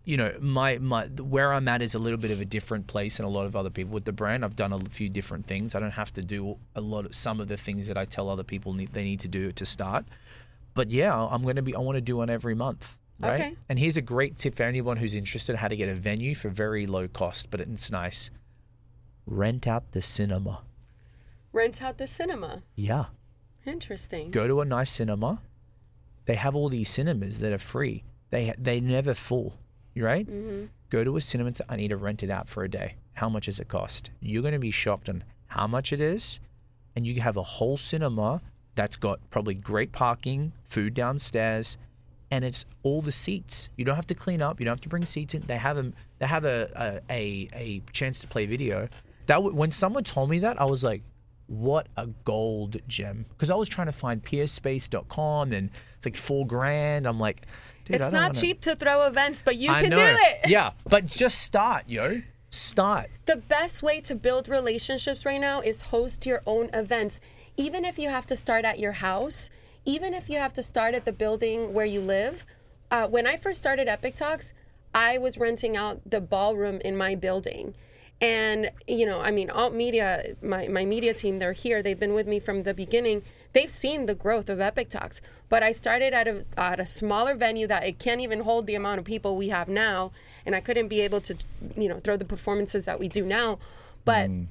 you 0.09 0.17
know, 0.17 0.33
my 0.41 0.79
my 0.79 1.05
where 1.05 1.53
I'm 1.53 1.69
at 1.69 1.83
is 1.83 1.95
a 1.95 1.99
little 1.99 2.17
bit 2.17 2.31
of 2.31 2.41
a 2.41 2.45
different 2.47 2.87
place 2.87 3.19
than 3.19 3.27
a 3.27 3.29
lot 3.29 3.45
of 3.45 3.55
other 3.55 3.69
people 3.69 3.93
with 3.93 4.07
the 4.07 4.13
brand. 4.13 4.43
I've 4.43 4.57
done 4.57 4.73
a 4.73 4.79
few 4.79 5.11
different 5.11 5.47
things. 5.47 5.75
I 5.75 5.81
don't 5.81 5.91
have 5.91 6.15
to 6.15 6.23
do 6.23 6.57
a 6.75 6.81
lot 6.81 7.05
of 7.05 7.15
some 7.15 7.41
of 7.41 7.49
the 7.49 7.59
things 7.59 7.89
that 7.89 7.99
I 7.99 8.07
tell 8.07 8.31
other 8.31 8.43
people 8.43 8.73
need, 8.73 8.95
they 8.95 9.05
need 9.05 9.21
to 9.21 9.29
do 9.29 9.53
to 9.53 9.67
start. 9.67 10.07
But 10.73 10.91
yeah, 10.91 11.15
I'm 11.15 11.43
gonna 11.43 11.61
be. 11.61 11.75
I 11.75 11.81
want 11.81 11.97
to 11.97 12.01
do 12.01 12.17
one 12.17 12.31
every 12.31 12.55
month. 12.55 12.97
Right. 13.21 13.35
Okay. 13.35 13.57
And 13.69 13.79
here's 13.79 13.99
a 13.99 14.01
great 14.01 14.39
tip 14.39 14.55
for 14.55 14.63
anyone 14.63 14.97
who's 14.97 15.15
interested: 15.15 15.53
in 15.53 15.59
how 15.59 15.69
to 15.69 15.77
get 15.77 15.91
a 15.91 15.95
venue 15.95 16.35
for 16.35 16.49
very 16.49 16.87
low 16.87 17.07
cost, 17.07 17.51
but 17.51 17.61
it's 17.61 17.91
nice. 17.91 18.31
Rent 19.27 19.67
out 19.67 19.93
the 19.93 20.01
cinema. 20.01 20.63
Rent 21.53 21.83
out 21.83 21.99
the 21.99 22.07
cinema. 22.07 22.63
Yeah. 22.77 23.07
Interesting. 23.67 24.31
go 24.31 24.49
to 24.49 24.63
a 24.63 24.65
nice 24.65 24.89
cinema. 24.89 25.43
They 26.25 26.37
have 26.37 26.57
all 26.57 26.71
these 26.71 26.89
cinemas 26.89 27.41
that 27.41 27.53
are 27.53 27.59
free. 27.59 28.05
They 28.31 28.55
they 28.57 28.81
never 28.81 29.13
full. 29.13 29.59
You 29.95 30.05
right? 30.05 30.27
Mm-hmm. 30.27 30.67
Go 30.91 31.05
to 31.05 31.17
a 31.17 31.21
cinema 31.21 31.49
and 31.49 31.57
say, 31.57 31.65
I 31.69 31.77
need 31.77 31.89
to 31.89 31.97
rent 31.97 32.23
it 32.23 32.31
out 32.31 32.49
for 32.49 32.65
a 32.65 32.71
day. 32.71 32.97
How 33.15 33.29
much 33.29 33.47
does 33.47 33.59
it 33.59 33.69
cost? 33.69 34.11
You're 34.21 34.43
going 34.43 34.55
to 34.55 34.61
be 34.61 34.71
shocked 34.71 35.09
on 35.09 35.25
how 35.49 35.67
much 35.67 35.93
it 35.93 36.01
is, 36.01 36.41
and 36.95 37.07
you 37.07 37.21
have 37.21 37.37
a 37.37 37.43
whole 37.43 37.77
cinema 37.77 38.41
that's 38.75 38.97
got 38.97 39.19
probably 39.31 39.55
great 39.55 39.91
parking, 39.91 40.53
food 40.65 40.95
downstairs, 40.95 41.77
and 42.31 42.45
it's 42.45 42.65
all 42.83 43.03
the 43.03 43.13
seats. 43.13 43.69
You 43.77 43.85
don't 43.85 43.97
have 43.97 44.07
to 44.07 44.15
clean 44.15 44.41
up. 44.41 44.61
You 44.61 44.65
don't 44.67 44.73
have 44.73 44.81
to 44.83 44.89
bring 44.89 45.05
seats 45.05 45.35
in. 45.35 45.43
They 45.47 45.57
have 45.57 45.79
a 45.79 45.93
they 46.19 46.27
have 46.27 46.45
a 46.45 47.03
a, 47.11 47.49
a, 47.53 47.83
chance 47.93 48.21
to 48.21 48.27
play 48.27 48.47
video. 48.47 48.89
That 49.27 49.43
when 49.43 49.71
someone 49.71 50.05
told 50.05 50.31
me 50.31 50.39
that, 50.41 50.61
I 50.61 50.65
was 50.65 50.85
like, 50.85 51.03
what 51.49 51.89
a 51.97 52.07
gold 52.07 52.77
gem. 52.87 53.27
Because 53.31 53.51
I 53.51 53.55
was 53.55 53.69
trying 53.69 53.87
to 53.87 53.93
find 53.93 54.23
peerspace.com 54.23 55.53
and 55.53 55.71
it's 55.97 56.07
like 56.07 56.17
four 56.17 56.47
grand. 56.47 57.07
I'm 57.07 57.19
like, 57.19 57.47
dude, 57.89 58.01
it's 58.01 58.11
not 58.13 58.31
wanna- 58.31 58.41
cheap 58.41 58.61
to 58.63 58.75
throw 58.77 59.03
events, 59.07 59.43
but 59.43 59.57
you 59.57 59.71
I 59.71 59.83
can 59.83 59.91
know. 59.91 59.97
do 59.97 60.17
it. 60.21 60.49
Yeah, 60.49 60.73
but 60.89 61.07
just 61.07 61.41
start, 61.43 61.85
yo. 61.87 62.23
Start. 62.51 63.11
The 63.27 63.37
best 63.37 63.83
way 63.83 64.01
to 64.03 64.15
build 64.15 64.49
relationships 64.49 65.27
right 65.27 65.41
now 65.41 65.61
is 65.61 65.83
host 65.83 66.25
your 66.25 66.43
own 66.47 66.71
events. 66.73 67.21
Even 67.57 67.85
if 67.85 67.99
you 67.99 68.09
have 68.09 68.25
to 68.27 68.37
start 68.37 68.65
at 68.65 68.79
your 68.79 68.93
house, 68.93 69.51
even 69.85 70.15
if 70.15 70.31
you 70.31 70.39
have 70.39 70.53
to 70.55 70.63
start 70.63 70.95
at 70.95 71.05
the 71.05 71.13
building 71.13 71.75
where 71.75 71.87
you 71.87 72.01
live. 72.01 72.47
Uh, 72.91 73.07
when 73.07 73.27
I 73.27 73.37
first 73.37 73.59
started 73.59 73.87
Epic 73.89 74.15
Talks, 74.17 74.55
I 74.95 75.19
was 75.19 75.37
renting 75.37 75.77
out 75.77 76.01
the 76.09 76.21
ballroom 76.21 76.81
in 76.83 76.97
my 76.97 77.15
building. 77.15 77.75
And, 78.21 78.71
you 78.87 79.07
know, 79.07 79.21
I 79.21 79.31
mean, 79.31 79.51
Alt 79.51 79.75
Media, 79.75 80.35
my, 80.43 80.69
my 80.69 80.85
media 80.85 81.15
team, 81.15 81.39
they're 81.39 81.53
here. 81.53 81.83
They've 81.83 81.99
been 81.99 82.15
with 82.15 82.27
me 82.27 82.41
from 82.41 82.63
the 82.63 82.75
beginning. 82.75 83.23
They've 83.53 83.71
seen 83.71 84.07
the 84.07 84.15
growth 84.15 84.49
of 84.49 84.61
Epic 84.61 84.91
Talks. 84.91 85.21
But 85.49 85.63
I 85.63 85.73
started 85.73 86.13
at 86.13 86.29
a, 86.29 86.45
at 86.57 86.79
a 86.79 86.87
smaller 86.87 87.35
venue 87.35 87.67
that 87.67 87.85
it 87.85 87.99
can't 87.99 88.21
even 88.21 88.41
hold 88.41 88.67
the 88.67 88.75
amount 88.75 88.99
of 88.99 89.05
people 89.05 89.37
we 89.37 89.49
have 89.49 89.69
now. 89.69 90.13
And 90.45 90.55
I 90.55 90.61
couldn't 90.61 90.89
be 90.89 91.01
able 91.01 91.21
to, 91.23 91.37
you 91.77 91.89
know, 91.89 92.01
throw 92.01 92.17
the 92.17 92.25
performances 92.25 92.85
that 92.85 92.99
we 93.01 93.09
do 93.09 93.25
now. 93.25 93.59
But 94.05 94.31
mm. 94.31 94.47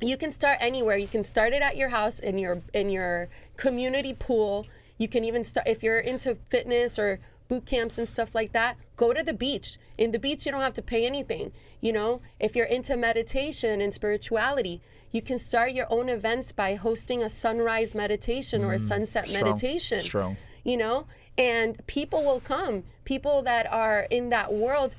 you 0.00 0.16
can 0.16 0.30
start 0.30 0.58
anywhere. 0.60 0.96
You 0.96 1.08
can 1.08 1.24
start 1.24 1.52
it 1.52 1.62
at 1.62 1.76
your 1.76 1.90
house 1.90 2.18
in 2.18 2.38
your 2.38 2.62
in 2.72 2.90
your 2.90 3.28
community 3.56 4.12
pool. 4.12 4.66
You 4.98 5.08
can 5.08 5.24
even 5.24 5.44
start 5.44 5.66
if 5.66 5.82
you're 5.82 5.98
into 5.98 6.36
fitness 6.50 6.98
or 6.98 7.20
boot 7.50 7.66
camps 7.66 7.98
and 7.98 8.08
stuff 8.08 8.34
like 8.34 8.52
that. 8.52 8.76
Go 8.96 9.12
to 9.12 9.22
the 9.22 9.34
beach. 9.34 9.76
In 9.98 10.12
the 10.12 10.18
beach, 10.18 10.46
you 10.46 10.52
don't 10.52 10.62
have 10.62 10.74
to 10.74 10.82
pay 10.82 11.04
anything. 11.04 11.52
You 11.80 11.92
know, 11.92 12.22
if 12.38 12.54
you're 12.54 12.66
into 12.66 12.96
meditation 12.96 13.80
and 13.80 13.92
spirituality, 13.92 14.80
you 15.10 15.20
can 15.20 15.38
start 15.38 15.72
your 15.72 15.86
own 15.90 16.08
events 16.08 16.52
by 16.52 16.76
hosting 16.76 17.22
a 17.22 17.28
sunrise 17.28 17.94
meditation 17.94 18.64
or 18.64 18.72
a 18.72 18.76
mm, 18.76 18.80
sunset 18.80 19.28
Strong. 19.28 19.44
meditation 19.44 20.00
Strong. 20.00 20.36
you 20.64 20.76
know 20.76 21.06
and 21.36 21.84
people 21.86 22.22
will 22.22 22.40
come 22.40 22.84
people 23.04 23.42
that 23.42 23.66
are 23.72 24.06
in 24.10 24.30
that 24.30 24.52
world 24.52 24.94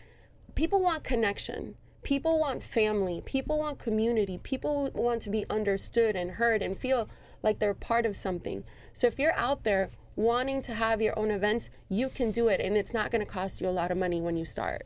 people 0.55 0.81
want 0.81 1.03
connection 1.03 1.75
people 2.03 2.39
want 2.39 2.63
family 2.63 3.21
people 3.25 3.57
want 3.57 3.79
community 3.79 4.37
people 4.37 4.89
want 4.93 5.21
to 5.21 5.29
be 5.29 5.45
understood 5.49 6.15
and 6.15 6.31
heard 6.31 6.61
and 6.61 6.77
feel 6.77 7.07
like 7.43 7.59
they're 7.59 7.73
part 7.73 8.05
of 8.05 8.15
something 8.15 8.63
so 8.91 9.07
if 9.07 9.17
you're 9.17 9.35
out 9.35 9.63
there 9.63 9.89
wanting 10.15 10.61
to 10.61 10.73
have 10.75 11.01
your 11.01 11.17
own 11.17 11.31
events 11.31 11.69
you 11.89 12.09
can 12.09 12.31
do 12.31 12.47
it 12.47 12.59
and 12.59 12.75
it's 12.77 12.93
not 12.93 13.11
going 13.11 13.23
to 13.25 13.31
cost 13.31 13.61
you 13.61 13.67
a 13.67 13.69
lot 13.71 13.91
of 13.91 13.97
money 13.97 14.19
when 14.21 14.35
you 14.37 14.45
start 14.45 14.85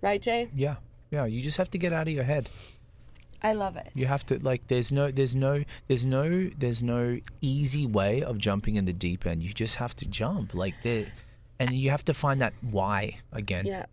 right 0.00 0.22
jay 0.22 0.48
Yeah. 0.54 0.76
Yeah. 1.10 1.24
You 1.24 1.40
just 1.42 1.56
have 1.56 1.70
to 1.70 1.78
get 1.78 1.92
out 1.92 2.06
of 2.08 2.14
your 2.14 2.24
head. 2.24 2.48
i 3.42 3.52
love 3.52 3.76
it 3.76 3.88
You 3.94 4.06
have 4.06 4.24
to 4.26 4.38
like 4.42 4.66
there's 4.68 4.90
no 4.92 5.10
there's 5.10 5.34
no 5.34 5.64
there's 5.86 6.04
no 6.06 6.50
there's 6.58 6.82
no 6.82 7.18
easy 7.40 7.86
way 7.86 8.22
of 8.22 8.38
jumping 8.38 8.76
in 8.76 8.84
the 8.84 8.92
deep 8.92 9.26
end. 9.26 9.42
You 9.42 9.52
just 9.52 9.76
have 9.76 9.94
to 9.96 10.04
jump. 10.06 10.54
Like 10.54 10.74
the 10.82 11.06
and 11.60 11.72
you 11.72 11.90
have 11.90 12.04
to 12.06 12.14
find 12.14 12.40
that 12.40 12.52
why 12.60 13.18
again. 13.32 13.66
Yeah. 13.66 13.86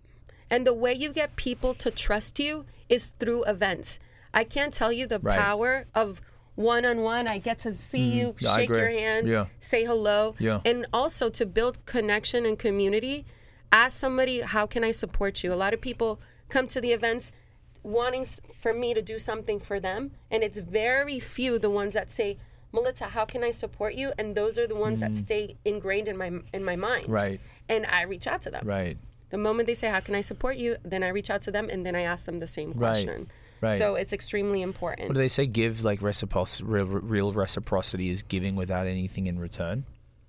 And 0.50 0.66
the 0.66 0.74
way 0.74 0.94
you 0.94 1.12
get 1.14 1.36
people 1.36 1.74
to 1.76 1.90
trust 1.92 2.40
you 2.40 2.66
is 2.90 3.08
through 3.20 3.44
events. 3.46 4.00
I 4.34 4.44
can't 4.44 4.74
tell 4.74 4.92
you 4.92 5.08
the 5.08 5.20
Right. 5.20 5.40
power 5.40 5.86
of 5.96 6.22
one 6.56 6.86
on 6.86 7.02
one. 7.02 7.28
I 7.28 7.38
get 7.38 7.60
to 7.60 7.74
see 7.74 8.12
you, 8.12 8.28
Mm-hmm. 8.34 8.46
Yeah, 8.46 8.56
shake 8.56 8.70
your 8.70 8.90
hand, 8.90 9.28
Yeah. 9.28 9.46
say 9.60 9.84
hello. 9.86 10.36
Yeah. 10.40 10.62
And 10.66 10.86
also 10.94 11.30
to 11.30 11.46
build 11.46 11.86
connection 11.86 12.46
and 12.46 12.58
community. 12.58 13.26
Ask 13.72 14.00
somebody, 14.00 14.42
how 14.42 14.66
can 14.66 14.84
I 14.84 14.92
support 14.92 15.44
you? 15.44 15.52
A 15.52 15.56
lot 15.56 15.74
of 15.74 15.82
people 15.82 16.20
come 16.50 16.68
to 16.68 16.80
the 16.80 16.92
events 16.94 17.32
wanting 17.84 18.26
for 18.54 18.74
me 18.74 18.94
to 18.94 19.02
do 19.02 19.20
something 19.20 19.60
for 19.60 19.80
them. 19.80 20.12
And 20.32 20.44
it's 20.44 20.60
very 20.60 21.20
few 21.20 21.60
the 21.60 21.70
ones 21.70 21.94
that 21.94 22.12
say, 22.12 22.38
Melissa, 22.72 23.06
how 23.06 23.26
can 23.26 23.44
I 23.44 23.52
support 23.52 23.96
you? 23.96 24.12
And 24.18 24.36
those 24.36 24.58
are 24.58 24.68
the 24.68 24.76
ones 24.76 25.00
that 25.02 25.16
stay 25.18 25.56
ingrained 25.66 26.08
in 26.08 26.18
my 26.18 26.32
in 26.54 26.64
my 26.64 26.76
mind. 26.76 27.08
Right. 27.10 27.40
and 27.70 27.86
I 27.86 28.02
reach 28.04 28.28
out 28.28 28.42
to 28.44 28.52
them. 28.52 28.66
Right. 28.68 28.98
The 29.30 29.38
moment 29.38 29.66
they 29.68 29.74
say, 29.74 29.88
"How 29.90 30.02
can 30.02 30.14
I 30.14 30.22
support 30.22 30.58
you?" 30.58 30.76
then 30.84 31.02
I 31.02 31.08
reach 31.08 31.30
out 31.30 31.42
to 31.42 31.52
them 31.52 31.70
and 31.70 31.86
then 31.86 31.96
I 31.96 32.02
ask 32.02 32.26
them 32.26 32.40
the 32.40 32.48
same 32.48 32.74
question. 32.74 33.20
Right. 33.22 33.28
So 33.78 33.96
it's 33.96 34.14
extremely 34.14 34.62
important. 34.62 35.08
What 35.10 35.16
do 35.16 35.20
they 35.20 35.28
say? 35.30 35.46
Give 35.48 35.84
like 35.84 36.02
reciprocity. 36.02 36.64
Real, 36.66 36.86
real 36.86 37.34
reciprocity 37.34 38.10
is 38.10 38.22
giving 38.24 38.56
without 38.56 38.88
anything 38.88 39.28
in 39.28 39.40
return. 39.40 39.86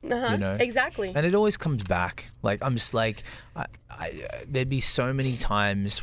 uh-huh. 0.09 0.29
you 0.33 0.39
know? 0.39 0.57
Exactly. 0.61 1.13
and 1.15 1.27
it 1.27 1.35
always 1.35 1.57
comes 1.57 1.83
back. 1.83 2.31
Like 2.43 2.61
I'm 2.63 2.75
just 2.75 2.95
like, 2.95 3.23
I, 3.55 3.67
I, 3.91 4.27
there'd 4.49 4.69
be 4.69 4.81
so 4.81 5.13
many 5.13 5.37
times, 5.37 6.01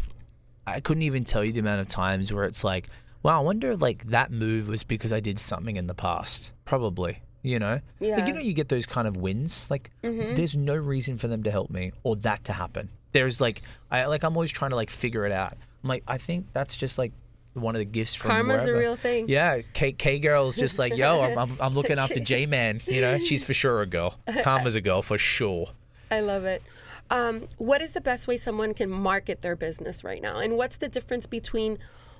I 0.67 0.79
couldn't 0.79 1.03
even 1.03 1.23
tell 1.23 1.43
you 1.43 1.51
the 1.51 1.59
amount 1.59 1.81
of 1.81 1.87
times 1.87 2.31
where 2.33 2.43
it's 2.45 2.63
like, 2.63 2.89
wow, 3.23 3.39
I 3.39 3.43
wonder 3.43 3.71
if 3.71 3.81
like 3.81 4.05
that 4.07 4.31
move 4.31 4.67
was 4.67 4.83
because 4.83 5.13
I 5.13 5.19
did 5.19 5.39
something 5.39 5.75
in 5.77 5.87
the 5.87 5.93
past. 5.93 6.51
Probably, 6.65 7.19
you 7.41 7.59
know, 7.59 7.79
Yeah. 7.99 8.17
Mm-hmm. 8.19 8.27
you 8.27 8.33
know, 8.33 8.39
you 8.41 8.53
get 8.53 8.69
those 8.69 8.85
kind 8.85 9.07
of 9.07 9.15
wins. 9.17 9.67
Like, 9.69 9.91
there's 10.01 10.55
no 10.57 10.75
reason 10.75 11.17
for 11.17 11.27
them 11.27 11.43
to 11.43 11.51
help 11.51 11.69
me 11.69 11.93
or 12.03 12.15
that 12.17 12.43
to 12.45 12.53
happen. 12.53 12.89
There's 13.13 13.39
like, 13.39 13.61
I 13.91 14.05
like 14.05 14.23
I'm 14.23 14.35
always 14.35 14.51
trying 14.51 14.71
to 14.71 14.75
like 14.75 14.89
figure 14.89 15.25
it 15.25 15.31
out. 15.31 15.55
I'm 15.83 15.89
like, 15.89 16.03
I 16.07 16.17
think 16.17 16.47
that's 16.53 16.75
just 16.75 16.97
like. 16.97 17.11
One 17.55 17.75
of 17.75 17.79
the 17.79 17.85
gifts 17.85 18.15
from 18.15 18.31
Karma's 18.31 18.65
a 18.65 18.75
real 18.75 18.95
thing. 18.95 19.29
Yeah, 19.29 19.61
K, 19.73 19.91
K 19.91 20.17
girl's 20.17 20.55
just 20.55 20.79
like, 20.79 20.97
yo, 20.97 21.21
I'm, 21.21 21.37
I'm, 21.37 21.57
I'm 21.61 21.73
looking 21.75 21.99
after 21.99 22.19
J 22.19 22.47
Man. 22.47 22.81
You 22.87 22.99
know, 23.01 23.19
she's 23.19 23.43
for 23.43 23.53
sure 23.53 23.81
a 23.81 23.85
girl. 23.85 24.17
Karma's 24.41 24.73
a 24.73 24.81
girl 24.81 25.03
for 25.03 25.19
sure. 25.19 25.69
I 26.09 26.21
love 26.21 26.45
it. 26.45 26.63
Um, 27.11 27.47
what 27.57 27.83
is 27.83 27.93
the 27.93 28.01
best 28.01 28.27
way 28.27 28.37
someone 28.37 28.73
can 28.73 28.89
market 28.89 29.41
their 29.41 29.55
business 29.55 30.03
right 30.03 30.19
now? 30.19 30.37
And 30.37 30.57
what's 30.57 30.77
the 30.77 30.89
difference 30.89 31.27
between 31.27 31.77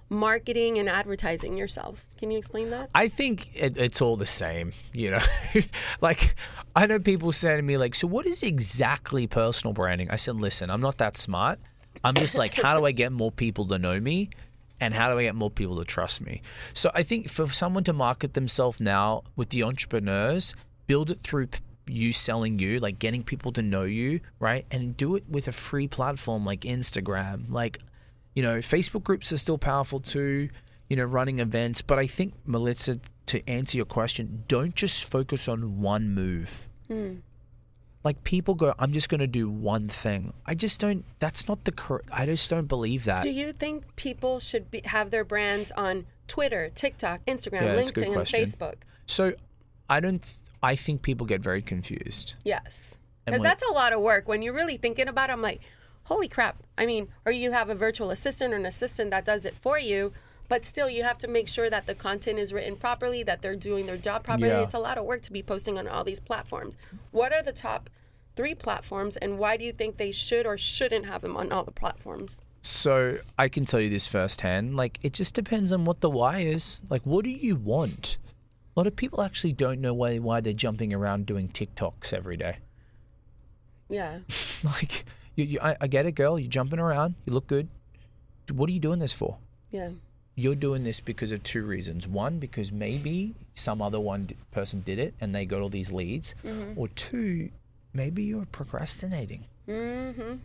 marketing 0.10 0.78
and 0.78 0.88
advertising 0.88 1.58
yourself? 1.58 2.06
Can 2.18 2.30
you 2.32 2.38
explain 2.38 2.70
that? 2.70 2.90
I 2.94 3.08
think 3.08 3.50
it, 3.56 3.78
it's 3.78 4.02
all 4.02 4.18
the 4.18 4.26
same, 4.26 4.72
you 4.94 5.12
know. 5.12 5.22
like, 6.02 6.36
I 6.76 6.86
know 6.86 7.00
people 7.00 7.32
say 7.32 7.56
to 7.56 7.62
me, 7.62 7.78
like, 7.78 7.96
so 7.96 8.08
what 8.08 8.26
is 8.26 8.44
exactly 8.44 9.28
personal 9.28 9.74
branding? 9.74 10.10
I 10.12 10.16
said, 10.16 10.36
listen, 10.36 10.70
I'm 10.70 10.82
not 10.82 10.98
that 11.00 11.18
smart. 11.18 11.60
I'm 12.04 12.16
just 12.16 12.38
like, 12.38 12.54
how 12.54 12.78
do 12.78 12.86
I 12.86 12.92
get 12.92 13.12
more 13.12 13.32
people 13.32 13.68
to 13.68 13.80
know 13.80 14.00
me? 14.00 14.30
And 14.80 14.94
how 14.94 15.10
do 15.10 15.18
I 15.18 15.24
get 15.24 15.36
more 15.36 15.50
people 15.50 15.78
to 15.78 15.86
trust 15.86 16.20
me? 16.20 16.42
So 16.74 16.92
I 16.94 17.04
think 17.04 17.30
for 17.30 17.48
someone 17.48 17.84
to 17.86 17.94
market 17.94 18.34
themselves 18.34 18.82
now 18.82 19.24
with 19.36 19.50
the 19.50 19.64
entrepreneurs, 19.64 20.54
build 20.88 21.10
it 21.10 21.22
through 21.22 21.48
you 21.88 22.12
selling 22.12 22.60
you, 22.60 22.80
like 22.80 23.00
getting 23.00 23.24
people 23.24 23.52
to 23.54 23.62
know 23.62 23.84
you, 23.84 24.20
right? 24.40 24.66
And 24.72 24.98
do 24.98 25.16
it 25.16 25.24
with 25.30 25.48
a 25.48 25.52
free 25.52 25.88
platform 25.88 26.46
like 26.46 26.62
Instagram. 26.62 27.50
Like, 27.50 27.80
you 28.36 28.44
know, 28.44 28.58
Facebook 28.60 29.04
groups 29.04 29.32
are 29.32 29.38
still 29.38 29.58
powerful 29.58 30.00
too, 30.00 30.50
you 30.90 30.96
know, 30.96 31.06
running 31.06 31.40
events. 31.40 31.82
But 31.82 32.00
I 32.00 32.08
think, 32.08 32.34
Melissa, 32.46 33.00
to 33.28 33.50
answer 33.50 33.78
your 33.78 33.86
question, 33.86 34.44
don't 34.48 34.76
just 34.76 35.10
focus 35.10 35.48
on 35.48 35.82
one 35.82 36.14
move. 36.14 36.68
Hmm. 36.88 37.16
Like 38.04 38.24
people 38.24 38.54
go, 38.56 38.74
I'm 38.78 38.92
just 38.92 39.08
going 39.10 39.22
to 39.22 39.28
do 39.28 39.50
one 39.50 39.88
thing. 39.88 40.34
I 40.46 40.56
just 40.56 40.80
don't, 40.80 41.06
that's 41.20 41.48
not 41.48 41.64
the 41.64 41.72
correct, 41.72 42.10
I 42.12 42.26
just 42.26 42.50
don't 42.50 42.68
believe 42.68 43.06
that. 43.06 43.24
Do 43.24 43.30
you 43.30 43.54
think 43.54 43.96
people 43.96 44.40
should 44.40 44.70
be, 44.70 44.82
have 44.86 45.10
their 45.10 45.24
brands 45.24 45.72
on 45.72 46.06
Twitter, 46.28 46.70
TikTok, 46.74 47.26
Instagram, 47.26 47.62
Yeah, 47.62 47.76
that's 47.76 47.90
a 47.90 47.94
good 47.94 48.08
LinkedIn, 48.10 48.18
and. 48.18 48.28
Facebook? 48.28 48.76
So 49.08 49.34
I 49.90 50.00
don't, 50.00 50.22
th- 50.22 50.36
I 50.62 50.76
think 50.76 51.02
people 51.02 51.26
get 51.26 51.42
very 51.42 51.62
confused. 51.62 52.36
Yes. 52.44 52.98
Because 53.26 53.42
that's 53.42 53.64
a 53.64 53.74
lot 53.74 53.94
of 53.94 54.02
work. 54.02 54.28
When 54.28 54.42
you're 54.42 54.54
really 54.54 54.78
thinking 54.78 55.08
about 55.08 55.30
it, 55.30 55.34
I'm 55.34 55.42
like, 55.42 55.62
holy 56.04 56.28
crap. 56.28 56.62
I 56.78 56.86
mean, 56.86 57.08
or 57.26 57.32
you 57.32 57.52
have 57.52 57.70
a 57.70 57.76
virtual 57.76 58.12
assistant 58.12 58.54
or 58.54 58.58
an 58.58 58.66
assistant 58.66 59.12
that 59.12 59.24
does 59.24 59.46
it 59.46 59.56
for 59.56 59.80
you, 59.80 60.12
but 60.50 60.66
still 60.66 60.90
you 60.90 61.04
have 61.04 61.18
to 61.20 61.28
make 61.28 61.48
sure 61.48 61.70
that 61.70 61.86
the 61.86 61.96
content 61.96 62.40
is 62.40 62.54
written 62.54 62.76
properly, 62.76 63.24
that 63.24 63.42
they're 63.42 63.56
doing 63.56 63.86
their 63.86 63.98
job 63.98 64.24
properly. 64.24 64.50
Yeah. 64.50 64.62
It's 64.62 64.74
a 64.74 64.80
lot 64.80 64.98
of 64.98 65.06
work 65.06 65.22
to 65.24 65.32
be 65.32 65.44
posting 65.44 65.78
on 65.78 65.88
all 65.88 66.04
these 66.04 66.20
platforms. 66.20 66.78
What 67.12 67.34
are 67.34 67.42
the 67.42 67.54
top 67.54 67.90
three 68.36 68.56
platforms 68.56 69.16
and 69.18 69.38
why 69.38 69.58
do 69.58 69.66
you 69.66 69.72
think 69.72 69.98
they 69.98 70.12
should 70.12 70.46
or 70.46 70.58
shouldn't 70.58 71.06
have 71.06 71.22
them 71.22 71.38
on 71.38 71.52
all 71.52 71.64
the 71.64 71.72
platforms? 71.72 72.42
So 72.62 73.18
I 73.38 73.50
can 73.50 73.66
tell 73.66 73.82
you 73.82 73.90
this 73.90 74.08
firsthand. 74.08 74.78
Like, 74.78 74.98
it 75.02 75.14
just 75.14 75.34
depends 75.34 75.72
on 75.72 75.84
what 75.84 76.00
the 76.00 76.10
why 76.10 76.40
is. 76.40 76.82
Like, 76.90 77.02
what 77.04 77.26
do 77.26 77.30
you 77.30 77.58
want? 77.58 78.18
A 78.76 78.80
lot 78.80 78.88
of 78.88 78.96
people 78.96 79.22
actually 79.22 79.52
don't 79.52 79.82
know 79.82 79.94
why 79.94 80.18
why 80.18 80.40
they're 80.40 80.54
jumping 80.54 80.94
around 80.94 81.26
doing 81.26 81.50
TikToks 81.50 82.14
every 82.14 82.38
day. 82.38 82.58
Yeah. 83.90 84.20
Like, 84.64 85.04
you, 85.36 85.44
you, 85.44 85.60
I, 85.62 85.76
I 85.82 85.88
get 85.88 86.06
it, 86.06 86.14
girl. 86.14 86.40
You're 86.40 86.50
jumping 86.50 86.80
around. 86.80 87.16
You 87.26 87.34
look 87.34 87.48
good. 87.48 87.68
What 88.50 88.70
are 88.70 88.72
you 88.72 88.80
doing 88.80 89.00
this 89.00 89.12
for? 89.12 89.36
Yeah. 89.72 89.90
You're 90.36 90.56
doing 90.56 90.84
this 90.84 91.00
because 91.00 91.32
of 91.32 91.44
two 91.44 91.64
reasons. 91.66 92.08
One, 92.08 92.40
because 92.40 92.72
maybe 92.72 93.36
some 93.54 93.82
other 93.82 94.00
one 94.00 94.26
d- 94.26 94.36
person 94.52 94.82
did 94.82 94.98
it 95.00 95.14
and 95.22 95.34
they 95.34 95.46
got 95.46 95.62
all 95.62 95.70
these 95.70 95.92
leads. 95.92 96.34
Or 96.76 96.88
two, 96.88 97.50
maybe 97.94 98.24
you're 98.24 98.46
procrastinating. 98.48 99.46
Mm-hmm. 99.68 100.36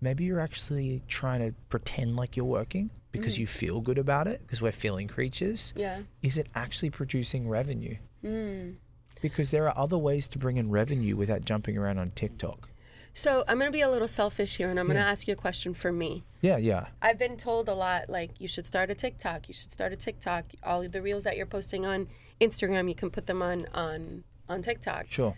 Maybe 0.00 0.24
you're 0.24 0.40
actually 0.40 1.02
trying 1.08 1.40
to 1.40 1.54
pretend 1.68 2.16
like 2.16 2.36
you're 2.36 2.46
working 2.46 2.90
because 3.12 3.38
you 3.38 3.46
feel 3.46 3.80
good 3.80 3.98
about 3.98 4.26
it 4.26 4.40
because 4.42 4.62
we're 4.62 4.72
feeling 4.72 5.06
creatures. 5.08 5.72
Yeah. 5.76 6.00
Is 6.22 6.38
it 6.38 6.46
actually 6.54 6.90
producing 6.90 7.48
revenue? 7.48 7.96
Mm. 8.24 8.76
Because 9.20 9.50
there 9.50 9.68
are 9.68 9.76
other 9.76 9.98
ways 9.98 10.26
to 10.28 10.38
bring 10.38 10.56
in 10.56 10.70
revenue 10.70 11.14
without 11.16 11.44
jumping 11.44 11.76
around 11.76 11.98
on 11.98 12.10
TikTok. 12.10 12.68
So 13.14 13.44
I'm 13.46 13.58
going 13.58 13.68
to 13.68 13.72
be 13.76 13.82
a 13.82 13.90
little 13.90 14.08
selfish 14.08 14.56
here 14.56 14.70
and 14.70 14.80
I'm 14.80 14.86
going 14.86 14.96
Yeah. 14.96 15.04
to 15.04 15.10
ask 15.10 15.26
you 15.28 15.32
a 15.34 15.36
question 15.36 15.74
for 15.74 15.92
me. 15.92 16.24
Yeah, 16.40 16.56
yeah. 16.56 16.86
I've 17.02 17.18
been 17.18 17.36
told 17.36 17.68
a 17.68 17.74
lot 17.74 18.08
like 18.08 18.40
you 18.40 18.48
should 18.48 18.64
start 18.66 18.90
a 18.90 18.94
TikTok. 18.94 19.48
You 19.48 19.54
should 19.54 19.70
start 19.72 19.92
a 19.92 19.96
TikTok. 19.96 20.46
All 20.62 20.82
of 20.82 20.92
the 20.92 21.02
reels 21.02 21.24
that 21.24 21.36
you're 21.36 21.46
posting 21.46 21.84
on 21.84 22.08
Instagram, 22.40 22.88
you 22.88 22.94
can 22.94 23.10
put 23.10 23.26
them 23.26 23.42
on 23.42 23.66
on 23.74 24.24
on 24.48 24.62
TikTok. 24.62 25.06
Sure. 25.08 25.36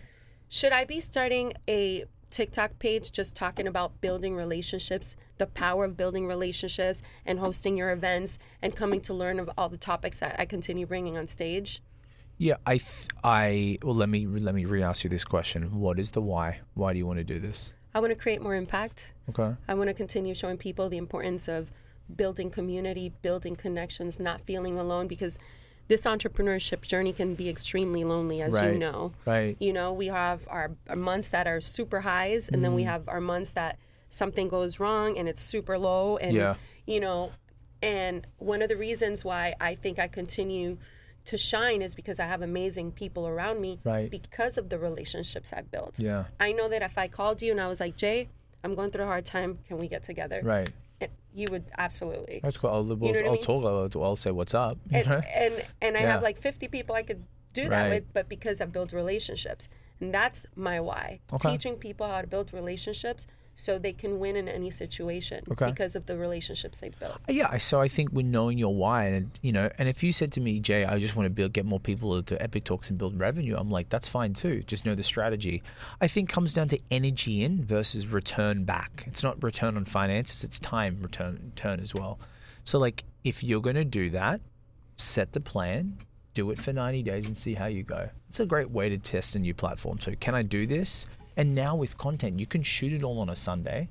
Should 0.49 0.71
I 0.71 0.85
be 0.85 0.99
starting 1.01 1.53
a 1.67 2.05
TikTok 2.31 2.79
page 2.79 3.11
just 3.11 3.35
talking 3.35 3.67
about 3.67 4.01
building 4.01 4.35
relationships, 4.35 5.15
the 5.37 5.45
power 5.45 5.85
of 5.85 5.95
building 5.95 6.27
relationships 6.27 7.01
and 7.25 7.39
hosting 7.39 7.77
your 7.77 7.91
events 7.91 8.39
and 8.61 8.75
coming 8.75 8.99
to 9.01 9.13
learn 9.13 9.39
of 9.39 9.49
all 9.57 9.69
the 9.69 9.77
topics 9.77 10.19
that 10.19 10.35
I 10.39 10.45
continue 10.45 10.85
bringing 10.85 11.17
on 11.17 11.27
stage? 11.27 11.81
Yeah, 12.37 12.55
I, 12.65 12.77
th- 12.77 13.07
I. 13.23 13.77
Well, 13.83 13.95
let 13.95 14.09
me 14.09 14.27
let 14.27 14.53
me 14.55 14.65
re-ask 14.65 15.03
you 15.03 15.09
this 15.09 15.23
question. 15.23 15.79
What 15.79 15.99
is 15.99 16.11
the 16.11 16.21
why? 16.21 16.59
Why 16.73 16.91
do 16.93 16.99
you 16.99 17.05
want 17.07 17.19
to 17.19 17.23
do 17.23 17.39
this? 17.39 17.71
I 17.93 17.99
want 18.01 18.11
to 18.11 18.15
create 18.15 18.41
more 18.41 18.55
impact. 18.55 19.13
Okay. 19.29 19.55
I 19.69 19.73
want 19.73 19.87
to 19.87 19.93
continue 19.93 20.35
showing 20.35 20.57
people 20.57 20.89
the 20.89 20.97
importance 20.97 21.47
of 21.47 21.71
building 22.13 22.49
community, 22.51 23.13
building 23.21 23.55
connections, 23.55 24.19
not 24.19 24.41
feeling 24.41 24.77
alone 24.77 25.07
because 25.07 25.39
this 25.87 26.01
entrepreneurship 26.01 26.81
journey 26.81 27.13
can 27.13 27.35
be 27.35 27.47
extremely 27.47 28.03
lonely, 28.03 28.41
as 28.41 28.53
Right. 28.53 28.73
you 28.73 28.79
know. 28.79 29.13
Right. 29.25 29.55
You 29.59 29.71
know, 29.71 29.93
we 29.93 30.07
have 30.07 30.45
our, 30.49 30.71
our 30.89 30.95
months 30.97 31.29
that 31.29 31.47
are 31.47 31.61
super 31.61 32.01
highs, 32.01 32.49
and 32.49 32.61
then 32.63 32.71
Mm-hmm. 32.71 32.75
we 32.75 32.83
have 32.83 33.07
our 33.07 33.21
months 33.21 33.51
that 33.51 33.77
something 34.09 34.47
goes 34.49 34.79
wrong 34.79 35.17
and 35.17 35.27
it's 35.29 35.41
super 35.41 35.77
low. 35.77 36.17
And, 36.17 36.35
Yeah. 36.35 36.55
you 36.85 36.99
know, 36.99 37.31
and 37.81 38.25
one 38.39 38.61
of 38.61 38.69
the 38.69 38.75
reasons 38.77 39.23
why 39.23 39.55
I 39.61 39.75
think 39.75 39.99
I 39.99 40.07
continue 40.07 40.77
to 41.25 41.37
shine 41.37 41.81
is 41.81 41.95
because 41.95 42.19
I 42.19 42.25
have 42.25 42.41
amazing 42.41 42.91
people 42.91 43.27
around 43.27 43.59
me 43.59 43.79
Right. 43.83 44.09
because 44.09 44.57
of 44.57 44.69
the 44.69 44.77
relationships 44.79 45.51
I've 45.51 45.69
built. 45.71 45.99
Yeah. 45.99 46.25
I 46.39 46.51
know 46.51 46.69
that 46.69 46.81
if 46.81 46.97
I 46.97 47.07
called 47.07 47.41
you 47.41 47.51
and 47.51 47.59
I 47.59 47.67
was 47.67 47.79
like, 47.79 47.97
Jay, 47.97 48.29
I'm 48.63 48.75
going 48.75 48.91
through 48.91 49.03
a 49.03 49.07
hard 49.07 49.25
time. 49.25 49.59
Can 49.67 49.77
we 49.77 49.87
get 49.87 50.03
together? 50.03 50.41
Right. 50.43 50.69
And 51.01 51.11
you 51.33 51.47
would 51.51 51.65
absolutely. 51.77 52.39
That's 52.43 52.57
cool. 52.57 52.69
I'll, 52.69 52.83
we'll, 52.83 52.97
know 52.97 53.19
what 53.21 53.25
I 53.25 53.27
I'll 53.29 53.37
talk. 53.37 53.91
I'll, 53.95 54.03
I'll 54.03 54.15
say 54.15 54.31
what's 54.31 54.53
up. 54.53 54.77
And, 54.91 55.07
and 55.35 55.65
and 55.81 55.97
I 55.97 56.01
Yeah. 56.01 56.11
have 56.13 56.23
like 56.23 56.37
50 56.37 56.67
people 56.69 56.95
I 56.95 57.03
could 57.03 57.23
do 57.53 57.69
that 57.69 57.83
Right. 57.83 57.89
with, 57.89 58.13
but 58.13 58.29
because 58.29 58.61
I 58.61 58.65
build 58.65 58.93
relationships, 58.93 59.67
and 59.99 60.13
that's 60.13 60.45
my 60.55 60.79
why. 60.79 61.21
Okay. 61.33 61.51
Teaching 61.51 61.75
people 61.75 62.05
how 62.07 62.21
to 62.21 62.27
build 62.27 62.53
relationships 62.53 63.27
so 63.55 63.79
they 63.79 63.93
can 63.93 64.19
win 64.19 64.35
in 64.35 64.49
any 64.49 64.69
situation 64.69 65.43
Okay. 65.49 65.65
because 65.67 65.95
of 65.95 66.05
the 66.05 66.17
relationships 66.17 66.79
they've 66.79 66.97
built. 66.99 67.13
Uh, 67.27 67.31
yeah, 67.31 67.55
so 67.57 67.79
I 67.79 67.87
think 67.87 68.09
when 68.09 68.29
knowing 68.29 68.57
your 68.57 68.75
why, 68.75 69.05
and 69.05 69.31
you 69.41 69.53
know, 69.53 69.69
and 69.77 69.87
if 69.87 70.03
you 70.03 70.11
said 70.11 70.31
to 70.33 70.41
me, 70.41 70.59
Jay, 70.59 70.83
I 70.83 70.99
just 70.99 71.15
want 71.15 71.25
to 71.25 71.29
build, 71.29 71.53
get 71.53 71.65
more 71.65 71.79
people 71.79 72.21
to 72.21 72.41
Epic 72.43 72.65
Talks 72.65 72.89
and 72.89 72.99
build 72.99 73.17
revenue, 73.17 73.55
I'm 73.57 73.71
like, 73.71 73.89
that's 73.89 74.07
fine 74.07 74.33
too. 74.33 74.61
Just 74.67 74.85
know 74.85 74.93
the 74.93 75.03
strategy. 75.03 75.63
I 76.01 76.07
think 76.07 76.29
comes 76.29 76.53
down 76.53 76.67
to 76.67 76.79
energy 76.91 77.43
in 77.43 77.63
versus 77.63 78.07
return 78.07 78.65
back. 78.65 79.05
It's 79.07 79.23
not 79.23 79.41
return 79.41 79.77
on 79.77 79.85
finances; 79.85 80.43
it's 80.43 80.59
time 80.59 80.99
return 81.01 81.39
return 81.45 81.79
as 81.79 81.93
well. 81.95 82.19
So 82.65 82.77
like, 82.77 83.05
if 83.23 83.43
you're 83.43 83.61
going 83.61 83.75
to 83.77 83.85
do 83.85 84.09
that, 84.09 84.41
set 84.97 85.31
the 85.31 85.39
plan, 85.39 85.97
do 86.33 86.51
it 86.51 86.59
for 86.59 86.73
90 86.73 87.03
days, 87.03 87.27
and 87.27 87.37
see 87.37 87.53
how 87.53 87.67
you 87.67 87.83
go. 87.83 88.09
It's 88.29 88.39
a 88.39 88.45
great 88.45 88.69
way 88.71 88.89
to 88.89 88.97
test 88.97 89.35
a 89.35 89.39
new 89.39 89.53
platform. 89.53 89.99
So 89.99 90.13
can 90.19 90.35
I 90.35 90.41
do 90.41 90.67
this? 90.67 91.05
And 91.37 91.53
now 91.55 91.75
with 91.75 91.97
content, 91.97 92.39
you 92.39 92.45
can 92.45 92.63
shoot 92.63 92.93
it 92.93 93.03
all 93.03 93.19
on 93.19 93.29
a 93.29 93.35
Sunday 93.35 93.89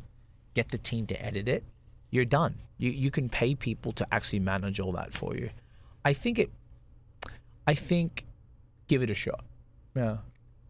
get 0.54 0.68
the 0.70 0.78
team 0.78 1.04
to 1.04 1.20
edit 1.20 1.48
it, 1.48 1.64
you're 2.10 2.24
done. 2.24 2.54
You 2.78 2.88
you 2.90 3.10
can 3.10 3.28
pay 3.28 3.56
people 3.56 3.90
to 3.94 4.06
actually 4.14 4.38
manage 4.38 4.78
all 4.78 4.92
that 4.92 5.12
for 5.12 5.34
you. 5.36 5.50
I 6.04 6.12
think 6.12 6.38
it. 6.38 6.50
I 7.66 7.74
think, 7.74 8.24
give 8.88 9.02
it 9.02 9.10
a 9.10 9.14
shot. 9.14 9.44
Yeah. 9.96 10.18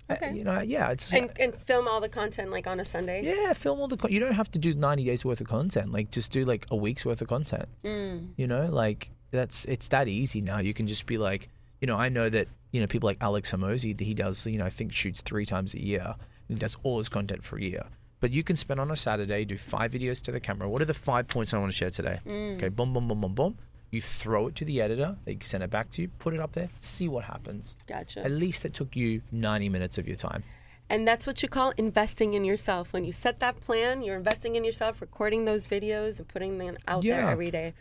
I- 0.08 0.14
Okay. 0.14 0.34
you 0.36 0.44
know, 0.44 0.60
yeah, 0.60 0.90
it's 0.90 1.12
And, 1.14 1.30
and 1.40 1.54
film 1.54 1.88
all 1.88 1.98
the 2.00 2.08
content 2.10 2.50
like 2.50 2.66
on 2.66 2.78
a 2.78 2.84
Sunday. 2.84 3.22
yeah, 3.24 3.52
film 3.54 3.80
all 3.80 3.88
the. 3.88 3.96
Con- 3.96 4.12
you 4.12 4.20
don't 4.20 4.34
have 4.34 4.50
to 4.52 4.58
do 4.58 4.74
ninety 4.74 5.04
days 5.04 5.24
worth 5.24 5.40
of 5.40 5.48
content. 5.48 5.92
Like 5.92 6.10
just 6.10 6.30
do 6.32 6.44
like 6.44 6.66
a 6.70 6.76
week's 6.76 7.04
worth 7.06 7.20
of 7.22 7.28
content. 7.28 7.68
Mm. 7.84 8.28
You 8.36 8.46
know, 8.46 8.66
like 8.66 9.10
that's 9.30 9.64
it's 9.66 9.88
that 9.88 10.08
easy 10.08 10.40
now. 10.40 10.58
You 10.58 10.72
can 10.74 10.86
just 10.86 11.06
be 11.06 11.16
like, 11.18 11.48
you 11.80 11.86
know, 11.86 11.96
I 11.96 12.08
know 12.10 12.28
that 12.28 12.48
you 12.70 12.80
know 12.80 12.86
people 12.86 13.06
like 13.06 13.18
Alex 13.20 13.50
Hormozi. 13.52 13.98
He 13.98 14.14
does, 14.14 14.46
you 14.46 14.58
know, 14.58 14.66
I 14.66 14.70
think 14.70 14.92
shoots 14.92 15.20
three 15.22 15.46
times 15.46 15.72
a 15.74 15.82
year. 15.82 16.16
And 16.48 16.58
does 16.58 16.76
all 16.82 16.98
his 16.98 17.08
content 17.08 17.42
for 17.42 17.56
a 17.56 17.62
year. 17.62 17.84
But 18.20 18.30
you 18.30 18.42
can 18.42 18.56
spend 18.56 18.80
on 18.80 18.90
a 18.90 18.96
Saturday, 18.96 19.44
do 19.44 19.58
five 19.58 19.92
videos 19.92 20.20
to 20.22 20.32
the 20.32 20.40
camera. 20.40 20.68
What 20.68 20.80
are 20.80 20.86
the 20.86 20.94
five 20.94 21.28
points 21.28 21.52
I 21.52 21.58
want 21.58 21.72
to 21.72 21.76
share 21.76 21.90
today? 21.90 22.20
Mm. 22.26 22.56
Okay, 22.56 22.68
boom, 22.68 22.92
boom, 22.92 23.08
boom, 23.08 23.20
boom, 23.20 23.34
boom. 23.34 23.58
You 23.90 24.00
throw 24.00 24.48
it 24.48 24.54
to 24.56 24.64
the 24.64 24.80
editor. 24.80 25.16
They 25.24 25.38
send 25.42 25.62
it 25.62 25.70
back 25.70 25.90
to 25.90 26.02
you. 26.02 26.08
Put 26.18 26.34
it 26.34 26.40
up 26.40 26.52
there. 26.52 26.68
See 26.78 27.06
what 27.06 27.24
happens. 27.24 27.76
Gotcha. 27.86 28.24
At 28.24 28.30
least 28.30 28.64
it 28.64 28.74
took 28.74 28.96
you 28.96 29.22
90 29.30 29.68
minutes 29.68 29.98
of 29.98 30.08
your 30.08 30.16
time. 30.16 30.42
And 30.90 31.06
that's 31.06 31.26
what 31.26 31.42
you 31.42 31.48
call 31.48 31.72
investing 31.76 32.34
in 32.34 32.44
yourself. 32.44 32.92
When 32.92 33.04
you 33.04 33.12
set 33.12 33.40
that 33.40 33.60
plan, 33.60 34.02
you're 34.02 34.16
investing 34.16 34.56
in 34.56 34.64
yourself, 34.64 35.00
recording 35.00 35.44
those 35.44 35.66
videos 35.66 36.18
and 36.18 36.28
putting 36.28 36.58
them 36.58 36.76
out 36.86 37.02
there 37.02 37.28
every 37.28 37.50
day. 37.50 37.74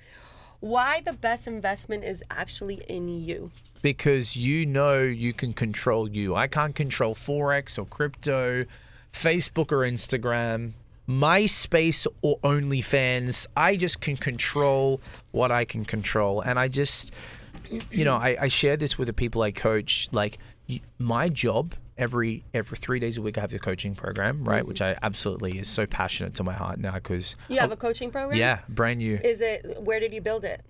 Why 0.63 1.01
the 1.01 1.11
best 1.11 1.45
investment 1.45 2.05
is 2.05 2.23
actually 2.31 2.81
in 2.87 3.09
you. 3.09 3.51
because 3.81 4.37
you 4.37 4.65
know 4.65 4.97
you 5.01 5.33
can 5.33 5.51
control 5.51 6.09
you. 6.09 6.35
I 6.35 6.47
can't 6.47 6.73
control 6.73 7.13
Forex 7.15 7.77
or 7.77 7.85
crypto, 7.85 8.65
Facebook 9.11 9.73
or 9.73 9.79
Instagram, 9.79 10.71
MySpace 11.07 12.07
or 12.21 12.39
OnlyFans. 12.39 13.45
I 13.57 13.75
just 13.75 13.99
can 13.99 14.15
control 14.15 15.01
what 15.31 15.51
I 15.51 15.65
can 15.65 15.83
control. 15.83 16.39
And 16.39 16.57
I 16.57 16.69
just, 16.69 17.11
you 17.91 18.05
know, 18.05 18.15
I, 18.15 18.37
I 18.39 18.47
share 18.47 18.77
this 18.77 18.97
with 18.97 19.07
the 19.07 19.13
people 19.13 19.41
I 19.41 19.51
coach. 19.51 20.07
Like, 20.13 20.39
my 20.97 21.27
job 21.27 21.75
every 22.03 22.43
every 22.53 22.77
three 22.77 22.99
days 22.99 23.17
a 23.17 23.21
week, 23.21 23.37
I 23.37 23.41
have 23.41 23.51
the 23.51 23.59
coaching 23.59 23.95
program, 23.95 24.43
right? 24.43 24.65
Which 24.65 24.81
I 24.81 24.97
absolutely 25.01 25.57
is 25.59 25.67
so 25.67 25.85
passionate 25.85 26.33
to 26.35 26.43
my 26.43 26.53
heart 26.53 26.77
now 26.79 26.93
because, 26.93 27.35
You 27.49 27.57
have 27.59 27.71
a 27.71 27.77
coaching 27.77 28.11
program? 28.11 28.37
yeah, 28.37 28.59
brand 28.69 28.99
new. 28.99 29.15
Is 29.23 29.41
it, 29.41 29.59
where 29.81 29.99
did 29.99 30.13
you 30.13 30.21
build 30.21 30.43
it? 30.43 30.61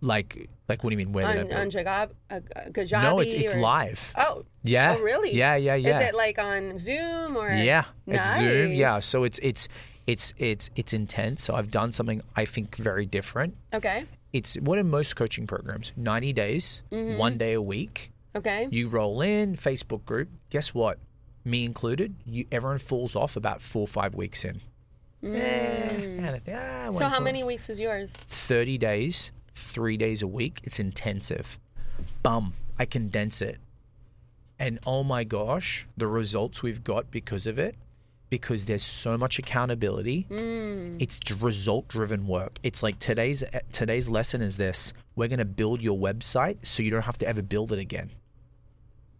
Like, 0.00 0.48
like 0.68 0.82
what 0.82 0.90
do 0.90 0.94
you 0.94 0.98
mean? 0.98 1.12
Where 1.12 1.24
did 1.26 1.36
I 1.36 1.40
On, 1.60 1.68
build? 1.70 1.86
on 1.86 2.08
uh, 2.30 2.40
Kajabi? 2.72 3.02
no, 3.02 3.20
it's 3.20 3.34
it's 3.34 3.54
or- 3.54 3.60
live. 3.60 4.12
Oh. 4.16 4.44
Yeah. 4.64 4.96
Oh, 4.98 5.02
really? 5.02 5.32
Yeah, 5.34 5.54
yeah, 5.56 5.74
yeah. 5.76 6.00
Is 6.00 6.08
it 6.08 6.14
like 6.14 6.38
on 6.40 6.76
Zoom 6.78 7.36
or? 7.36 7.50
Yeah, 7.52 7.84
it's 8.06 8.36
Zoom. 8.38 8.72
Yeah, 8.72 8.98
so 9.00 9.22
it's 9.24 9.38
it's 9.40 9.68
it's 10.06 10.34
it's 10.38 10.70
it's 10.74 10.92
intense. 10.92 11.44
So 11.44 11.54
I've 11.54 11.70
done 11.70 11.92
something 11.92 12.20
I 12.34 12.44
think 12.46 12.76
very 12.76 13.06
different. 13.06 13.56
Okay. 13.72 14.06
It's 14.32 14.54
what 14.56 14.78
are 14.78 14.84
most 14.84 15.14
coaching 15.14 15.46
programs? 15.46 15.92
Ninety 15.96 16.32
days, 16.32 16.82
Mm-hmm. 16.90 17.18
one 17.18 17.36
day 17.38 17.52
a 17.52 17.62
week. 17.62 18.11
Okay. 18.34 18.68
You 18.70 18.88
roll 18.88 19.20
in 19.20 19.56
Facebook 19.56 20.04
group. 20.04 20.28
Guess 20.50 20.72
what? 20.74 20.98
Me 21.44 21.64
included. 21.64 22.14
You 22.24 22.46
everyone 22.52 22.78
falls 22.78 23.14
off 23.16 23.36
about 23.36 23.62
four 23.62 23.82
or 23.82 23.88
five 23.88 24.14
weeks 24.14 24.44
in. 24.44 24.60
Eh, 25.24 26.28
of. 26.28 26.42
Ah, 26.48 26.88
Mm. 26.88 26.94
So 26.98 27.08
how 27.08 27.20
many 27.20 27.44
weeks 27.44 27.68
is 27.70 27.78
yours? 27.78 28.14
30 28.28 28.78
days, 28.78 29.32
three 29.54 29.96
days 29.96 30.22
a 30.22 30.26
week. 30.26 30.60
It's 30.64 30.80
intensive. 30.80 31.58
Bum. 32.22 32.54
I 32.78 32.84
condense 32.86 33.40
it. 33.42 33.58
And 34.58 34.78
oh 34.86 35.04
my 35.04 35.24
gosh, 35.24 35.86
the 35.96 36.06
results 36.06 36.62
we've 36.62 36.82
got 36.82 37.10
because 37.10 37.46
of 37.46 37.58
it, 37.58 37.76
because 38.30 38.64
there's 38.64 38.82
so 38.82 39.18
much 39.18 39.38
accountability. 39.38 40.26
It's 40.98 41.18
result 41.34 41.88
driven 41.88 42.26
work. 42.26 42.58
It's 42.62 42.82
like 42.82 42.98
today's 42.98 43.44
today's 43.72 44.08
lesson 44.08 44.40
is 44.40 44.56
this. 44.56 44.92
We're 45.16 45.28
going 45.28 45.38
to 45.38 45.44
build 45.44 45.82
your 45.82 45.98
website 45.98 46.58
so 46.62 46.82
you 46.82 46.90
don't 46.90 47.02
have 47.02 47.18
to 47.18 47.26
ever 47.26 47.42
build 47.42 47.72
it 47.72 47.78
again. 47.78 48.10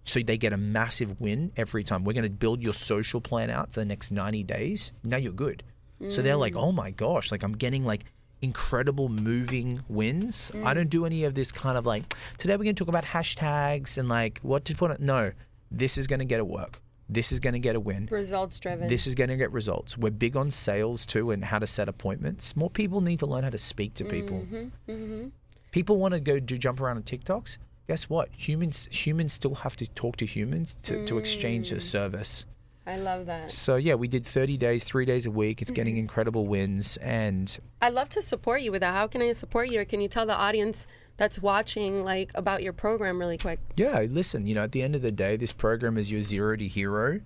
So 0.05 0.20
they 0.20 0.36
get 0.36 0.53
a 0.53 0.57
massive 0.57 1.20
win 1.20 1.53
every 1.57 1.84
time. 1.84 2.05
We're 2.05 2.12
going 2.12 2.24
to 2.24 2.30
build 2.30 2.62
your 2.62 2.72
social 2.72 3.20
plan 3.20 3.50
out 3.50 3.72
for 3.72 3.80
the 3.80 3.86
next 3.86 4.11
90 4.11 4.42
days. 4.42 4.92
Now 5.05 5.16
you're 5.16 5.32
good. 5.32 5.62
So 6.09 6.20
they're 6.20 6.36
like, 6.36 6.55
mm. 6.55 6.62
oh 6.62 6.72
my 6.72 6.90
gosh, 6.90 7.30
like 7.30 7.44
I'm 7.44 7.53
getting 7.53 7.84
like 7.84 8.05
incredible 8.40 9.09
moving 9.09 9.82
wins. 9.88 10.50
I 10.53 10.57
mm. 10.57 10.74
don't 10.74 10.90
do 10.90 11.07
any 11.07 11.24
of 11.24 11.34
this 11.34 11.53
kind 11.53 11.78
of 11.78 11.86
like, 11.86 12.03
today 12.38 12.55
we're 12.55 12.64
going 12.64 12.74
to 12.74 12.84
talk 12.84 12.88
about 12.88 13.05
hashtags 13.05 13.98
and 13.98 14.09
like 14.09 14.40
what 14.42 14.64
to 14.66 14.74
put 14.74 14.90
on. 14.90 14.96
No, 15.00 15.30
this 15.70 15.96
is 15.96 16.07
going 16.07 16.18
to 16.18 16.24
get 16.24 16.40
a 16.40 16.44
work. 16.44 16.80
This 17.09 17.30
is 17.30 17.40
going 17.40 17.53
to 17.53 17.59
get 17.59 17.76
a 17.76 17.80
win. 17.80 18.09
Results 18.11 18.59
driven. 18.59 18.88
This 18.88 19.07
is 19.07 19.14
going 19.14 19.30
to 19.30 19.36
get 19.36 19.53
results. 19.53 19.96
We're 19.98 20.11
big 20.11 20.36
on 20.36 20.50
sales 20.50 21.05
too 21.07 21.30
and 21.30 21.44
how 21.44 21.59
to 21.59 21.66
set 21.66 21.88
appointments. 21.88 22.57
More 22.57 22.70
people 22.70 23.00
need 23.00 23.18
to 23.20 23.26
learn 23.26 23.44
how 23.44 23.50
to 23.50 23.59
speak 23.59 23.94
to 23.94 24.05
people. 24.05 24.38
Mm-hmm, 24.38 24.90
mm-hmm. 24.90 25.28
People 25.70 25.98
want 25.98 26.14
to 26.14 26.20
go 26.20 26.40
do 26.40 26.59
jump 26.59 26.80
around 26.80 26.96
on 26.96 27.03
TikToks. 27.03 27.59
Guess 27.89 28.09
what? 28.09 28.28
Humans 28.33 28.89
humans 28.91 29.33
still 29.33 29.57
have 29.57 29.76
to 29.76 29.91
talk 29.91 30.16
to 30.16 30.26
humans 30.26 30.76
to, 30.83 31.05
to 31.05 31.18
exchange 31.18 31.72
a 31.72 31.76
mm. 31.76 31.83
service. 31.83 32.47
I 32.87 32.97
love 32.97 33.26
that. 33.26 33.51
So 33.51 33.76
yeah, 33.76 33.95
we 33.95 34.09
did 34.09 34.26
30 34.26 34.57
days, 34.57 34.83
three 34.83 35.05
days 35.05 35.24
a 35.24 35.30
week. 35.30 35.62
It's 35.62 35.70
getting 35.70 35.97
incredible 36.07 36.47
wins, 36.47 36.97
and 36.99 37.57
I'd 37.80 37.95
love 37.95 38.09
to 38.11 38.22
support 38.22 38.62
you 38.62 38.72
with 38.72 38.80
that. 38.80 38.93
How 38.93 39.07
can 39.07 39.22
I 39.22 39.33
support 39.33 39.68
you? 39.68 39.80
Or 39.80 39.85
can 39.85 40.01
you 40.01 40.09
tell 40.09 40.26
the 40.26 40.35
audience 40.35 40.87
that's 41.16 41.41
watching 41.41 42.05
like 42.05 42.30
about 42.35 42.62
your 42.62 42.72
program 42.72 43.18
really 43.18 43.39
quick? 43.39 43.61
yeah, 43.76 44.01
listen. 44.09 44.47
You 44.47 44.55
know, 44.55 44.62
at 44.62 44.72
the 44.72 44.83
end 44.83 44.95
of 44.95 45.03
the 45.03 45.12
day, 45.12 45.37
this 45.37 45.53
program 45.53 45.97
is 45.97 46.11
your 46.11 46.22
zero 46.22 46.57
to 46.57 46.66
hero 46.66 47.20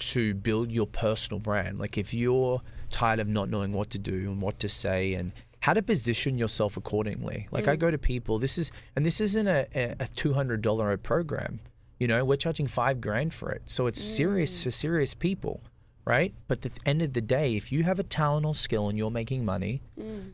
to 0.00 0.34
build 0.34 0.72
your 0.72 0.86
personal 0.86 1.38
brand. 1.38 1.78
Like 1.78 1.98
if 1.98 2.12
you're 2.14 2.62
tired 2.90 3.20
of 3.20 3.28
not 3.28 3.50
knowing 3.50 3.72
what 3.72 3.90
to 3.90 3.98
do 3.98 4.30
and 4.30 4.40
what 4.40 4.58
to 4.60 4.68
say 4.68 5.14
and 5.14 5.32
how 5.60 5.74
to 5.74 5.82
position 5.82 6.38
yourself 6.38 6.76
accordingly. 6.76 7.46
Like 7.50 7.68
I 7.68 7.76
mm. 7.76 7.80
go 7.80 7.90
to 7.90 7.98
people. 7.98 8.38
This 8.38 8.58
is 8.58 8.72
and 8.96 9.04
this 9.04 9.20
isn't 9.20 9.46
a, 9.46 9.66
a, 10.00 10.08
two 10.08 10.32
hundred 10.32 10.62
dollar 10.62 10.96
program. 10.96 11.60
You 11.98 12.08
know, 12.08 12.24
we're 12.24 12.36
charging 12.36 12.66
five 12.66 13.00
grand 13.00 13.34
for 13.34 13.50
it, 13.50 13.62
so 13.66 13.86
it's 13.86 14.02
serious 14.02 14.60
mm. 14.60 14.64
for 14.64 14.70
serious 14.70 15.12
people, 15.12 15.60
right? 16.06 16.32
But 16.48 16.64
at 16.64 16.74
the 16.74 16.88
end 16.88 17.02
of 17.02 17.12
the 17.12 17.20
day, 17.20 17.56
if 17.56 17.70
you 17.70 17.84
have 17.84 17.98
a 17.98 18.02
talent 18.02 18.46
or 18.46 18.54
skill 18.54 18.88
and 18.88 18.96
you're 18.96 19.10
making 19.10 19.44
money, 19.44 19.82
mm. 20.00 20.32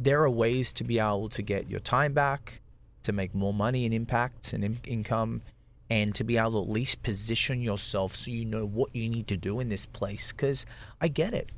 there 0.00 0.22
are 0.24 0.30
ways 0.30 0.72
to 0.72 0.84
be 0.84 0.98
able 0.98 1.28
to 1.28 1.42
get 1.42 1.70
your 1.70 1.78
time 1.78 2.12
back, 2.12 2.60
to 3.04 3.12
make 3.12 3.36
more 3.36 3.54
money 3.54 3.84
and 3.84 3.94
impact 3.94 4.52
and 4.52 4.64
in- 4.64 4.80
income, 4.84 5.42
and 5.88 6.12
to 6.16 6.24
be 6.24 6.36
able 6.36 6.64
to 6.64 6.68
at 6.68 6.74
least 6.74 7.04
position 7.04 7.62
yourself 7.62 8.16
so 8.16 8.32
you 8.32 8.44
know 8.44 8.66
what 8.66 8.94
you 8.94 9.08
need 9.08 9.28
to 9.28 9.36
do 9.36 9.60
in 9.60 9.68
this 9.68 9.86
place. 9.86 10.32
Because 10.32 10.66
I 11.00 11.06
get 11.06 11.34
it. 11.34 11.50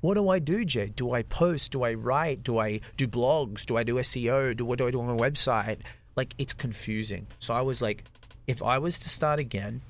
What 0.00 0.14
do 0.14 0.28
I 0.28 0.38
do, 0.38 0.64
Jay? 0.64 0.92
Do 0.94 1.12
I 1.12 1.22
post? 1.22 1.72
Do 1.72 1.82
I 1.82 1.94
write? 1.94 2.42
Do 2.42 2.58
I 2.58 2.80
do 2.96 3.08
blogs? 3.08 3.64
Do 3.64 3.76
I 3.76 3.82
do 3.82 3.94
SEO? 3.96 4.56
Do 4.56 4.64
what 4.64 4.78
do 4.78 4.86
I 4.86 4.90
do 4.90 5.00
on 5.00 5.06
my 5.06 5.16
website? 5.16 5.78
Like 6.16 6.34
it's 6.38 6.52
confusing. 6.52 7.26
So 7.38 7.54
I 7.54 7.62
was 7.62 7.82
like, 7.82 8.04
if 8.46 8.62
I 8.62 8.78
was 8.78 8.98
to 9.00 9.08
start 9.08 9.40
again 9.40 9.82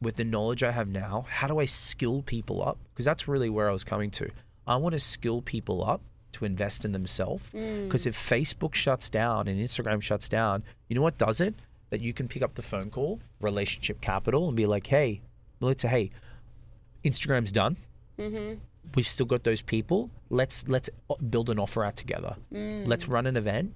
with 0.00 0.16
the 0.16 0.24
knowledge 0.24 0.62
I 0.62 0.72
have 0.72 0.92
now, 0.92 1.26
how 1.28 1.46
do 1.46 1.58
I 1.58 1.64
skill 1.64 2.22
people 2.22 2.66
up? 2.66 2.78
Because 2.92 3.04
that's 3.04 3.26
really 3.26 3.48
where 3.48 3.68
I 3.68 3.72
was 3.72 3.84
coming 3.84 4.10
to. 4.12 4.30
I 4.66 4.76
want 4.76 4.92
to 4.94 5.00
skill 5.00 5.40
people 5.40 5.84
up 5.88 6.02
to 6.32 6.44
invest 6.44 6.84
in 6.84 6.92
themselves. 6.92 7.48
Mm. 7.54 7.84
Because 7.84 8.06
if 8.06 8.14
Facebook 8.14 8.74
shuts 8.74 9.08
down 9.08 9.48
and 9.48 9.58
Instagram 9.58 10.02
shuts 10.02 10.28
down, 10.28 10.64
you 10.88 10.96
know 10.96 11.02
what 11.02 11.18
does 11.18 11.40
it? 11.40 11.54
That 11.90 12.00
you 12.00 12.12
can 12.12 12.28
pick 12.28 12.42
up 12.42 12.54
the 12.54 12.62
phone 12.62 12.90
call, 12.90 13.20
relationship 13.40 14.00
capital, 14.00 14.48
and 14.48 14.56
be 14.56 14.66
like, 14.66 14.86
hey, 14.88 15.22
let's 15.60 15.82
hey, 15.82 16.10
Instagram's 17.04 17.52
done. 17.52 17.76
Mm-hmm. 18.18 18.54
We've 18.94 19.06
still 19.06 19.26
got 19.26 19.44
those 19.44 19.62
people. 19.62 20.10
Let's 20.30 20.66
let's 20.68 20.88
uh, 21.10 21.14
build 21.16 21.50
an 21.50 21.58
offer 21.58 21.84
out 21.84 21.96
together. 21.96 22.36
Mm. 22.52 22.86
Let's 22.86 23.08
run 23.08 23.26
an 23.26 23.36
event. 23.36 23.74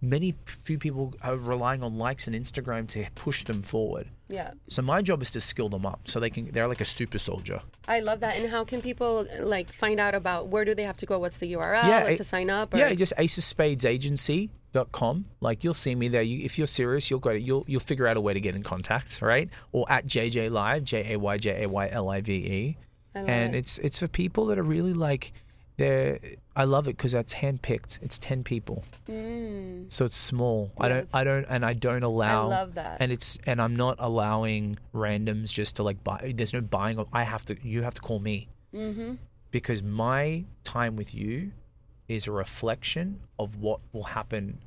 Many 0.00 0.34
few 0.64 0.78
people 0.78 1.14
are 1.22 1.36
relying 1.36 1.82
on 1.82 1.96
likes 1.96 2.26
and 2.26 2.36
Instagram 2.36 2.86
to 2.88 3.06
push 3.14 3.44
them 3.44 3.62
forward. 3.62 4.08
Yeah. 4.28 4.50
So 4.68 4.82
my 4.82 5.00
job 5.00 5.22
is 5.22 5.30
to 5.32 5.40
skill 5.40 5.70
them 5.70 5.86
up 5.86 6.00
so 6.04 6.20
they 6.20 6.30
can 6.30 6.50
they're 6.50 6.68
like 6.68 6.80
a 6.80 6.84
super 6.84 7.18
soldier. 7.18 7.62
I 7.88 8.00
love 8.00 8.20
that. 8.20 8.36
And 8.36 8.50
how 8.50 8.64
can 8.64 8.82
people 8.82 9.26
like 9.40 9.72
find 9.72 9.98
out 10.00 10.14
about 10.14 10.48
where 10.48 10.64
do 10.64 10.74
they 10.74 10.82
have 10.82 10.96
to 10.98 11.06
go? 11.06 11.18
What's 11.18 11.38
the 11.38 11.52
URL 11.54 11.84
Yeah, 11.84 12.04
like, 12.04 12.16
to 12.18 12.24
sign 12.24 12.50
up? 12.50 12.74
Or? 12.74 12.78
Yeah, 12.78 12.92
just 12.94 13.14
acesspades.agency.com. 13.16 15.24
Like 15.40 15.64
you'll 15.64 15.74
see 15.74 15.94
me 15.94 16.08
there. 16.08 16.22
You, 16.22 16.44
if 16.44 16.58
you're 16.58 16.66
serious, 16.66 17.10
you'll 17.10 17.20
go 17.20 17.30
you'll 17.30 17.64
you'll 17.66 17.80
figure 17.80 18.06
out 18.06 18.16
a 18.16 18.20
way 18.20 18.34
to 18.34 18.40
get 18.40 18.54
in 18.54 18.62
contact, 18.62 19.20
right? 19.22 19.48
Or 19.72 19.90
at 19.90 20.06
JJ 20.06 20.50
Live, 20.50 20.84
J 20.84 21.14
A 21.14 21.18
Y 21.18 21.38
J 21.38 21.64
A 21.64 21.68
Y 21.68 21.88
L 21.90 22.08
I 22.08 22.20
V 22.20 22.32
E. 22.32 22.76
And 23.14 23.54
it. 23.54 23.58
it's 23.58 23.78
it's 23.78 23.98
for 23.98 24.08
people 24.08 24.46
that 24.46 24.58
are 24.58 24.62
really 24.64 24.92
like 24.94 25.32
they're 25.76 26.18
I 26.56 26.64
love 26.64 26.86
it 26.86 26.96
because 26.96 27.12
that's 27.12 27.34
handpicked. 27.34 27.98
It's 28.02 28.18
ten 28.18 28.44
people. 28.44 28.84
So 29.88 30.04
it's 30.04 30.16
small. 30.16 30.72
I 30.78 30.88
don't 30.88 31.06
Mm. 31.08 31.14
I 31.14 31.24
don't 31.24 31.44
and 31.48 31.64
I 31.64 31.72
don't 31.72 32.02
allow 32.02 32.44
I 32.46 32.60
love 32.60 32.74
that. 32.74 32.98
And 33.00 33.12
it's 33.12 33.38
and 33.46 33.60
I'm 33.60 33.76
not 33.76 33.96
allowing 33.98 34.76
randoms 34.94 35.52
just 35.52 35.76
to 35.76 35.82
like 35.82 36.02
buy 36.04 36.32
there's 36.34 36.52
no 36.52 36.60
buying 36.60 36.98
of 36.98 37.08
I 37.12 37.22
have 37.24 37.44
to 37.46 37.56
you 37.62 37.82
have 37.82 37.94
to 37.94 38.00
call 38.00 38.18
me. 38.20 38.48
Mm-hmm. 38.74 39.14
Because 39.50 39.82
my 39.82 40.44
time 40.64 40.96
with 40.96 41.14
you 41.14 41.52
is 42.08 42.26
a 42.26 42.32
reflection 42.32 43.20
of 43.38 43.56
what 43.56 43.80
will 43.92 44.04
happen 44.04 44.58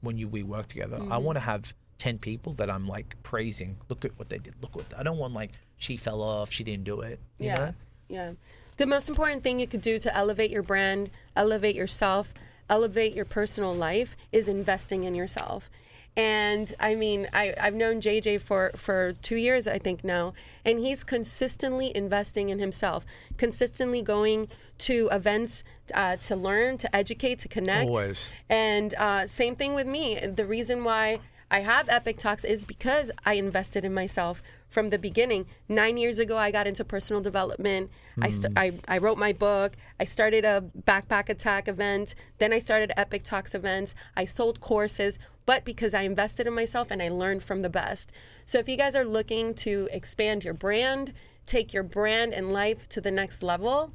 when 0.00 0.18
you 0.18 0.28
we 0.28 0.42
work 0.42 0.68
together. 0.68 0.98
Mm-hmm. 0.98 1.12
I 1.12 1.18
want 1.18 1.36
to 1.36 1.40
have 1.40 1.72
10 1.98 2.18
people 2.18 2.52
that 2.54 2.68
I'm 2.70 2.86
like 2.86 3.16
praising. 3.22 3.76
Look 3.88 4.04
at 4.04 4.16
what 4.18 4.28
they 4.28 4.38
did. 4.38 4.54
Look 4.60 4.76
what 4.76 4.86
I 4.96 5.02
don't 5.02 5.16
want 5.18 5.32
like 5.34 5.52
she 5.78 5.96
fell 5.96 6.22
off, 6.22 6.50
she 6.52 6.64
didn't 6.64 6.84
do 6.84 7.00
it. 7.00 7.18
You 7.38 7.46
Yeah. 7.46 7.56
know? 7.56 7.74
Yeah. 8.08 8.32
The 8.76 8.86
most 8.86 9.08
important 9.08 9.42
thing 9.42 9.58
you 9.58 9.66
could 9.66 9.80
do 9.80 9.98
to 9.98 10.14
elevate 10.14 10.50
your 10.50 10.62
brand, 10.62 11.10
elevate 11.34 11.74
yourself, 11.74 12.34
elevate 12.68 13.14
your 13.14 13.24
personal 13.24 13.74
life 13.74 14.16
is 14.32 14.48
investing 14.48 15.04
in 15.04 15.14
yourself. 15.14 15.70
And 16.16 16.74
I 16.80 16.94
mean, 16.94 17.28
I, 17.32 17.54
I've 17.60 17.74
known 17.74 18.00
JJ 18.00 18.40
for, 18.40 18.72
for 18.74 19.12
two 19.20 19.36
years, 19.36 19.68
I 19.68 19.78
think 19.78 20.02
now, 20.02 20.32
and 20.64 20.78
he's 20.78 21.04
consistently 21.04 21.94
investing 21.94 22.48
in 22.48 22.58
himself, 22.58 23.04
consistently 23.36 24.00
going 24.00 24.48
to 24.78 25.08
events 25.12 25.62
uh, 25.92 26.16
to 26.16 26.34
learn, 26.34 26.78
to 26.78 26.96
educate, 26.96 27.38
to 27.40 27.48
connect. 27.48 27.88
Always. 27.88 28.30
And 28.48 28.94
uh, 28.94 29.26
same 29.26 29.56
thing 29.56 29.74
with 29.74 29.86
me. 29.86 30.18
The 30.26 30.46
reason 30.46 30.84
why 30.84 31.20
I 31.50 31.60
have 31.60 31.88
Epic 31.90 32.16
Talks 32.16 32.44
is 32.44 32.64
because 32.64 33.10
I 33.26 33.34
invested 33.34 33.84
in 33.84 33.92
myself 33.92 34.42
from 34.68 34.90
the 34.90 34.98
beginning. 34.98 35.46
Nine 35.68 35.96
years 35.96 36.18
ago, 36.18 36.36
I 36.36 36.50
got 36.50 36.66
into 36.66 36.84
personal 36.84 37.22
development. 37.22 37.90
I, 38.20 38.30
st- 38.30 38.52
hmm. 38.52 38.58
I, 38.58 38.72
I 38.88 38.98
wrote 38.98 39.18
my 39.18 39.32
book. 39.32 39.72
I 39.98 40.04
started 40.04 40.44
a 40.44 40.64
backpack 40.86 41.28
attack 41.28 41.68
event. 41.68 42.14
Then 42.38 42.52
I 42.52 42.58
started 42.58 42.92
Epic 42.96 43.22
Talks 43.22 43.54
events. 43.54 43.94
I 44.16 44.24
sold 44.24 44.60
courses, 44.60 45.18
but 45.44 45.64
because 45.64 45.94
I 45.94 46.02
invested 46.02 46.46
in 46.46 46.54
myself 46.54 46.90
and 46.90 47.02
I 47.02 47.08
learned 47.08 47.42
from 47.42 47.62
the 47.62 47.70
best. 47.70 48.12
So 48.44 48.58
if 48.58 48.68
you 48.68 48.76
guys 48.76 48.96
are 48.96 49.04
looking 49.04 49.54
to 49.54 49.88
expand 49.92 50.44
your 50.44 50.54
brand, 50.54 51.12
take 51.46 51.72
your 51.72 51.82
brand 51.82 52.34
and 52.34 52.52
life 52.52 52.88
to 52.90 53.00
the 53.00 53.10
next 53.10 53.42
level, 53.42 53.92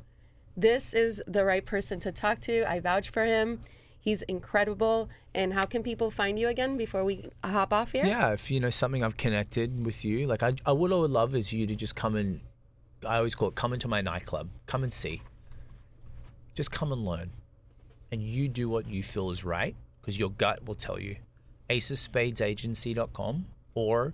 this 0.55 0.93
is 0.93 1.21
the 1.27 1.45
right 1.45 1.65
person 1.65 1.99
to 2.01 2.11
talk 2.11 2.39
to. 2.41 2.69
I 2.69 2.79
vouch 2.79 3.09
for 3.09 3.25
him. 3.25 3.61
He's 4.01 4.23
incredible. 4.23 5.09
And 5.33 5.53
how 5.53 5.65
can 5.65 5.83
people 5.83 6.09
find 6.11 6.37
you 6.37 6.47
again 6.47 6.75
before 6.75 7.05
we 7.05 7.25
hop 7.43 7.71
off 7.71 7.91
here? 7.91 8.03
Yeah, 8.03 8.31
if 8.33 8.49
you 8.49 8.59
know 8.59 8.71
something 8.71 9.03
I've 9.03 9.15
connected 9.15 9.85
with 9.85 10.03
you, 10.03 10.25
like 10.25 10.41
I, 10.43 10.53
I 10.65 10.71
would, 10.71 10.91
I 10.91 10.95
would 10.95 11.11
love 11.11 11.35
is 11.35 11.53
you 11.53 11.67
to 11.67 11.75
just 11.75 11.95
come 11.95 12.15
and, 12.15 12.41
I 13.07 13.17
always 13.17 13.35
call 13.35 13.49
it 13.49 13.55
come 13.55 13.73
into 13.73 13.87
my 13.87 14.01
nightclub, 14.01 14.49
come 14.65 14.83
and 14.83 14.91
see, 14.91 15.21
just 16.55 16.71
come 16.71 16.91
and 16.91 17.05
learn, 17.05 17.29
and 18.11 18.21
you 18.21 18.47
do 18.49 18.67
what 18.67 18.87
you 18.87 19.03
feel 19.03 19.29
is 19.29 19.45
right 19.45 19.75
because 20.01 20.19
your 20.19 20.31
gut 20.31 20.65
will 20.65 20.75
tell 20.75 20.99
you. 20.99 21.15
AceOfSpadesAgency.com 21.69 23.45
or 23.75 24.13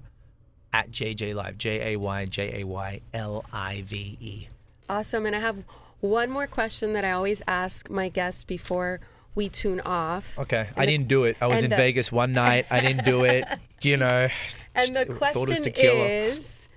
at 0.73 0.91
JJ 0.91 1.33
Live, 1.33 1.57
J 1.57 1.93
A 1.93 1.99
Y 1.99 2.25
J 2.25 2.61
A 2.61 2.67
Y 2.67 3.01
L 3.13 3.45
I 3.51 3.81
V 3.83 4.17
E. 4.19 4.47
Awesome. 4.89 5.25
And 5.25 5.35
I 5.35 5.39
have 5.39 5.65
one 5.99 6.29
more 6.29 6.45
question 6.45 6.93
that 6.93 7.03
I 7.03 7.11
always 7.11 7.41
ask 7.47 7.89
my 7.89 8.09
guests 8.09 8.43
before 8.43 8.99
we 9.37 9.49
tune 9.49 9.79
off. 9.81 10.37
Okay, 10.39 10.67
I 10.75 10.85
didn't 10.87 11.07
do 11.07 11.23
it. 11.25 11.37
I 11.39 11.45
was 11.45 11.63
in 11.63 11.69
the- 11.69 11.75
Vegas 11.77 12.11
one 12.11 12.33
night. 12.33 12.65
I 12.71 12.81
didn't 12.81 13.05
do 13.05 13.23
it. 13.23 13.45
You 13.83 13.95
know. 13.95 14.27
And 14.73 14.95
the 14.95 15.05
thought 15.05 15.35
it 15.35 15.49
was 15.49 15.59
question 15.59 15.73
is 15.75 16.67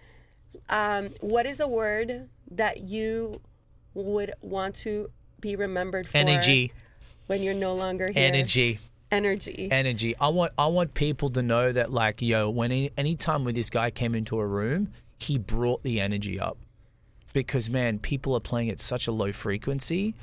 um, 0.69 1.09
what 1.21 1.47
is 1.47 1.59
a 1.61 1.67
word 1.67 2.29
that 2.51 2.83
you 2.83 3.41
would 3.95 4.35
want 4.43 4.75
to 4.77 5.11
be 5.41 5.57
remembered 5.57 6.07
for 6.07 6.19
energy, 6.19 6.75
when 7.27 7.43
you're 7.43 7.55
no 7.55 7.75
longer 7.75 8.09
here? 8.09 8.23
energy. 8.23 8.81
Energy. 9.11 9.69
energy. 9.71 10.15
I 10.21 10.29
want 10.29 10.53
I 10.59 10.67
want 10.67 10.93
people 10.93 11.31
to 11.31 11.43
know 11.43 11.73
that 11.73 11.91
like 11.91 12.21
yo, 12.21 12.51
when 12.51 12.71
any 12.71 12.91
anytime 12.99 13.45
when 13.45 13.55
this 13.55 13.71
guy 13.71 13.91
came 13.91 14.15
into 14.15 14.39
a 14.39 14.47
room, 14.47 14.93
he 15.19 15.39
brought 15.39 15.83
the 15.83 16.03
energy 16.03 16.39
up. 16.39 16.59
Because 17.33 17.71
man, 17.71 17.99
people 17.99 18.35
are 18.35 18.41
playing 18.41 18.69
at 18.69 18.79
such 18.79 19.07
a 19.07 19.13
low 19.13 19.33
frequency 19.33 20.15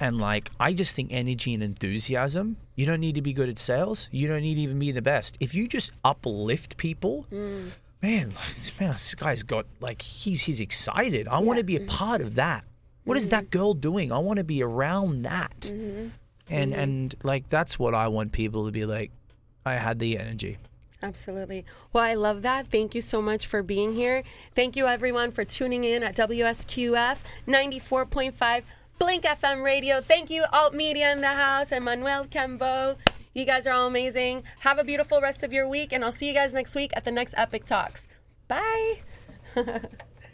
and 0.00 0.18
like 0.18 0.50
I 0.60 0.72
just 0.72 0.94
think 0.94 1.10
energy 1.12 1.54
and 1.54 1.62
enthusiasm, 1.62 2.56
you 2.74 2.86
don't 2.86 3.00
need 3.00 3.14
to 3.14 3.22
be 3.22 3.32
good 3.32 3.48
at 3.48 3.58
sales. 3.58 4.08
You 4.10 4.28
don't 4.28 4.42
need 4.42 4.56
to 4.56 4.60
even 4.60 4.78
be 4.78 4.92
the 4.92 5.02
best. 5.02 5.36
If 5.40 5.54
you 5.54 5.66
just 5.68 5.92
uplift 6.04 6.76
people, 6.76 7.26
mm. 7.32 7.70
man, 8.02 8.30
like, 8.30 8.80
man, 8.80 8.92
this 8.92 9.14
guy's 9.14 9.42
got 9.42 9.66
like 9.80 10.02
he's 10.02 10.42
he's 10.42 10.60
excited. 10.60 11.28
I 11.28 11.38
want 11.38 11.58
to 11.58 11.64
be 11.64 11.76
a 11.76 11.80
part 11.80 12.20
of 12.20 12.34
that. 12.34 12.64
What 13.04 13.16
is 13.16 13.26
mm. 13.28 13.30
that 13.30 13.50
girl 13.50 13.74
doing? 13.74 14.12
I 14.12 14.18
want 14.18 14.38
to 14.38 14.44
be 14.44 14.62
around 14.62 15.22
that. 15.22 15.60
Mm-hmm. 15.60 16.08
And 16.48 16.72
mm-hmm. 16.72 16.80
and 16.80 17.14
like 17.22 17.48
that's 17.48 17.78
what 17.78 17.94
I 17.94 18.08
want 18.08 18.32
people 18.32 18.66
to 18.66 18.72
be 18.72 18.84
like. 18.84 19.10
I 19.64 19.74
had 19.74 19.98
the 19.98 20.16
energy. 20.16 20.58
Absolutely. 21.02 21.64
Well, 21.92 22.04
I 22.04 22.14
love 22.14 22.42
that. 22.42 22.68
Thank 22.70 22.94
you 22.94 23.00
so 23.00 23.20
much 23.20 23.46
for 23.46 23.62
being 23.62 23.94
here. 23.94 24.22
Thank 24.54 24.76
you, 24.76 24.86
everyone, 24.86 25.30
for 25.30 25.44
tuning 25.44 25.84
in 25.84 26.02
at 26.02 26.16
WSQF 26.16 27.18
94.5 27.46 28.62
Blink 28.98 29.24
FM 29.24 29.62
Radio. 29.62 30.00
Thank 30.00 30.30
you, 30.30 30.44
Alt 30.52 30.74
Media 30.74 31.12
in 31.12 31.20
the 31.20 31.28
house, 31.28 31.70
and 31.72 31.84
Manuel 31.84 32.24
Kembo. 32.26 32.96
You 33.34 33.44
guys 33.44 33.66
are 33.66 33.72
all 33.72 33.86
amazing. 33.86 34.44
Have 34.60 34.78
a 34.78 34.84
beautiful 34.84 35.20
rest 35.20 35.42
of 35.42 35.52
your 35.52 35.68
week, 35.68 35.92
and 35.92 36.04
I'll 36.04 36.12
see 36.12 36.26
you 36.28 36.34
guys 36.34 36.54
next 36.54 36.74
week 36.74 36.92
at 36.96 37.04
the 37.04 37.10
next 37.12 37.34
Epic 37.36 37.64
Talks. 37.66 38.08
Bye. 38.48 39.02